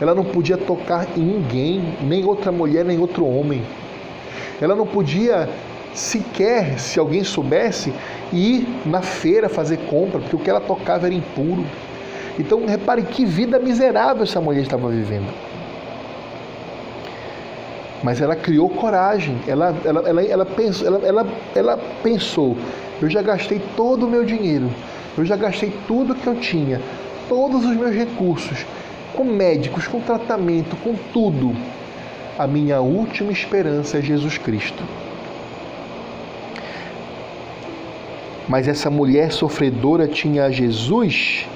Ela 0.00 0.14
não 0.14 0.24
podia 0.24 0.56
tocar 0.56 1.06
em 1.16 1.20
ninguém, 1.20 1.94
nem 2.02 2.24
outra 2.24 2.50
mulher, 2.50 2.84
nem 2.84 2.98
outro 2.98 3.26
homem. 3.26 3.62
Ela 4.60 4.74
não 4.74 4.86
podia 4.86 5.48
sequer, 5.94 6.78
se 6.78 6.98
alguém 6.98 7.24
soubesse, 7.24 7.92
ir 8.32 8.66
na 8.86 9.02
feira 9.02 9.48
fazer 9.48 9.78
compra, 9.88 10.20
porque 10.20 10.36
o 10.36 10.38
que 10.38 10.48
ela 10.48 10.60
tocava 10.60 11.06
era 11.06 11.14
impuro. 11.14 11.64
Então, 12.40 12.64
repare 12.66 13.02
que 13.02 13.24
vida 13.24 13.58
miserável 13.58 14.22
essa 14.22 14.40
mulher 14.40 14.62
estava 14.62 14.88
vivendo. 14.88 15.30
Mas 18.02 18.20
ela 18.20 18.34
criou 18.34 18.68
coragem, 18.70 19.36
ela, 19.46 19.76
ela, 19.84 20.08
ela, 20.08 20.24
ela, 20.24 20.46
pensou, 20.46 20.86
ela, 20.86 21.06
ela, 21.06 21.26
ela 21.54 21.78
pensou: 22.02 22.56
eu 23.02 23.10
já 23.10 23.20
gastei 23.20 23.60
todo 23.76 24.06
o 24.06 24.10
meu 24.10 24.24
dinheiro, 24.24 24.70
eu 25.18 25.24
já 25.24 25.36
gastei 25.36 25.70
tudo 25.86 26.14
que 26.14 26.26
eu 26.26 26.36
tinha, 26.36 26.80
todos 27.28 27.64
os 27.64 27.76
meus 27.76 27.94
recursos, 27.94 28.64
com 29.14 29.24
médicos, 29.24 29.86
com 29.86 30.00
tratamento, 30.00 30.76
com 30.76 30.94
tudo. 31.12 31.54
A 32.38 32.46
minha 32.46 32.80
última 32.80 33.30
esperança 33.32 33.98
é 33.98 34.00
Jesus 34.00 34.38
Cristo. 34.38 34.82
Mas 38.48 38.66
essa 38.66 38.88
mulher 38.88 39.30
sofredora 39.30 40.08
tinha 40.08 40.50
Jesus, 40.50 41.46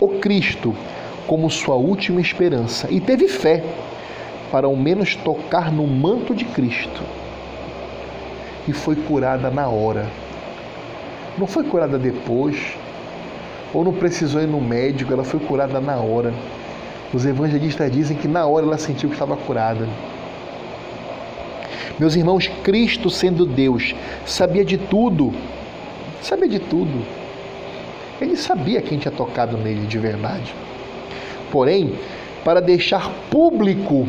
o 0.00 0.08
Cristo, 0.08 0.74
como 1.26 1.50
sua 1.50 1.74
última 1.74 2.20
esperança 2.20 2.88
e 2.90 3.00
teve 3.00 3.28
fé 3.28 3.62
para 4.50 4.66
ao 4.66 4.76
menos 4.76 5.16
tocar 5.16 5.72
no 5.72 5.86
manto 5.86 6.34
de 6.34 6.44
Cristo. 6.44 7.02
E 8.68 8.72
foi 8.72 8.96
curada 8.96 9.50
na 9.50 9.68
hora. 9.68 10.06
Não 11.36 11.46
foi 11.46 11.64
curada 11.64 11.98
depois, 11.98 12.76
ou 13.72 13.82
não 13.82 13.92
precisou 13.92 14.40
ir 14.40 14.46
no 14.46 14.60
médico, 14.60 15.12
ela 15.12 15.24
foi 15.24 15.40
curada 15.40 15.80
na 15.80 15.96
hora. 15.96 16.32
Os 17.12 17.26
evangelistas 17.26 17.90
dizem 17.90 18.16
que 18.16 18.28
na 18.28 18.46
hora 18.46 18.64
ela 18.64 18.78
sentiu 18.78 19.08
que 19.08 19.14
estava 19.14 19.36
curada. 19.36 19.88
Meus 21.98 22.16
irmãos, 22.16 22.48
Cristo 22.62 23.10
sendo 23.10 23.44
Deus, 23.44 23.94
sabia 24.26 24.64
de 24.64 24.78
tudo. 24.78 25.32
Sabia 26.22 26.48
de 26.48 26.58
tudo. 26.58 27.23
Ele 28.24 28.36
sabia 28.36 28.80
quem 28.80 28.98
tinha 28.98 29.12
tocado 29.12 29.58
nele 29.58 29.86
de 29.86 29.98
verdade. 29.98 30.54
Porém, 31.52 31.94
para 32.42 32.60
deixar 32.60 33.10
público 33.30 34.08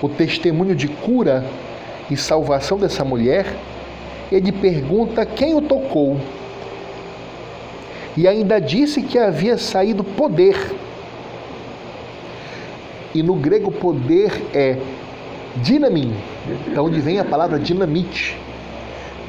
o 0.00 0.08
testemunho 0.08 0.74
de 0.76 0.86
cura 0.86 1.44
e 2.08 2.16
salvação 2.16 2.78
dessa 2.78 3.04
mulher, 3.04 3.44
ele 4.30 4.52
pergunta 4.52 5.26
quem 5.26 5.52
o 5.52 5.60
tocou. 5.60 6.20
E 8.16 8.28
ainda 8.28 8.60
disse 8.60 9.02
que 9.02 9.18
havia 9.18 9.58
saído 9.58 10.04
poder. 10.04 10.56
E 13.12 13.20
no 13.20 13.34
grego, 13.34 13.72
poder 13.72 14.30
é 14.54 14.76
Dinamim, 15.56 16.14
da 16.72 16.82
onde 16.82 17.00
vem 17.00 17.18
a 17.18 17.24
palavra 17.24 17.58
dinamite. 17.58 18.36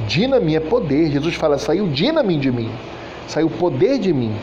Dinamim 0.08 0.54
é 0.54 0.60
poder. 0.60 1.10
Jesus 1.10 1.34
fala: 1.34 1.58
saiu 1.58 1.88
dinamim 1.88 2.38
de 2.38 2.52
mim, 2.52 2.70
saiu 3.30 3.48
poder 3.48 4.00
de 4.00 4.12
mim 4.12 4.36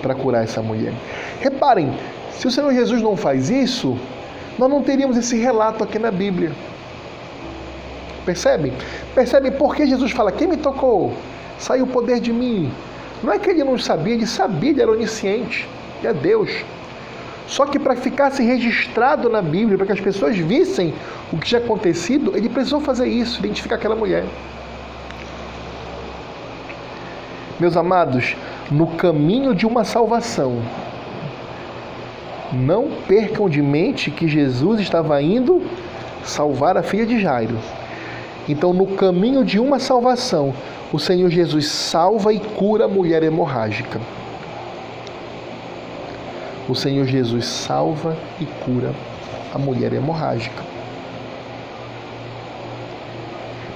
para 0.00 0.14
curar 0.14 0.42
essa 0.42 0.62
mulher. 0.62 0.94
Reparem, 1.40 1.92
se 2.32 2.46
o 2.46 2.50
Senhor 2.50 2.72
Jesus 2.72 3.02
não 3.02 3.16
faz 3.16 3.50
isso, 3.50 3.98
nós 4.58 4.70
não 4.70 4.82
teríamos 4.82 5.16
esse 5.16 5.36
relato 5.36 5.84
aqui 5.84 5.98
na 5.98 6.10
Bíblia. 6.10 6.50
Percebe? 8.24 8.72
Percebe 9.14 9.50
por 9.50 9.76
que 9.76 9.86
Jesus 9.86 10.10
fala: 10.10 10.32
Quem 10.32 10.48
me 10.48 10.56
tocou? 10.56 11.12
Saiu 11.58 11.84
o 11.84 11.88
poder 11.88 12.18
de 12.18 12.32
mim. 12.32 12.72
Não 13.22 13.32
é 13.32 13.38
que 13.38 13.50
ele 13.50 13.62
não 13.62 13.78
sabia, 13.78 14.14
ele 14.14 14.26
sabia, 14.26 14.70
ele 14.70 14.82
era 14.82 14.90
onisciente. 14.90 15.68
É 16.02 16.12
Deus. 16.12 16.50
Só 17.46 17.66
que 17.66 17.78
para 17.78 17.96
ficasse 17.96 18.42
registrado 18.42 19.28
na 19.28 19.42
Bíblia, 19.42 19.76
para 19.76 19.86
que 19.86 19.92
as 19.92 20.00
pessoas 20.00 20.36
vissem 20.36 20.94
o 21.32 21.38
que 21.38 21.46
tinha 21.46 21.60
acontecido, 21.60 22.36
ele 22.36 22.48
precisou 22.48 22.80
fazer 22.80 23.08
isso, 23.08 23.38
identificar 23.40 23.74
aquela 23.74 23.96
mulher. 23.96 24.24
Meus 27.60 27.76
amados, 27.76 28.36
no 28.70 28.86
caminho 28.86 29.54
de 29.54 29.66
uma 29.66 29.84
salvação, 29.84 30.62
não 32.52 32.88
percam 33.06 33.48
de 33.48 33.60
mente 33.60 34.10
que 34.10 34.28
Jesus 34.28 34.80
estava 34.80 35.20
indo 35.20 35.62
salvar 36.24 36.76
a 36.76 36.82
filha 36.82 37.04
de 37.04 37.20
Jairo. 37.20 37.58
Então, 38.48 38.72
no 38.72 38.86
caminho 38.86 39.44
de 39.44 39.58
uma 39.58 39.78
salvação, 39.78 40.54
o 40.92 40.98
Senhor 40.98 41.30
Jesus 41.30 41.66
salva 41.66 42.32
e 42.32 42.38
cura 42.38 42.84
a 42.84 42.88
mulher 42.88 43.22
hemorrágica. 43.22 44.00
O 46.68 46.74
Senhor 46.74 47.06
Jesus 47.06 47.44
salva 47.44 48.16
e 48.40 48.46
cura 48.64 48.92
a 49.52 49.58
mulher 49.58 49.92
hemorrágica. 49.92 50.62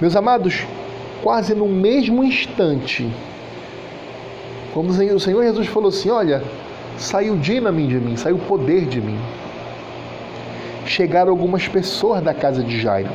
Meus 0.01 0.15
amados, 0.15 0.65
quase 1.23 1.55
no 1.55 1.67
mesmo 1.67 2.25
instante, 2.25 3.11
quando 4.73 4.91
o 4.91 5.21
Senhor 5.21 5.43
Jesus 5.43 5.67
falou 5.69 5.91
assim: 5.91 6.11
Olha, 6.11 6.43
saiu 6.97 7.37
dinamite 7.37 7.89
de 7.89 8.01
mim, 8.01 8.17
saiu 8.17 8.39
poder 8.39 8.87
de 8.87 9.01
mim. 9.01 9.19
Chegaram 10.87 11.31
algumas 11.31 11.69
pessoas 11.69 12.23
da 12.23 12.35
casa 12.35 12.63
de 12.63 12.81
Jairo 12.81 13.11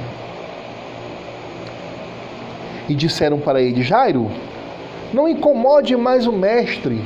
e 2.87 2.93
disseram 2.93 3.39
para 3.39 3.61
ele: 3.61 3.81
Jairo, 3.81 4.29
não 5.13 5.27
incomode 5.27 5.95
mais 5.95 6.27
o 6.27 6.31
mestre. 6.31 7.01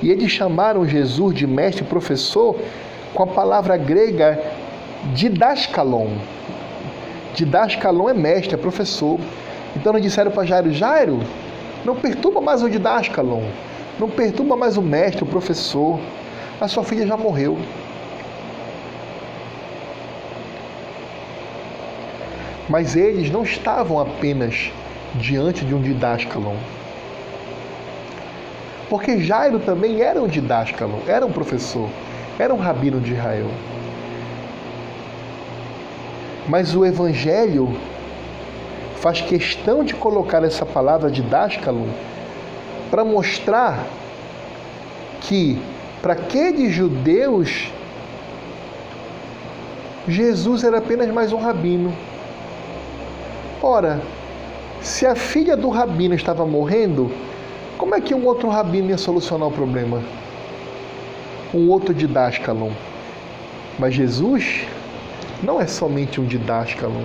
E 0.00 0.10
eles 0.10 0.30
chamaram 0.30 0.86
Jesus 0.86 1.34
de 1.34 1.46
mestre 1.46 1.84
professor 1.84 2.56
com 3.14 3.22
a 3.22 3.26
palavra 3.26 3.76
grega 3.76 4.40
didaskalon. 5.14 6.10
Didaskalon 7.34 8.10
é 8.10 8.14
mestre, 8.14 8.54
é 8.54 8.58
professor. 8.58 9.18
Então 9.74 9.92
eles 9.92 10.02
disseram 10.02 10.30
para 10.30 10.44
Jairo: 10.44 10.72
Jairo, 10.72 11.20
não 11.84 11.94
perturba 11.96 12.40
mais 12.40 12.62
o 12.62 12.68
didaskalon. 12.68 13.44
Não 13.98 14.08
perturba 14.08 14.56
mais 14.56 14.76
o 14.76 14.82
mestre, 14.82 15.24
o 15.24 15.26
professor. 15.26 15.98
A 16.60 16.68
sua 16.68 16.84
filha 16.84 17.06
já 17.06 17.16
morreu. 17.16 17.58
Mas 22.68 22.94
eles 22.94 23.30
não 23.30 23.42
estavam 23.42 23.98
apenas 23.98 24.70
diante 25.14 25.64
de 25.64 25.74
um 25.74 25.80
didáscalo. 25.80 26.54
Porque 28.88 29.20
Jairo 29.20 29.58
também 29.58 30.02
era 30.02 30.20
um 30.20 30.26
didáscalo, 30.26 31.02
era 31.06 31.24
um 31.24 31.32
professor, 31.32 31.88
era 32.38 32.52
um 32.54 32.58
rabino 32.58 33.00
de 33.00 33.12
Israel. 33.12 33.50
Mas 36.46 36.74
o 36.74 36.84
Evangelho 36.84 37.74
faz 39.00 39.20
questão 39.20 39.84
de 39.84 39.94
colocar 39.94 40.42
essa 40.44 40.66
palavra 40.66 41.10
didáscalo 41.10 41.88
para 42.90 43.04
mostrar 43.04 43.86
que 45.20 45.58
para 46.02 46.14
aqueles 46.14 46.72
judeus 46.72 47.70
Jesus 50.08 50.64
era 50.64 50.78
apenas 50.78 51.08
mais 51.08 51.32
um 51.32 51.38
rabino. 51.38 51.92
Ora, 53.62 54.00
se 54.80 55.04
a 55.04 55.14
filha 55.14 55.56
do 55.56 55.68
rabino 55.68 56.14
estava 56.14 56.46
morrendo, 56.46 57.12
como 57.76 57.94
é 57.94 58.00
que 58.00 58.14
um 58.14 58.24
outro 58.24 58.48
rabino 58.48 58.90
ia 58.90 58.98
solucionar 58.98 59.48
o 59.48 59.52
problema? 59.52 60.02
Um 61.52 61.68
outro 61.68 61.92
didáscalo. 61.92 62.72
Mas 63.78 63.94
Jesus 63.94 64.64
não 65.42 65.60
é 65.60 65.66
somente 65.66 66.20
um 66.20 66.24
didáscalo. 66.24 67.02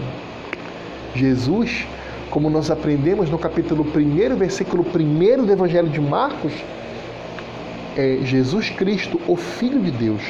Jesus, 1.15 1.85
como 2.29 2.49
nós 2.49 2.71
aprendemos 2.71 3.29
no 3.29 3.37
capítulo 3.37 3.85
1, 3.85 4.35
versículo 4.35 4.83
1 4.83 5.45
do 5.45 5.51
Evangelho 5.51 5.89
de 5.89 6.01
Marcos, 6.01 6.53
é 7.95 8.19
Jesus 8.23 8.69
Cristo, 8.69 9.19
o 9.27 9.35
Filho 9.35 9.79
de 9.79 9.91
Deus 9.91 10.21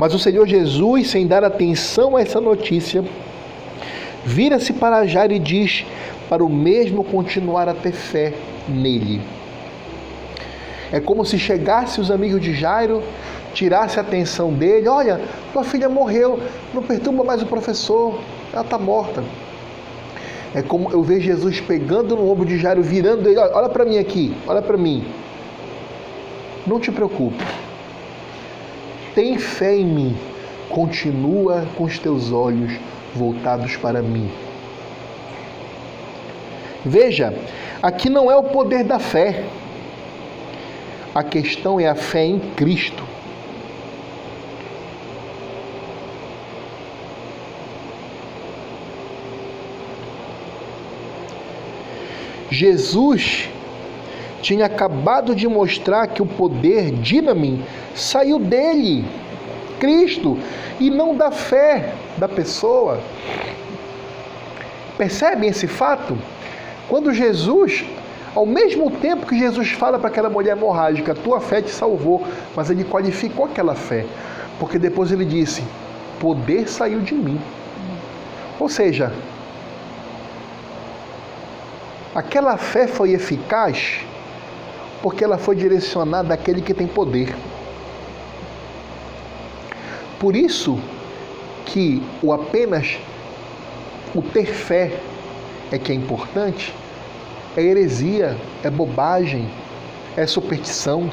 Mas 0.00 0.14
o 0.14 0.18
Senhor 0.18 0.46
Jesus, 0.46 1.10
sem 1.10 1.26
dar 1.26 1.44
atenção 1.44 2.16
a 2.16 2.22
essa 2.22 2.40
notícia, 2.40 3.04
vira-se 4.24 4.72
para 4.72 5.06
Jairo 5.06 5.34
e 5.34 5.38
diz 5.38 5.84
para 6.26 6.42
o 6.42 6.48
mesmo 6.48 7.04
continuar 7.04 7.68
a 7.68 7.74
ter 7.74 7.92
fé 7.92 8.32
nele. 8.66 9.20
É 10.92 11.00
como 11.00 11.24
se 11.24 11.38
chegasse 11.38 12.00
os 12.00 12.10
amigos 12.10 12.40
de 12.40 12.54
Jairo, 12.54 13.02
tirasse 13.54 13.98
a 13.98 14.02
atenção 14.02 14.52
dele, 14.52 14.88
olha, 14.88 15.20
tua 15.52 15.64
filha 15.64 15.88
morreu, 15.88 16.40
não 16.74 16.82
perturba 16.82 17.24
mais 17.24 17.42
o 17.42 17.46
professor, 17.46 18.18
ela 18.52 18.62
está 18.62 18.78
morta. 18.78 19.22
É 20.54 20.62
como 20.62 20.90
eu 20.90 21.02
vejo 21.02 21.20
Jesus 21.20 21.60
pegando 21.60 22.16
no 22.16 22.30
ombro 22.30 22.44
de 22.44 22.58
Jairo, 22.58 22.82
virando 22.82 23.28
ele, 23.28 23.38
olha, 23.38 23.54
olha 23.54 23.68
para 23.68 23.84
mim 23.84 23.98
aqui, 23.98 24.34
olha 24.46 24.62
para 24.62 24.76
mim. 24.76 25.04
Não 26.66 26.80
te 26.80 26.90
preocupe 26.90 27.44
tem 29.14 29.38
fé 29.38 29.76
em 29.76 29.84
mim, 29.84 30.16
continua 30.68 31.66
com 31.76 31.84
os 31.84 31.98
teus 31.98 32.32
olhos 32.32 32.72
voltados 33.14 33.76
para 33.76 34.00
mim. 34.00 34.30
Veja, 36.84 37.34
aqui 37.82 38.08
não 38.08 38.30
é 38.30 38.36
o 38.36 38.44
poder 38.44 38.84
da 38.84 38.98
fé, 38.98 39.44
a 41.14 41.22
questão 41.22 41.80
é 41.80 41.88
a 41.88 41.94
fé 41.94 42.24
em 42.24 42.38
Cristo. 42.38 43.04
Jesus 52.50 53.48
tinha 54.42 54.66
acabado 54.66 55.34
de 55.34 55.46
mostrar 55.46 56.06
que 56.08 56.20
o 56.20 56.26
poder 56.26 56.90
dinamite 56.92 57.64
saiu 57.94 58.38
dele, 58.38 59.04
Cristo, 59.78 60.38
e 60.78 60.90
não 60.90 61.14
da 61.14 61.30
fé 61.30 61.94
da 62.16 62.28
pessoa. 62.28 63.00
Percebem 64.98 65.48
esse 65.48 65.66
fato? 65.66 66.18
Quando 66.88 67.14
Jesus, 67.14 67.84
ao 68.34 68.46
mesmo 68.46 68.90
tempo 68.90 69.26
que 69.26 69.38
Jesus 69.38 69.72
fala 69.72 69.98
para 69.98 70.08
aquela 70.08 70.30
mulher 70.30 70.56
hemorrágica, 70.56 71.14
tua 71.14 71.40
fé 71.40 71.60
te 71.60 71.70
salvou, 71.70 72.24
mas 72.54 72.70
ele 72.70 72.84
qualificou 72.84 73.46
aquela 73.46 73.74
fé, 73.74 74.06
porque 74.58 74.78
depois 74.78 75.10
ele 75.10 75.24
disse: 75.24 75.64
poder 76.20 76.68
saiu 76.68 77.00
de 77.00 77.14
mim. 77.14 77.40
Ou 78.58 78.68
seja, 78.68 79.12
aquela 82.14 82.56
fé 82.56 82.86
foi 82.86 83.12
eficaz 83.12 84.00
porque 85.02 85.24
ela 85.24 85.38
foi 85.38 85.56
direcionada 85.56 86.34
àquele 86.34 86.60
que 86.60 86.74
tem 86.74 86.86
poder. 86.86 87.34
Por 90.18 90.36
isso 90.36 90.78
que 91.64 92.02
o 92.22 92.32
apenas 92.32 92.98
o 94.14 94.20
ter 94.20 94.46
fé 94.46 95.00
é 95.72 95.78
que 95.78 95.92
é 95.92 95.94
importante, 95.94 96.74
é 97.56 97.62
heresia, 97.62 98.36
é 98.62 98.70
bobagem, 98.70 99.48
é 100.16 100.26
superstição. 100.26 101.10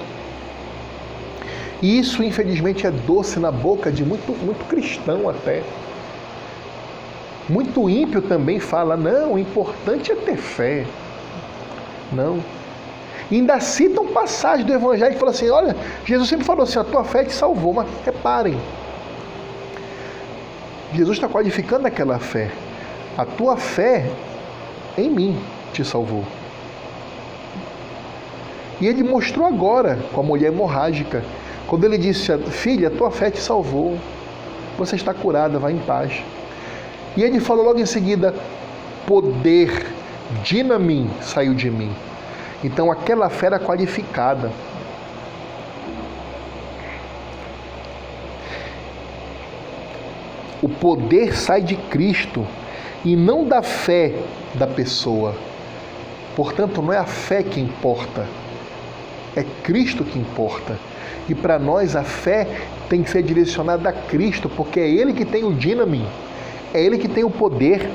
E 1.81 1.99
isso, 1.99 2.23
infelizmente, 2.23 2.85
é 2.85 2.91
doce 2.91 3.39
na 3.39 3.51
boca 3.51 3.91
de 3.91 4.03
muito, 4.03 4.31
muito 4.43 4.65
cristão 4.65 5.29
até. 5.29 5.63
Muito 7.47 7.89
ímpio 7.89 8.21
também 8.21 8.59
fala: 8.59 8.97
não, 8.97 9.33
o 9.33 9.39
importante 9.39 10.11
é 10.11 10.15
ter 10.15 10.37
fé. 10.37 10.85
Não. 12.11 12.43
E 13.29 13.35
ainda 13.35 13.59
citam 13.59 14.07
passagem 14.07 14.65
do 14.65 14.73
Evangelho 14.73 15.13
que 15.13 15.19
fala 15.19 15.31
assim: 15.31 15.49
olha, 15.49 15.75
Jesus 16.05 16.29
sempre 16.29 16.45
falou 16.45 16.63
assim: 16.63 16.79
a 16.79 16.83
tua 16.83 17.03
fé 17.03 17.23
te 17.23 17.33
salvou, 17.33 17.73
mas 17.73 17.87
reparem, 18.05 18.57
Jesus 20.93 21.17
está 21.17 21.27
qualificando 21.27 21.87
aquela 21.87 22.19
fé. 22.19 22.51
A 23.17 23.25
tua 23.25 23.57
fé 23.57 24.09
em 24.97 25.09
mim 25.09 25.39
te 25.73 25.83
salvou. 25.83 26.23
E 28.79 28.87
ele 28.87 29.03
mostrou 29.03 29.45
agora 29.45 29.97
com 30.13 30.21
a 30.21 30.23
mulher 30.23 30.47
hemorrágica, 30.47 31.23
quando 31.67 31.83
ele 31.83 31.97
disse: 31.97 32.37
Filha, 32.49 32.89
tua 32.89 33.09
fé 33.09 33.31
te 33.31 33.39
salvou, 33.39 33.97
você 34.77 34.95
está 34.95 35.13
curada, 35.13 35.57
vá 35.57 35.71
em 35.71 35.79
paz. 35.79 36.21
E 37.15 37.23
ele 37.23 37.39
falou 37.39 37.65
logo 37.65 37.79
em 37.79 37.85
seguida: 37.85 38.33
Poder, 39.05 39.87
dinamim 40.43 41.09
saiu 41.21 41.53
de 41.53 41.71
mim. 41.71 41.91
Então 42.63 42.91
aquela 42.91 43.29
fé 43.29 43.47
era 43.47 43.59
qualificada. 43.59 44.51
O 50.61 50.69
poder 50.69 51.35
sai 51.35 51.61
de 51.61 51.75
Cristo 51.75 52.45
e 53.05 53.15
não 53.15 53.47
da 53.47 53.61
fé 53.61 54.13
da 54.55 54.65
pessoa. 54.65 55.35
Portanto, 56.37 56.83
não 56.83 56.93
é 56.93 56.99
a 56.99 57.03
fé 57.03 57.41
que 57.41 57.59
importa, 57.59 58.23
é 59.35 59.43
Cristo 59.63 60.03
que 60.03 60.19
importa. 60.19 60.77
E 61.27 61.33
para 61.33 61.57
nós 61.57 61.95
a 61.95 62.03
fé 62.03 62.45
tem 62.87 63.01
que 63.01 63.09
ser 63.09 63.23
direcionada 63.23 63.89
a 63.89 63.91
Cristo, 63.91 64.47
porque 64.47 64.79
é 64.79 64.87
Ele 64.87 65.13
que 65.13 65.25
tem 65.25 65.43
o 65.43 65.51
dínamo, 65.51 66.05
é 66.75 66.79
Ele 66.79 66.99
que 66.99 67.07
tem 67.07 67.23
o 67.23 67.31
poder. 67.31 67.89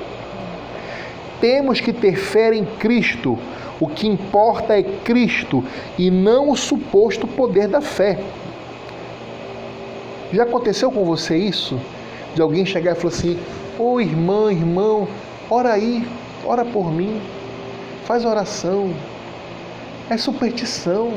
Temos 1.40 1.80
que 1.80 1.92
ter 1.92 2.16
fé 2.16 2.52
em 2.52 2.64
Cristo. 2.64 3.38
O 3.78 3.86
que 3.86 4.08
importa 4.08 4.76
é 4.76 4.82
Cristo 4.82 5.64
e 5.96 6.10
não 6.10 6.50
o 6.50 6.56
suposto 6.56 7.28
poder 7.28 7.68
da 7.68 7.80
fé. 7.80 8.18
Já 10.32 10.42
aconteceu 10.42 10.90
com 10.90 11.04
você 11.04 11.36
isso? 11.36 11.78
De 12.34 12.42
alguém 12.42 12.66
chegar 12.66 12.90
e 12.90 12.94
falar 12.96 13.14
assim: 13.14 13.38
Ô 13.78 13.92
oh, 13.92 14.00
irmã, 14.00 14.50
irmão, 14.50 15.06
ora 15.48 15.74
aí, 15.74 16.04
ora 16.44 16.64
por 16.64 16.90
mim, 16.92 17.20
faz 18.12 18.26
oração. 18.26 18.92
É 20.10 20.18
superstição. 20.18 21.14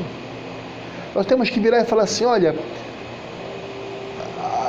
Nós 1.14 1.26
temos 1.26 1.50
que 1.50 1.60
virar 1.60 1.82
e 1.82 1.84
falar 1.84 2.04
assim: 2.04 2.24
olha, 2.24 2.56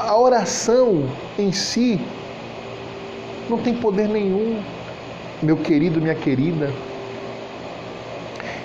a 0.06 0.18
oração 0.18 1.06
em 1.40 1.54
si 1.54 2.02
não 3.50 3.58
tem 3.58 3.74
poder 3.76 4.10
nenhum, 4.10 4.62
meu 5.42 5.56
querido, 5.56 6.02
minha 6.02 6.16
querida. 6.16 6.70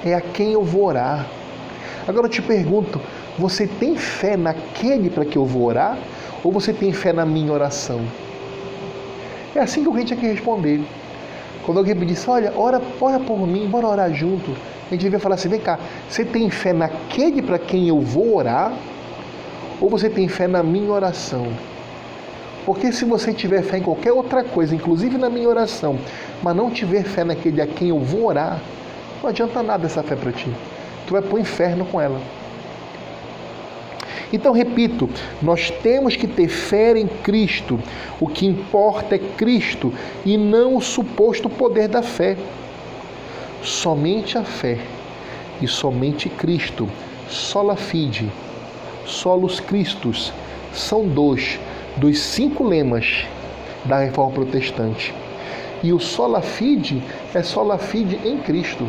É 0.05 0.13
a 0.13 0.21
quem 0.21 0.55
eu 0.55 0.65
vou 0.65 0.87
orar. 0.87 1.25
Agora 2.09 2.27
eu 2.27 2.31
te 2.31 2.43
pergunto: 2.43 3.01
você 3.39 3.69
tem 3.69 3.95
fé 3.95 4.37
naquele 4.37 5.09
para 5.09 5.25
que 5.25 5.39
eu 5.39 5.47
vou 5.47 5.63
orar? 5.67 5.97
Ou 6.43 6.51
você 6.51 6.73
tem 6.73 6.93
fé 6.93 7.13
na 7.13 7.25
minha 7.25 7.53
oração? 7.53 8.01
É 9.55 9.61
assim 9.61 9.85
que 9.85 9.89
a 9.89 9.99
gente 10.01 10.09
tem 10.09 10.19
que 10.19 10.27
responder. 10.27 10.81
Quando 11.65 11.79
alguém 11.79 11.95
me 11.95 12.07
disse, 12.07 12.29
olha, 12.29 12.53
ora, 12.57 12.81
ora 13.01 13.21
por 13.21 13.47
mim, 13.47 13.67
bora 13.69 13.87
orar 13.87 14.13
junto 14.13 14.51
a 14.93 14.95
gente 14.95 15.05
devia 15.05 15.19
falar 15.19 15.37
assim: 15.37 15.49
vem 15.49 15.59
cá, 15.59 15.79
você 16.09 16.23
tem 16.23 16.51
fé 16.51 16.75
naquele 16.75 17.41
para 17.41 17.59
quem 17.59 17.89
eu 17.89 17.99
vou 17.99 18.37
orar? 18.37 18.73
Ou 19.81 19.89
você 19.89 20.11
tem 20.11 20.29
fé 20.29 20.47
na 20.47 20.63
minha 20.63 20.91
oração? 20.91 21.47
Porque 22.67 22.93
se 22.93 23.07
você 23.07 23.33
tiver 23.33 23.63
fé 23.63 23.79
em 23.79 23.83
qualquer 23.83 24.13
outra 24.13 24.45
coisa, 24.45 24.75
inclusive 24.75 25.17
na 25.17 25.31
minha 25.31 25.49
oração, 25.49 25.99
mas 26.43 26.55
não 26.55 26.71
tiver 26.71 27.05
fé 27.05 27.25
naquele 27.25 27.63
a 27.63 27.67
quem 27.67 27.89
eu 27.89 27.99
vou 27.99 28.27
orar, 28.27 28.61
não 29.23 29.31
adianta 29.31 29.63
nada 29.63 29.87
essa 29.87 30.03
fé 30.03 30.15
para 30.15 30.31
ti. 30.31 30.53
Tu 31.07 31.13
vai 31.13 31.23
para 31.23 31.35
o 31.35 31.39
inferno 31.39 31.87
com 31.87 31.99
ela. 31.99 32.21
Então, 34.33 34.53
repito, 34.53 35.09
nós 35.41 35.71
temos 35.83 36.17
que 36.17 36.27
ter 36.27 36.49
fé 36.49 36.99
em 36.99 37.07
Cristo. 37.07 37.79
O 38.21 38.27
que 38.27 38.47
importa 38.47 39.15
é 39.15 39.19
Cristo 39.19 39.93
e 40.25 40.37
não 40.37 40.77
o 40.77 40.81
suposto 40.81 41.49
poder 41.49 41.89
da 41.89 42.03
fé. 42.03 42.37
Somente 43.63 44.37
a 44.37 44.45
fé 44.45 44.79
e 45.61 45.69
somente 45.69 46.29
Cristo, 46.29 46.89
sola 47.29 47.77
fide, 47.77 48.29
solos 49.07 49.61
Christus, 49.61 50.33
são 50.73 51.07
dois 51.07 51.61
dos 51.97 52.19
cinco 52.19 52.65
lemas 52.65 53.25
da 53.85 53.99
reforma 53.99 54.33
protestante. 54.33 55.15
E 55.83 55.93
o 55.93 55.99
sola 55.99 56.41
fide 56.41 57.03
é 57.35 57.43
sola 57.43 57.79
fide 57.79 58.19
em 58.25 58.39
Cristo. 58.39 58.87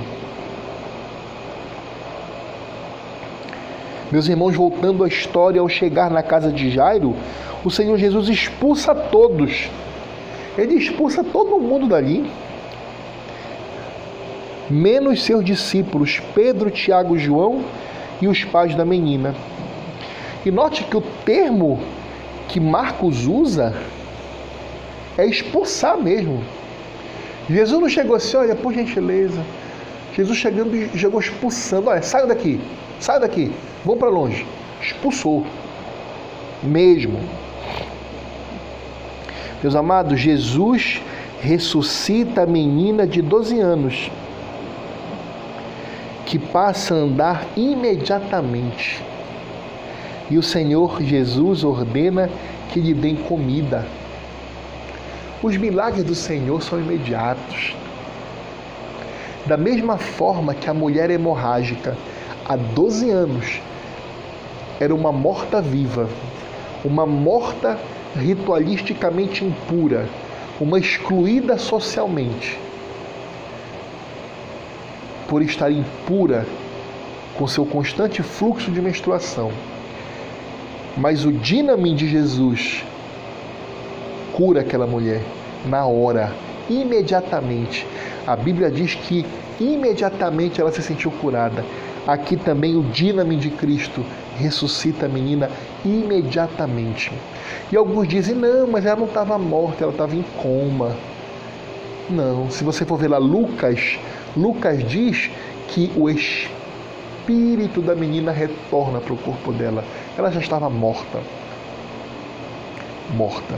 Meus 4.14 4.28
irmãos, 4.28 4.56
voltando 4.56 5.04
à 5.04 5.08
história, 5.08 5.60
ao 5.60 5.68
chegar 5.68 6.12
na 6.12 6.22
casa 6.22 6.52
de 6.52 6.70
Jairo, 6.70 7.16
o 7.66 7.72
Senhor 7.72 7.98
Jesus 7.98 8.30
expulsa 8.30 8.94
todos. 8.94 9.72
Ele 10.56 10.76
expulsa 10.76 11.24
todo 11.24 11.60
mundo 11.60 11.88
dali 11.88 12.24
menos 14.70 15.24
seus 15.24 15.44
discípulos 15.44 16.22
Pedro, 16.36 16.70
Tiago 16.70 17.18
João 17.18 17.66
e 18.22 18.28
os 18.28 18.44
pais 18.44 18.76
da 18.76 18.86
menina. 18.86 19.34
E 20.46 20.52
note 20.52 20.84
que 20.84 20.96
o 20.96 21.02
termo 21.26 21.82
que 22.48 22.60
Marcos 22.60 23.26
usa 23.26 23.74
é 25.18 25.26
expulsar 25.26 25.98
mesmo. 25.98 26.44
Jesus 27.50 27.82
não 27.82 27.90
chegou 27.90 28.16
assim, 28.16 28.38
olha, 28.38 28.56
por 28.56 28.76
gentileza. 28.76 29.44
Jesus 30.16 30.38
chegando, 30.38 30.96
chegou 30.96 31.20
expulsando, 31.20 31.90
olha, 31.90 32.04
saia 32.04 32.28
daqui, 32.28 32.62
saia 33.00 33.20
daqui, 33.20 33.52
vão 33.84 33.98
para 33.98 34.10
longe. 34.10 34.46
Expulsou. 34.82 35.46
Mesmo. 36.62 37.20
Meus 39.62 39.76
amados, 39.76 40.20
Jesus 40.20 41.02
ressuscita 41.42 42.44
a 42.44 42.46
menina 42.46 43.06
de 43.06 43.22
12 43.22 43.60
anos 43.60 44.12
que 46.26 46.40
passa 46.40 46.96
a 46.96 46.98
andar 46.98 47.46
imediatamente. 47.56 49.02
E 50.30 50.38
o 50.38 50.44
Senhor 50.44 51.02
Jesus 51.02 51.64
ordena 51.64 52.30
que 52.72 52.80
lhe 52.80 52.94
deem 52.94 53.16
comida. 53.16 53.86
Os 55.44 55.58
milagres 55.58 56.04
do 56.04 56.16
Senhor 56.16 56.62
são 56.64 56.80
imediatos. 56.80 57.76
Da 59.46 59.58
mesma 59.58 59.98
forma 59.98 60.54
que 60.54 60.70
a 60.70 60.74
mulher 60.74 61.10
hemorrágica, 61.10 61.98
há 62.46 62.56
12 62.56 63.10
anos, 63.10 63.62
era 64.80 64.94
uma 64.94 65.12
morta 65.12 65.62
viva, 65.62 66.10
uma 66.84 67.06
morta 67.06 67.80
ritualisticamente 68.16 69.44
impura, 69.44 70.08
uma 70.60 70.78
excluída 70.78 71.58
socialmente 71.58 72.60
por 75.28 75.42
estar 75.42 75.72
impura 75.72 76.46
com 77.36 77.48
seu 77.48 77.66
constante 77.66 78.22
fluxo 78.22 78.70
de 78.70 78.82
menstruação. 78.82 79.52
Mas 80.96 81.26
o 81.26 81.32
dinamin 81.32 81.96
de 81.96 82.08
Jesus 82.08 82.84
cura 84.34 84.62
aquela 84.62 84.86
mulher 84.86 85.22
na 85.66 85.86
hora, 85.86 86.32
imediatamente. 86.70 87.86
A 88.28 88.36
Bíblia 88.36 88.70
diz 88.70 88.94
que 88.94 89.26
imediatamente 89.60 90.62
ela 90.62 90.72
se 90.72 90.82
sentiu 90.82 91.10
curada. 91.12 91.66
Aqui 92.06 92.36
também 92.36 92.76
o 92.76 92.84
dinamin 92.84 93.38
de 93.38 93.50
Cristo 93.50 94.04
ressuscita 94.38 95.06
a 95.06 95.10
menina 95.10 95.50
imediatamente. 95.86 97.12
E 97.72 97.78
alguns 97.78 98.08
dizem: 98.08 98.36
não, 98.36 98.68
mas 98.68 98.86
ela 98.86 98.98
não 98.98 99.06
estava 99.06 99.38
morta, 99.38 99.84
ela 99.84 99.92
estava 99.92 100.16
em 100.16 100.24
coma. 100.42 100.96
Não, 102.10 102.50
se 102.52 102.64
você 102.64 102.84
for 102.86 102.98
ver 102.98 103.08
lá 103.08 103.18
Lucas, 103.18 103.98
Lucas 104.36 104.84
diz 104.84 105.32
que 105.70 105.92
o 105.96 106.10
espírito 106.10 107.82
da 107.82 107.96
menina 107.96 108.32
retorna 108.32 109.00
para 109.00 109.14
o 109.14 109.18
corpo 109.18 109.54
dela. 109.54 109.84
Ela 110.18 110.30
já 110.30 110.42
estava 110.42 110.70
morta. 110.70 111.22
Morta. 113.16 113.56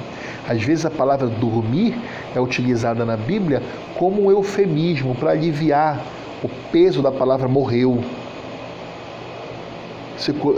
Às 0.48 0.62
vezes 0.64 0.86
a 0.86 0.92
palavra 0.92 1.28
dormir 1.28 1.98
é 2.36 2.40
utilizada 2.40 3.04
na 3.04 3.18
Bíblia 3.18 3.64
como 3.98 4.26
um 4.26 4.32
eufemismo 4.32 5.16
para 5.16 5.32
aliviar 5.32 6.06
o 6.44 6.50
peso 6.72 7.02
da 7.02 7.12
palavra 7.12 7.48
morreu. 7.48 8.04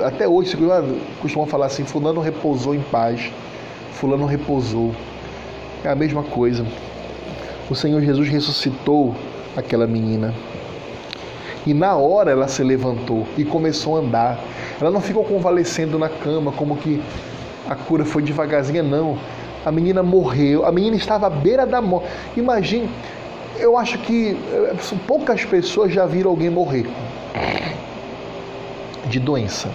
Até 0.06 0.28
hoje 0.28 0.56
costumam 1.20 1.48
falar 1.48 1.66
assim: 1.66 1.84
Fulano 1.84 2.22
repousou 2.22 2.76
em 2.76 2.80
paz, 2.80 3.32
Fulano 3.94 4.26
repousou. 4.26 4.94
É 5.84 5.90
a 5.90 5.96
mesma 5.96 6.24
coisa. 6.24 6.66
O 7.70 7.76
Senhor 7.76 8.02
Jesus 8.02 8.30
ressuscitou 8.30 9.16
aquela 9.56 9.88
menina. 9.88 10.34
E 11.66 11.74
na 11.74 11.98
hora 11.98 12.32
ela 12.32 12.48
se 12.48 12.64
levantou 12.64 13.28
e 13.38 13.44
começou 13.44 13.98
a 13.98 14.00
andar. 14.00 14.40
Ela 14.80 14.92
não 14.92 15.02
ficou 15.02 15.24
convalescendo 15.24 15.98
na 16.00 16.08
cama, 16.08 16.52
como 16.52 16.78
que 16.78 17.02
a 17.68 17.76
cura 17.76 18.06
foi 18.06 18.22
devagarzinha, 18.22 18.84
não. 18.84 19.18
A 19.66 19.72
menina 19.72 20.02
morreu, 20.02 20.66
a 20.66 20.72
menina 20.72 20.96
estava 20.96 21.28
à 21.28 21.30
beira 21.30 21.66
da 21.66 21.82
morte. 21.82 22.08
Imagine, 22.38 22.90
eu 23.60 23.78
acho 23.78 23.98
que 23.98 24.38
eh, 24.54 24.76
poucas 25.06 25.44
pessoas 25.44 25.92
já 25.92 26.06
viram 26.06 26.30
alguém 26.30 26.50
morrer 26.50 26.86
de 29.08 29.20
doença. 29.20 29.70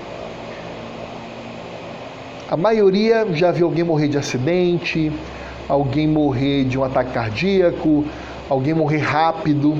A 2.52 2.56
maioria 2.56 3.26
já 3.32 3.50
viu 3.50 3.66
alguém 3.66 3.82
morrer 3.82 4.08
de 4.08 4.18
acidente, 4.18 5.10
alguém 5.68 6.06
morrer 6.06 6.64
de 6.64 6.78
um 6.78 6.84
ataque 6.84 7.12
cardíaco, 7.12 8.04
alguém 8.48 8.74
morrer 8.74 8.98
rápido. 8.98 9.74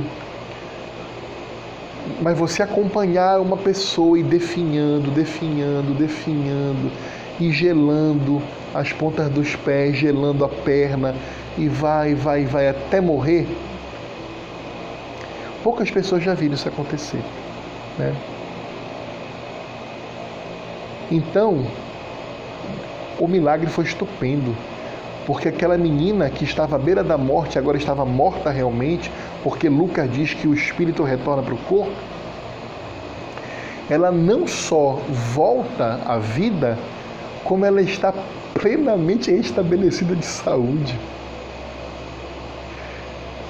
Mas 2.20 2.38
você 2.38 2.62
acompanhar 2.62 3.40
uma 3.40 3.58
pessoa 3.58 4.18
e 4.18 4.22
definhando, 4.22 5.10
definhando, 5.10 5.92
definhando 5.94 6.90
e 7.38 7.50
gelando 7.52 8.40
as 8.74 8.90
pontas 8.90 9.28
dos 9.28 9.54
pés, 9.54 9.96
gelando 9.96 10.44
a 10.44 10.48
perna 10.48 11.14
e 11.58 11.68
vai, 11.68 12.14
vai, 12.14 12.46
vai 12.46 12.68
até 12.68 13.00
morrer. 13.00 13.46
Poucas 15.62 15.90
pessoas 15.90 16.24
já 16.24 16.34
viram 16.34 16.54
isso 16.54 16.68
acontecer. 16.68 17.20
Né? 17.98 18.14
Então, 21.10 21.66
o 23.18 23.28
milagre 23.28 23.68
foi 23.68 23.84
estupendo, 23.84 24.56
porque 25.26 25.48
aquela 25.48 25.78
menina 25.78 26.28
que 26.30 26.44
estava 26.44 26.76
à 26.76 26.78
beira 26.78 27.04
da 27.04 27.16
morte 27.16 27.58
agora 27.58 27.76
estava 27.76 28.04
morta 28.04 28.50
realmente, 28.50 29.10
porque 29.42 29.68
Lucas 29.68 30.10
diz 30.10 30.34
que 30.34 30.48
o 30.48 30.54
espírito 30.54 31.02
retorna 31.02 31.42
para 31.42 31.54
o 31.54 31.58
corpo. 31.58 31.92
Ela 33.88 34.10
não 34.10 34.46
só 34.46 35.00
volta 35.34 36.00
à 36.06 36.18
vida, 36.18 36.78
como 37.44 37.64
ela 37.64 37.82
está 37.82 38.12
plenamente 38.54 39.30
estabelecida 39.30 40.14
de 40.14 40.24
saúde. 40.24 40.98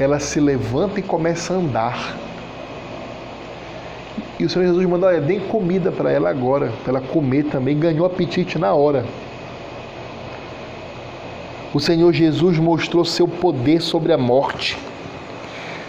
Ela 0.01 0.19
se 0.19 0.41
levanta 0.41 1.01
e 1.01 1.03
começa 1.03 1.53
a 1.55 1.57
andar. 1.57 2.17
E 4.43 4.45
o 4.45 4.51
Senhor 4.51 4.67
Jesus 4.67 4.85
mandou, 4.87 5.09
olha, 5.09 5.21
dê 5.21 5.39
comida 5.39 5.93
para 5.93 6.11
ela 6.11 6.29
agora, 6.29 6.73
para 6.83 6.99
ela 6.99 7.01
comer 7.01 7.45
também. 7.45 7.79
Ganhou 7.79 8.05
apetite 8.05 8.59
na 8.59 8.75
hora. 8.75 9.05
O 11.73 11.79
Senhor 11.79 12.13
Jesus 12.13 12.59
mostrou 12.59 13.05
seu 13.05 13.29
poder 13.29 13.81
sobre 13.81 14.13
a 14.13 14.19
morte. 14.19 14.77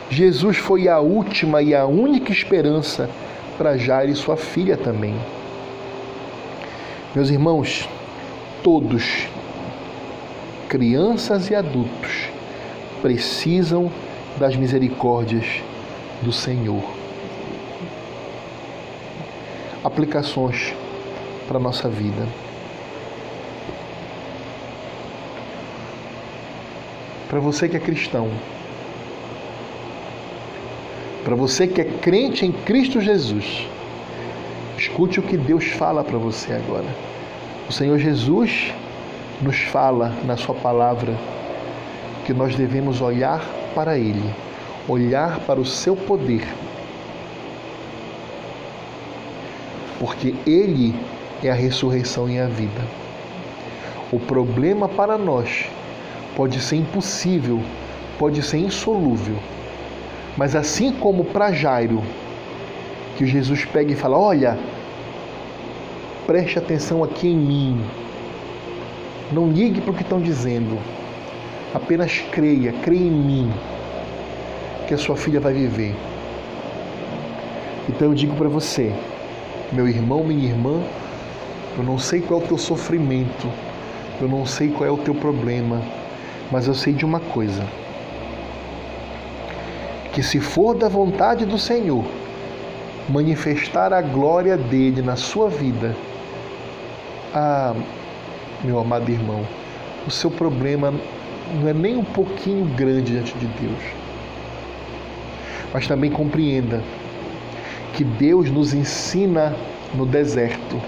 Jesus 0.08 0.58
foi 0.58 0.88
a 0.88 1.00
última 1.00 1.64
e 1.64 1.74
a 1.74 1.88
única 1.88 2.32
esperança 2.32 3.10
para 3.58 3.76
Jair 3.76 4.12
e 4.12 4.16
sua 4.16 4.38
filha 4.38 4.78
também. 4.78 5.16
Meus 7.16 7.32
irmãos, 7.32 7.90
todos, 8.62 9.28
crianças 10.70 11.50
e 11.50 11.56
adultos, 11.56 12.30
precisam 13.02 13.92
das 14.38 14.56
misericórdias 14.56 15.44
do 16.22 16.32
Senhor. 16.32 17.03
Aplicações 19.84 20.74
para 21.48 21.58
a 21.58 21.60
nossa 21.60 21.90
vida. 21.90 22.28
Para 27.30 27.40
você 27.40 27.68
que 27.68 27.76
é 27.76 27.80
cristão, 27.80 28.30
para 31.24 31.36
você 31.36 31.68
que 31.68 31.82
é 31.82 31.86
crente 31.86 32.46
em 32.46 32.52
Cristo 32.52 33.02
Jesus, 33.02 33.68
escute 34.78 35.20
o 35.20 35.24
que 35.24 35.36
Deus 35.38 35.66
fala 35.66 36.04
para 36.04 36.18
você 36.18 36.54
agora. 36.54 36.88
O 37.68 37.72
Senhor 37.72 37.98
Jesus 37.98 38.74
nos 39.42 39.58
fala 39.58 40.14
na 40.26 40.38
Sua 40.38 40.54
palavra 40.54 41.18
que 42.26 42.34
nós 42.34 42.56
devemos 42.56 43.02
olhar 43.02 43.44
para 43.74 43.98
Ele, 43.98 44.34
olhar 44.88 45.40
para 45.40 45.60
o 45.60 45.66
Seu 45.66 45.96
poder, 45.96 46.46
porque 50.04 50.36
Ele 50.46 50.94
é 51.42 51.50
a 51.50 51.54
ressurreição 51.54 52.30
e 52.30 52.38
a 52.38 52.46
vida. 52.46 52.82
O 54.12 54.20
problema 54.20 54.90
para 54.90 55.18
nós 55.18 55.70
pode 56.36 56.60
ser 56.60 56.76
impossível, 56.76 57.62
pode 58.20 58.44
ser 58.44 58.58
insolúvel, 58.58 59.38
mas 60.36 60.58
assim 60.58 60.92
como 60.92 61.24
para 61.24 61.54
Jairo, 61.54 62.04
que 63.16 63.26
Jesus 63.26 63.64
pega 63.64 63.94
e 63.94 63.96
fala: 63.96 64.20
Olha, 64.20 64.60
preste 66.28 66.60
atenção 66.60 67.02
aqui 67.02 67.30
em 67.30 67.38
mim. 67.38 67.82
Não 69.32 69.48
ligue 69.48 69.80
para 69.80 69.92
o 69.92 69.94
que 69.94 70.04
estão 70.04 70.20
dizendo. 70.20 70.78
Apenas 71.74 72.22
creia, 72.30 72.74
creia 72.84 73.00
em 73.00 73.10
mim, 73.10 73.54
que 74.86 74.94
a 74.94 74.98
sua 74.98 75.16
filha 75.16 75.40
vai 75.40 75.54
viver. 75.54 75.96
Então 77.88 78.10
eu 78.10 78.14
digo 78.14 78.36
para 78.36 78.50
você, 78.50 78.94
meu 79.74 79.88
irmão, 79.88 80.24
minha 80.24 80.48
irmã, 80.48 80.82
eu 81.78 81.84
não 81.84 81.98
sei 81.98 82.22
qual 82.22 82.40
é 82.40 82.44
o 82.44 82.48
teu 82.48 82.58
sofrimento, 82.58 83.50
eu 84.22 84.28
não 84.28 84.46
sei 84.46 84.70
qual 84.70 84.88
é 84.88 84.92
o 84.92 84.98
teu 84.98 85.16
problema, 85.16 85.82
mas 86.52 86.68
eu 86.68 86.76
sei 86.76 86.94
de 86.94 87.04
uma 87.04 87.20
coisa: 87.20 87.64
que 90.14 90.22
se 90.22 90.40
for 90.40 90.76
da 90.76 90.88
vontade 90.88 91.46
do 91.46 91.58
Senhor, 91.58 92.06
manifestar 93.10 93.92
a 93.92 94.02
glória 94.02 94.56
dele 94.56 95.02
na 95.02 95.16
sua 95.16 95.50
vida, 95.50 95.96
ah, 97.34 97.74
meu 98.64 98.80
amado 98.80 99.10
irmão, 99.10 99.44
o 100.06 100.12
seu 100.12 100.30
problema 100.30 100.94
não 101.60 101.68
é 101.68 101.74
nem 101.74 101.98
um 101.98 102.04
pouquinho 102.04 102.66
grande 102.76 103.12
diante 103.12 103.34
de 103.38 103.48
Deus. 103.48 103.82
Mas 105.74 105.88
também 105.88 106.12
compreenda 106.12 106.84
que 107.94 108.04
Deus 108.04 108.50
nos 108.50 108.74
ensina 108.74 109.56
no 109.94 110.06
deserto. 110.06 110.82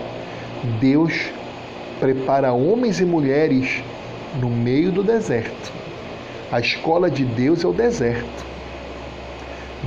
Deus 0.79 1.29
prepara 1.99 2.51
homens 2.51 2.99
e 2.99 3.05
mulheres 3.05 3.83
no 4.39 4.49
meio 4.49 4.91
do 4.91 5.03
deserto. 5.03 5.71
A 6.51 6.59
escola 6.59 7.09
de 7.09 7.23
Deus 7.23 7.63
é 7.63 7.67
o 7.67 7.73
deserto. 7.73 8.45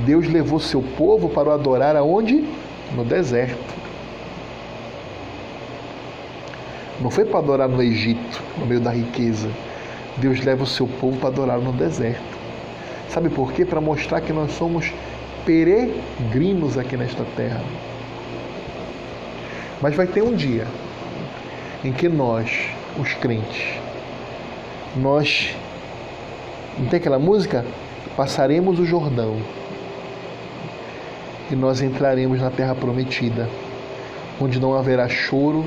Deus 0.05 0.27
levou 0.27 0.59
seu 0.59 0.81
povo 0.81 1.29
para 1.29 1.49
o 1.49 1.51
adorar 1.51 1.95
aonde? 1.95 2.45
No 2.95 3.03
deserto. 3.03 3.79
Não 7.01 7.09
foi 7.09 7.25
para 7.25 7.39
adorar 7.39 7.69
no 7.69 7.81
Egito, 7.81 8.41
no 8.57 8.65
meio 8.65 8.81
da 8.81 8.91
riqueza. 8.91 9.49
Deus 10.17 10.43
leva 10.43 10.63
o 10.63 10.67
seu 10.67 10.87
povo 10.87 11.17
para 11.17 11.29
adorar 11.29 11.59
no 11.59 11.71
deserto. 11.71 12.37
Sabe 13.09 13.29
por 13.29 13.53
quê? 13.53 13.65
Para 13.65 13.79
mostrar 13.79 14.21
que 14.21 14.33
nós 14.33 14.51
somos 14.51 14.91
peregrinos 15.45 16.77
aqui 16.77 16.95
nesta 16.97 17.23
terra. 17.35 17.61
Mas 19.81 19.95
vai 19.95 20.07
ter 20.07 20.21
um 20.21 20.33
dia 20.35 20.67
em 21.83 21.91
que 21.91 22.09
nós, 22.09 22.69
os 22.99 23.13
crentes, 23.13 23.79
nós. 24.95 25.55
Não 26.77 26.87
tem 26.87 26.97
aquela 26.97 27.19
música? 27.19 27.65
Passaremos 28.15 28.79
o 28.79 28.85
Jordão 28.85 29.37
e 31.51 31.55
nós 31.55 31.81
entraremos 31.81 32.39
na 32.39 32.49
terra 32.49 32.75
prometida, 32.75 33.49
onde 34.39 34.59
não 34.59 34.75
haverá 34.75 35.07
choro, 35.09 35.65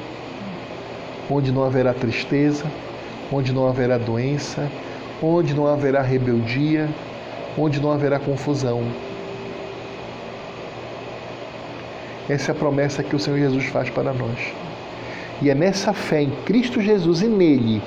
onde 1.30 1.50
não 1.50 1.64
haverá 1.64 1.92
tristeza, 1.92 2.64
onde 3.30 3.52
não 3.52 3.66
haverá 3.66 3.98
doença, 3.98 4.70
onde 5.22 5.54
não 5.54 5.66
haverá 5.66 6.02
rebeldia, 6.02 6.88
onde 7.56 7.80
não 7.80 7.90
haverá 7.90 8.18
confusão. 8.18 8.82
Essa 12.32 12.50
é 12.50 12.54
a 12.54 12.58
promessa 12.58 13.02
que 13.02 13.14
o 13.14 13.18
Senhor 13.18 13.38
Jesus 13.38 13.66
faz 13.66 13.90
para 13.90 14.10
nós. 14.14 14.38
E 15.42 15.50
é 15.50 15.54
nessa 15.54 15.92
fé 15.92 16.22
em 16.22 16.30
Cristo 16.46 16.80
Jesus 16.80 17.20
e 17.20 17.26
nele, 17.26 17.82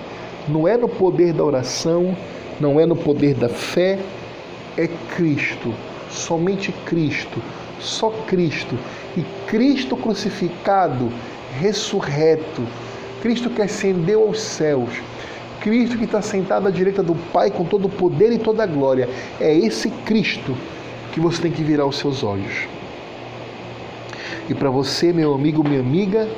não 0.48 0.68
é 0.68 0.78
no 0.78 0.88
poder 0.88 1.34
da 1.34 1.44
oração, 1.44 2.16
não 2.60 2.80
é 2.80 2.86
no 2.86 2.96
poder 2.96 3.34
da 3.34 3.50
fé, 3.50 3.98
é 4.78 4.88
Cristo, 5.16 5.74
somente 6.12 6.72
Cristo, 6.86 7.42
só 7.80 8.12
Cristo. 8.28 8.78
E 9.18 9.24
Cristo 9.48 9.98
crucificado, 9.98 11.12
ressurreto, 11.60 12.62
Cristo 13.24 13.50
que 13.50 13.64
ascendeu 13.64 14.28
aos 14.28 14.40
céus, 14.40 14.92
Cristo 15.60 15.98
que 15.98 16.06
está 16.06 16.22
sentado 16.22 16.68
à 16.68 16.70
direita 16.70 17.02
do 17.02 17.16
Pai 17.34 17.50
com 17.50 17.66
todo 17.66 17.86
o 17.86 17.90
poder 17.90 18.32
e 18.32 18.38
toda 18.38 18.62
a 18.62 18.68
glória. 18.68 19.10
É 19.42 19.52
esse 19.58 19.90
Cristo 19.90 20.56
que 21.14 21.20
você 21.20 21.42
tem 21.42 21.52
que 21.52 21.64
virar 21.64 21.88
os 21.88 21.98
seus 21.98 22.24
olhos. 22.24 22.75
E 24.48 24.54
para 24.54 24.70
você, 24.70 25.12
meu 25.12 25.34
amigo, 25.34 25.68
minha 25.68 25.80
amiga, 25.80 26.30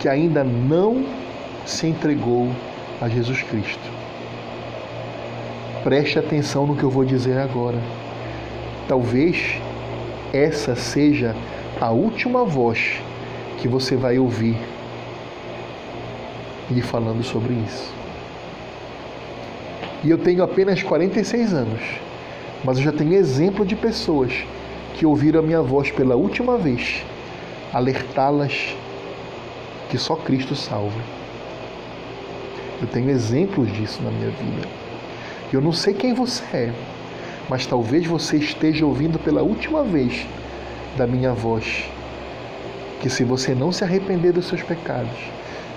que 0.00 0.08
ainda 0.08 0.42
não 0.42 1.04
se 1.64 1.86
entregou 1.86 2.48
a 3.00 3.08
Jesus 3.08 3.42
Cristo, 3.42 3.88
preste 5.84 6.18
atenção 6.18 6.66
no 6.66 6.74
que 6.74 6.82
eu 6.82 6.90
vou 6.90 7.04
dizer 7.04 7.38
agora. 7.38 7.78
Talvez 8.88 9.60
essa 10.32 10.74
seja 10.74 11.36
a 11.80 11.90
última 11.90 12.44
voz 12.44 13.00
que 13.58 13.68
você 13.68 13.94
vai 13.94 14.18
ouvir 14.18 14.56
lhe 16.70 16.82
falando 16.82 17.22
sobre 17.22 17.54
isso. 17.54 17.92
E 20.02 20.10
eu 20.10 20.18
tenho 20.18 20.42
apenas 20.42 20.82
46 20.82 21.54
anos, 21.54 21.80
mas 22.64 22.78
eu 22.78 22.84
já 22.84 22.92
tenho 22.92 23.14
exemplo 23.14 23.64
de 23.64 23.76
pessoas 23.76 24.32
que 24.98 25.06
ouviram 25.06 25.38
a 25.38 25.42
minha 25.44 25.62
voz 25.62 25.92
pela 25.92 26.16
última 26.16 26.58
vez, 26.58 27.04
alertá-las 27.72 28.74
que 29.88 29.96
só 29.96 30.16
Cristo 30.16 30.56
salva. 30.56 31.00
Eu 32.82 32.88
tenho 32.88 33.08
exemplos 33.08 33.72
disso 33.72 34.02
na 34.02 34.10
minha 34.10 34.30
vida. 34.30 34.68
Eu 35.52 35.60
não 35.60 35.72
sei 35.72 35.94
quem 35.94 36.12
você 36.12 36.42
é, 36.52 36.72
mas 37.48 37.64
talvez 37.64 38.06
você 38.06 38.38
esteja 38.38 38.84
ouvindo 38.84 39.20
pela 39.20 39.40
última 39.40 39.84
vez 39.84 40.26
da 40.96 41.06
minha 41.06 41.32
voz. 41.32 41.84
Que 43.00 43.08
se 43.08 43.22
você 43.22 43.54
não 43.54 43.70
se 43.70 43.84
arrepender 43.84 44.32
dos 44.32 44.46
seus 44.48 44.62
pecados, 44.62 45.16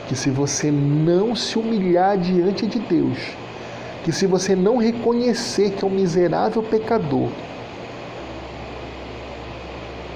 que 0.08 0.16
se 0.16 0.32
você 0.32 0.72
não 0.72 1.36
se 1.36 1.60
humilhar 1.60 2.18
diante 2.18 2.66
de 2.66 2.80
Deus, 2.80 3.20
que 4.04 4.12
se 4.12 4.26
você 4.26 4.56
não 4.56 4.78
reconhecer 4.78 5.74
que 5.74 5.86
é 5.86 5.88
um 5.88 5.92
miserável 5.92 6.64
pecador, 6.64 7.30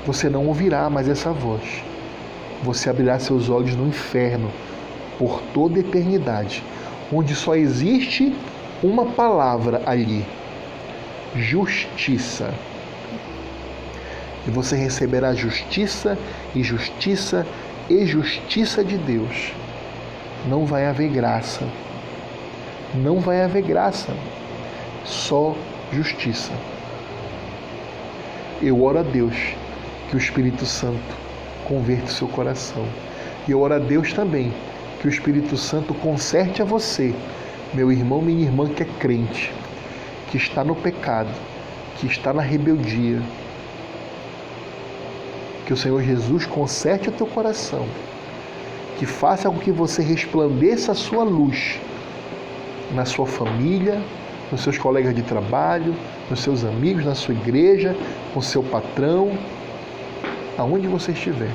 você 0.05 0.29
não 0.29 0.45
ouvirá 0.45 0.89
mais 0.89 1.09
essa 1.09 1.31
voz. 1.31 1.83
Você 2.63 2.89
abrirá 2.89 3.17
seus 3.19 3.49
olhos 3.49 3.75
no 3.75 3.87
inferno 3.87 4.51
por 5.17 5.41
toda 5.53 5.79
eternidade, 5.79 6.63
onde 7.11 7.35
só 7.35 7.55
existe 7.55 8.33
uma 8.83 9.05
palavra 9.05 9.81
ali: 9.85 10.25
justiça. 11.35 12.53
E 14.47 14.51
você 14.51 14.75
receberá 14.75 15.33
justiça 15.33 16.17
e 16.53 16.61
justiça 16.61 17.45
e 17.89 18.05
justiça 18.05 18.83
de 18.83 18.97
Deus. 18.97 19.53
Não 20.47 20.65
vai 20.65 20.85
haver 20.85 21.09
graça. 21.09 21.67
Não 22.93 23.19
vai 23.19 23.41
haver 23.41 23.63
graça. 23.63 24.13
Só 25.03 25.55
justiça. 25.91 26.51
Eu 28.61 28.83
oro 28.83 28.99
a 28.99 29.03
Deus 29.03 29.35
que 30.15 30.17
o 30.17 30.17
Espírito 30.17 30.65
Santo 30.65 31.15
converta 31.67 32.05
o 32.05 32.13
seu 32.13 32.27
coração. 32.29 32.85
E 33.47 33.51
eu 33.51 33.59
oro 33.59 33.73
a 33.73 33.79
Deus 33.79 34.13
também 34.13 34.53
que 35.01 35.07
o 35.07 35.09
Espírito 35.09 35.57
Santo 35.57 35.93
conserte 35.93 36.61
a 36.61 36.65
você, 36.65 37.13
meu 37.73 37.91
irmão, 37.91 38.21
minha 38.21 38.45
irmã 38.45 38.69
que 38.69 38.83
é 38.83 38.87
crente, 38.97 39.51
que 40.31 40.37
está 40.37 40.63
no 40.63 40.73
pecado, 40.73 41.29
que 41.97 42.07
está 42.07 42.31
na 42.31 42.41
rebeldia. 42.41 43.21
Que 45.65 45.73
o 45.73 45.77
Senhor 45.77 46.01
Jesus 46.01 46.45
conserte 46.45 47.09
o 47.09 47.11
teu 47.11 47.27
coração, 47.27 47.85
que 48.97 49.05
faça 49.05 49.49
com 49.49 49.59
que 49.59 49.71
você 49.71 50.01
resplandeça 50.01 50.93
a 50.93 50.95
sua 50.95 51.25
luz 51.25 51.77
na 52.93 53.03
sua 53.03 53.25
família, 53.25 54.01
nos 54.49 54.61
seus 54.61 54.77
colegas 54.77 55.13
de 55.13 55.23
trabalho, 55.23 55.93
nos 56.29 56.39
seus 56.39 56.63
amigos, 56.63 57.03
na 57.03 57.15
sua 57.15 57.33
igreja, 57.33 57.97
com 58.33 58.41
seu 58.41 58.63
patrão, 58.63 59.37
aonde 60.57 60.87
você 60.87 61.11
estiver. 61.11 61.51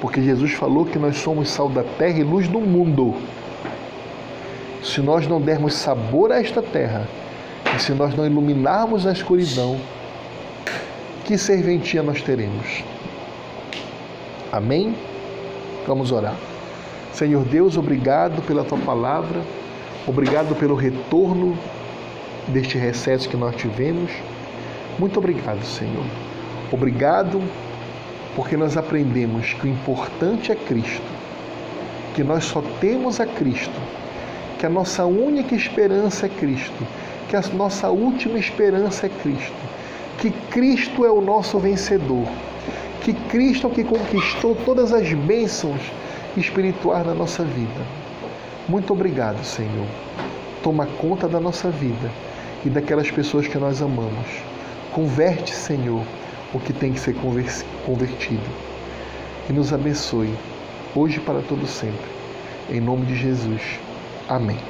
Porque 0.00 0.22
Jesus 0.22 0.52
falou 0.52 0.84
que 0.84 0.98
nós 0.98 1.16
somos 1.18 1.50
sal 1.50 1.68
da 1.68 1.82
terra 1.82 2.18
e 2.18 2.24
luz 2.24 2.48
do 2.48 2.60
mundo. 2.60 3.14
Se 4.82 5.00
nós 5.00 5.26
não 5.26 5.40
dermos 5.40 5.74
sabor 5.74 6.32
a 6.32 6.40
esta 6.40 6.62
terra, 6.62 7.06
e 7.76 7.80
se 7.80 7.92
nós 7.92 8.14
não 8.14 8.26
iluminarmos 8.26 9.06
a 9.06 9.12
escuridão, 9.12 9.78
que 11.24 11.36
serventia 11.36 12.02
nós 12.02 12.22
teremos? 12.22 12.82
Amém? 14.50 14.94
Vamos 15.86 16.10
orar. 16.10 16.34
Senhor 17.12 17.44
Deus, 17.44 17.76
obrigado 17.76 18.42
pela 18.42 18.64
tua 18.64 18.78
palavra, 18.78 19.42
obrigado 20.06 20.54
pelo 20.56 20.74
retorno 20.74 21.56
deste 22.48 22.78
recesso 22.78 23.28
que 23.28 23.36
nós 23.36 23.54
tivemos. 23.56 24.10
Muito 24.98 25.18
obrigado, 25.18 25.62
Senhor. 25.64 26.29
Obrigado 26.72 27.42
porque 28.36 28.56
nós 28.56 28.76
aprendemos 28.76 29.54
que 29.54 29.66
o 29.66 29.70
importante 29.70 30.52
é 30.52 30.54
Cristo, 30.54 31.02
que 32.14 32.22
nós 32.22 32.44
só 32.44 32.62
temos 32.80 33.18
a 33.18 33.26
Cristo, 33.26 33.74
que 34.56 34.66
a 34.66 34.68
nossa 34.68 35.04
única 35.04 35.54
esperança 35.54 36.26
é 36.26 36.28
Cristo, 36.28 36.86
que 37.28 37.34
a 37.34 37.40
nossa 37.52 37.90
última 37.90 38.38
esperança 38.38 39.06
é 39.06 39.08
Cristo, 39.08 39.52
que 40.18 40.30
Cristo 40.30 41.04
é 41.04 41.10
o 41.10 41.20
nosso 41.20 41.58
vencedor, 41.58 42.28
que 43.02 43.14
Cristo 43.14 43.66
é 43.66 43.70
o 43.70 43.74
que 43.74 43.82
conquistou 43.82 44.56
todas 44.64 44.92
as 44.92 45.12
bênçãos 45.12 45.80
espirituais 46.36 47.04
na 47.04 47.14
nossa 47.14 47.42
vida. 47.42 47.80
Muito 48.68 48.92
obrigado, 48.92 49.42
Senhor. 49.44 49.86
Toma 50.62 50.86
conta 50.86 51.26
da 51.26 51.40
nossa 51.40 51.68
vida 51.68 52.10
e 52.64 52.70
daquelas 52.70 53.10
pessoas 53.10 53.48
que 53.48 53.58
nós 53.58 53.82
amamos. 53.82 54.28
Converte, 54.92 55.52
Senhor 55.52 56.04
o 56.52 56.60
que 56.60 56.72
tem 56.72 56.92
que 56.92 57.00
ser 57.00 57.14
convertido. 57.84 58.50
E 59.48 59.52
nos 59.52 59.72
abençoe, 59.72 60.34
hoje 60.94 61.18
e 61.18 61.20
para 61.20 61.42
todo 61.42 61.66
sempre. 61.66 62.10
Em 62.68 62.80
nome 62.80 63.06
de 63.06 63.16
Jesus. 63.16 63.80
Amém. 64.28 64.69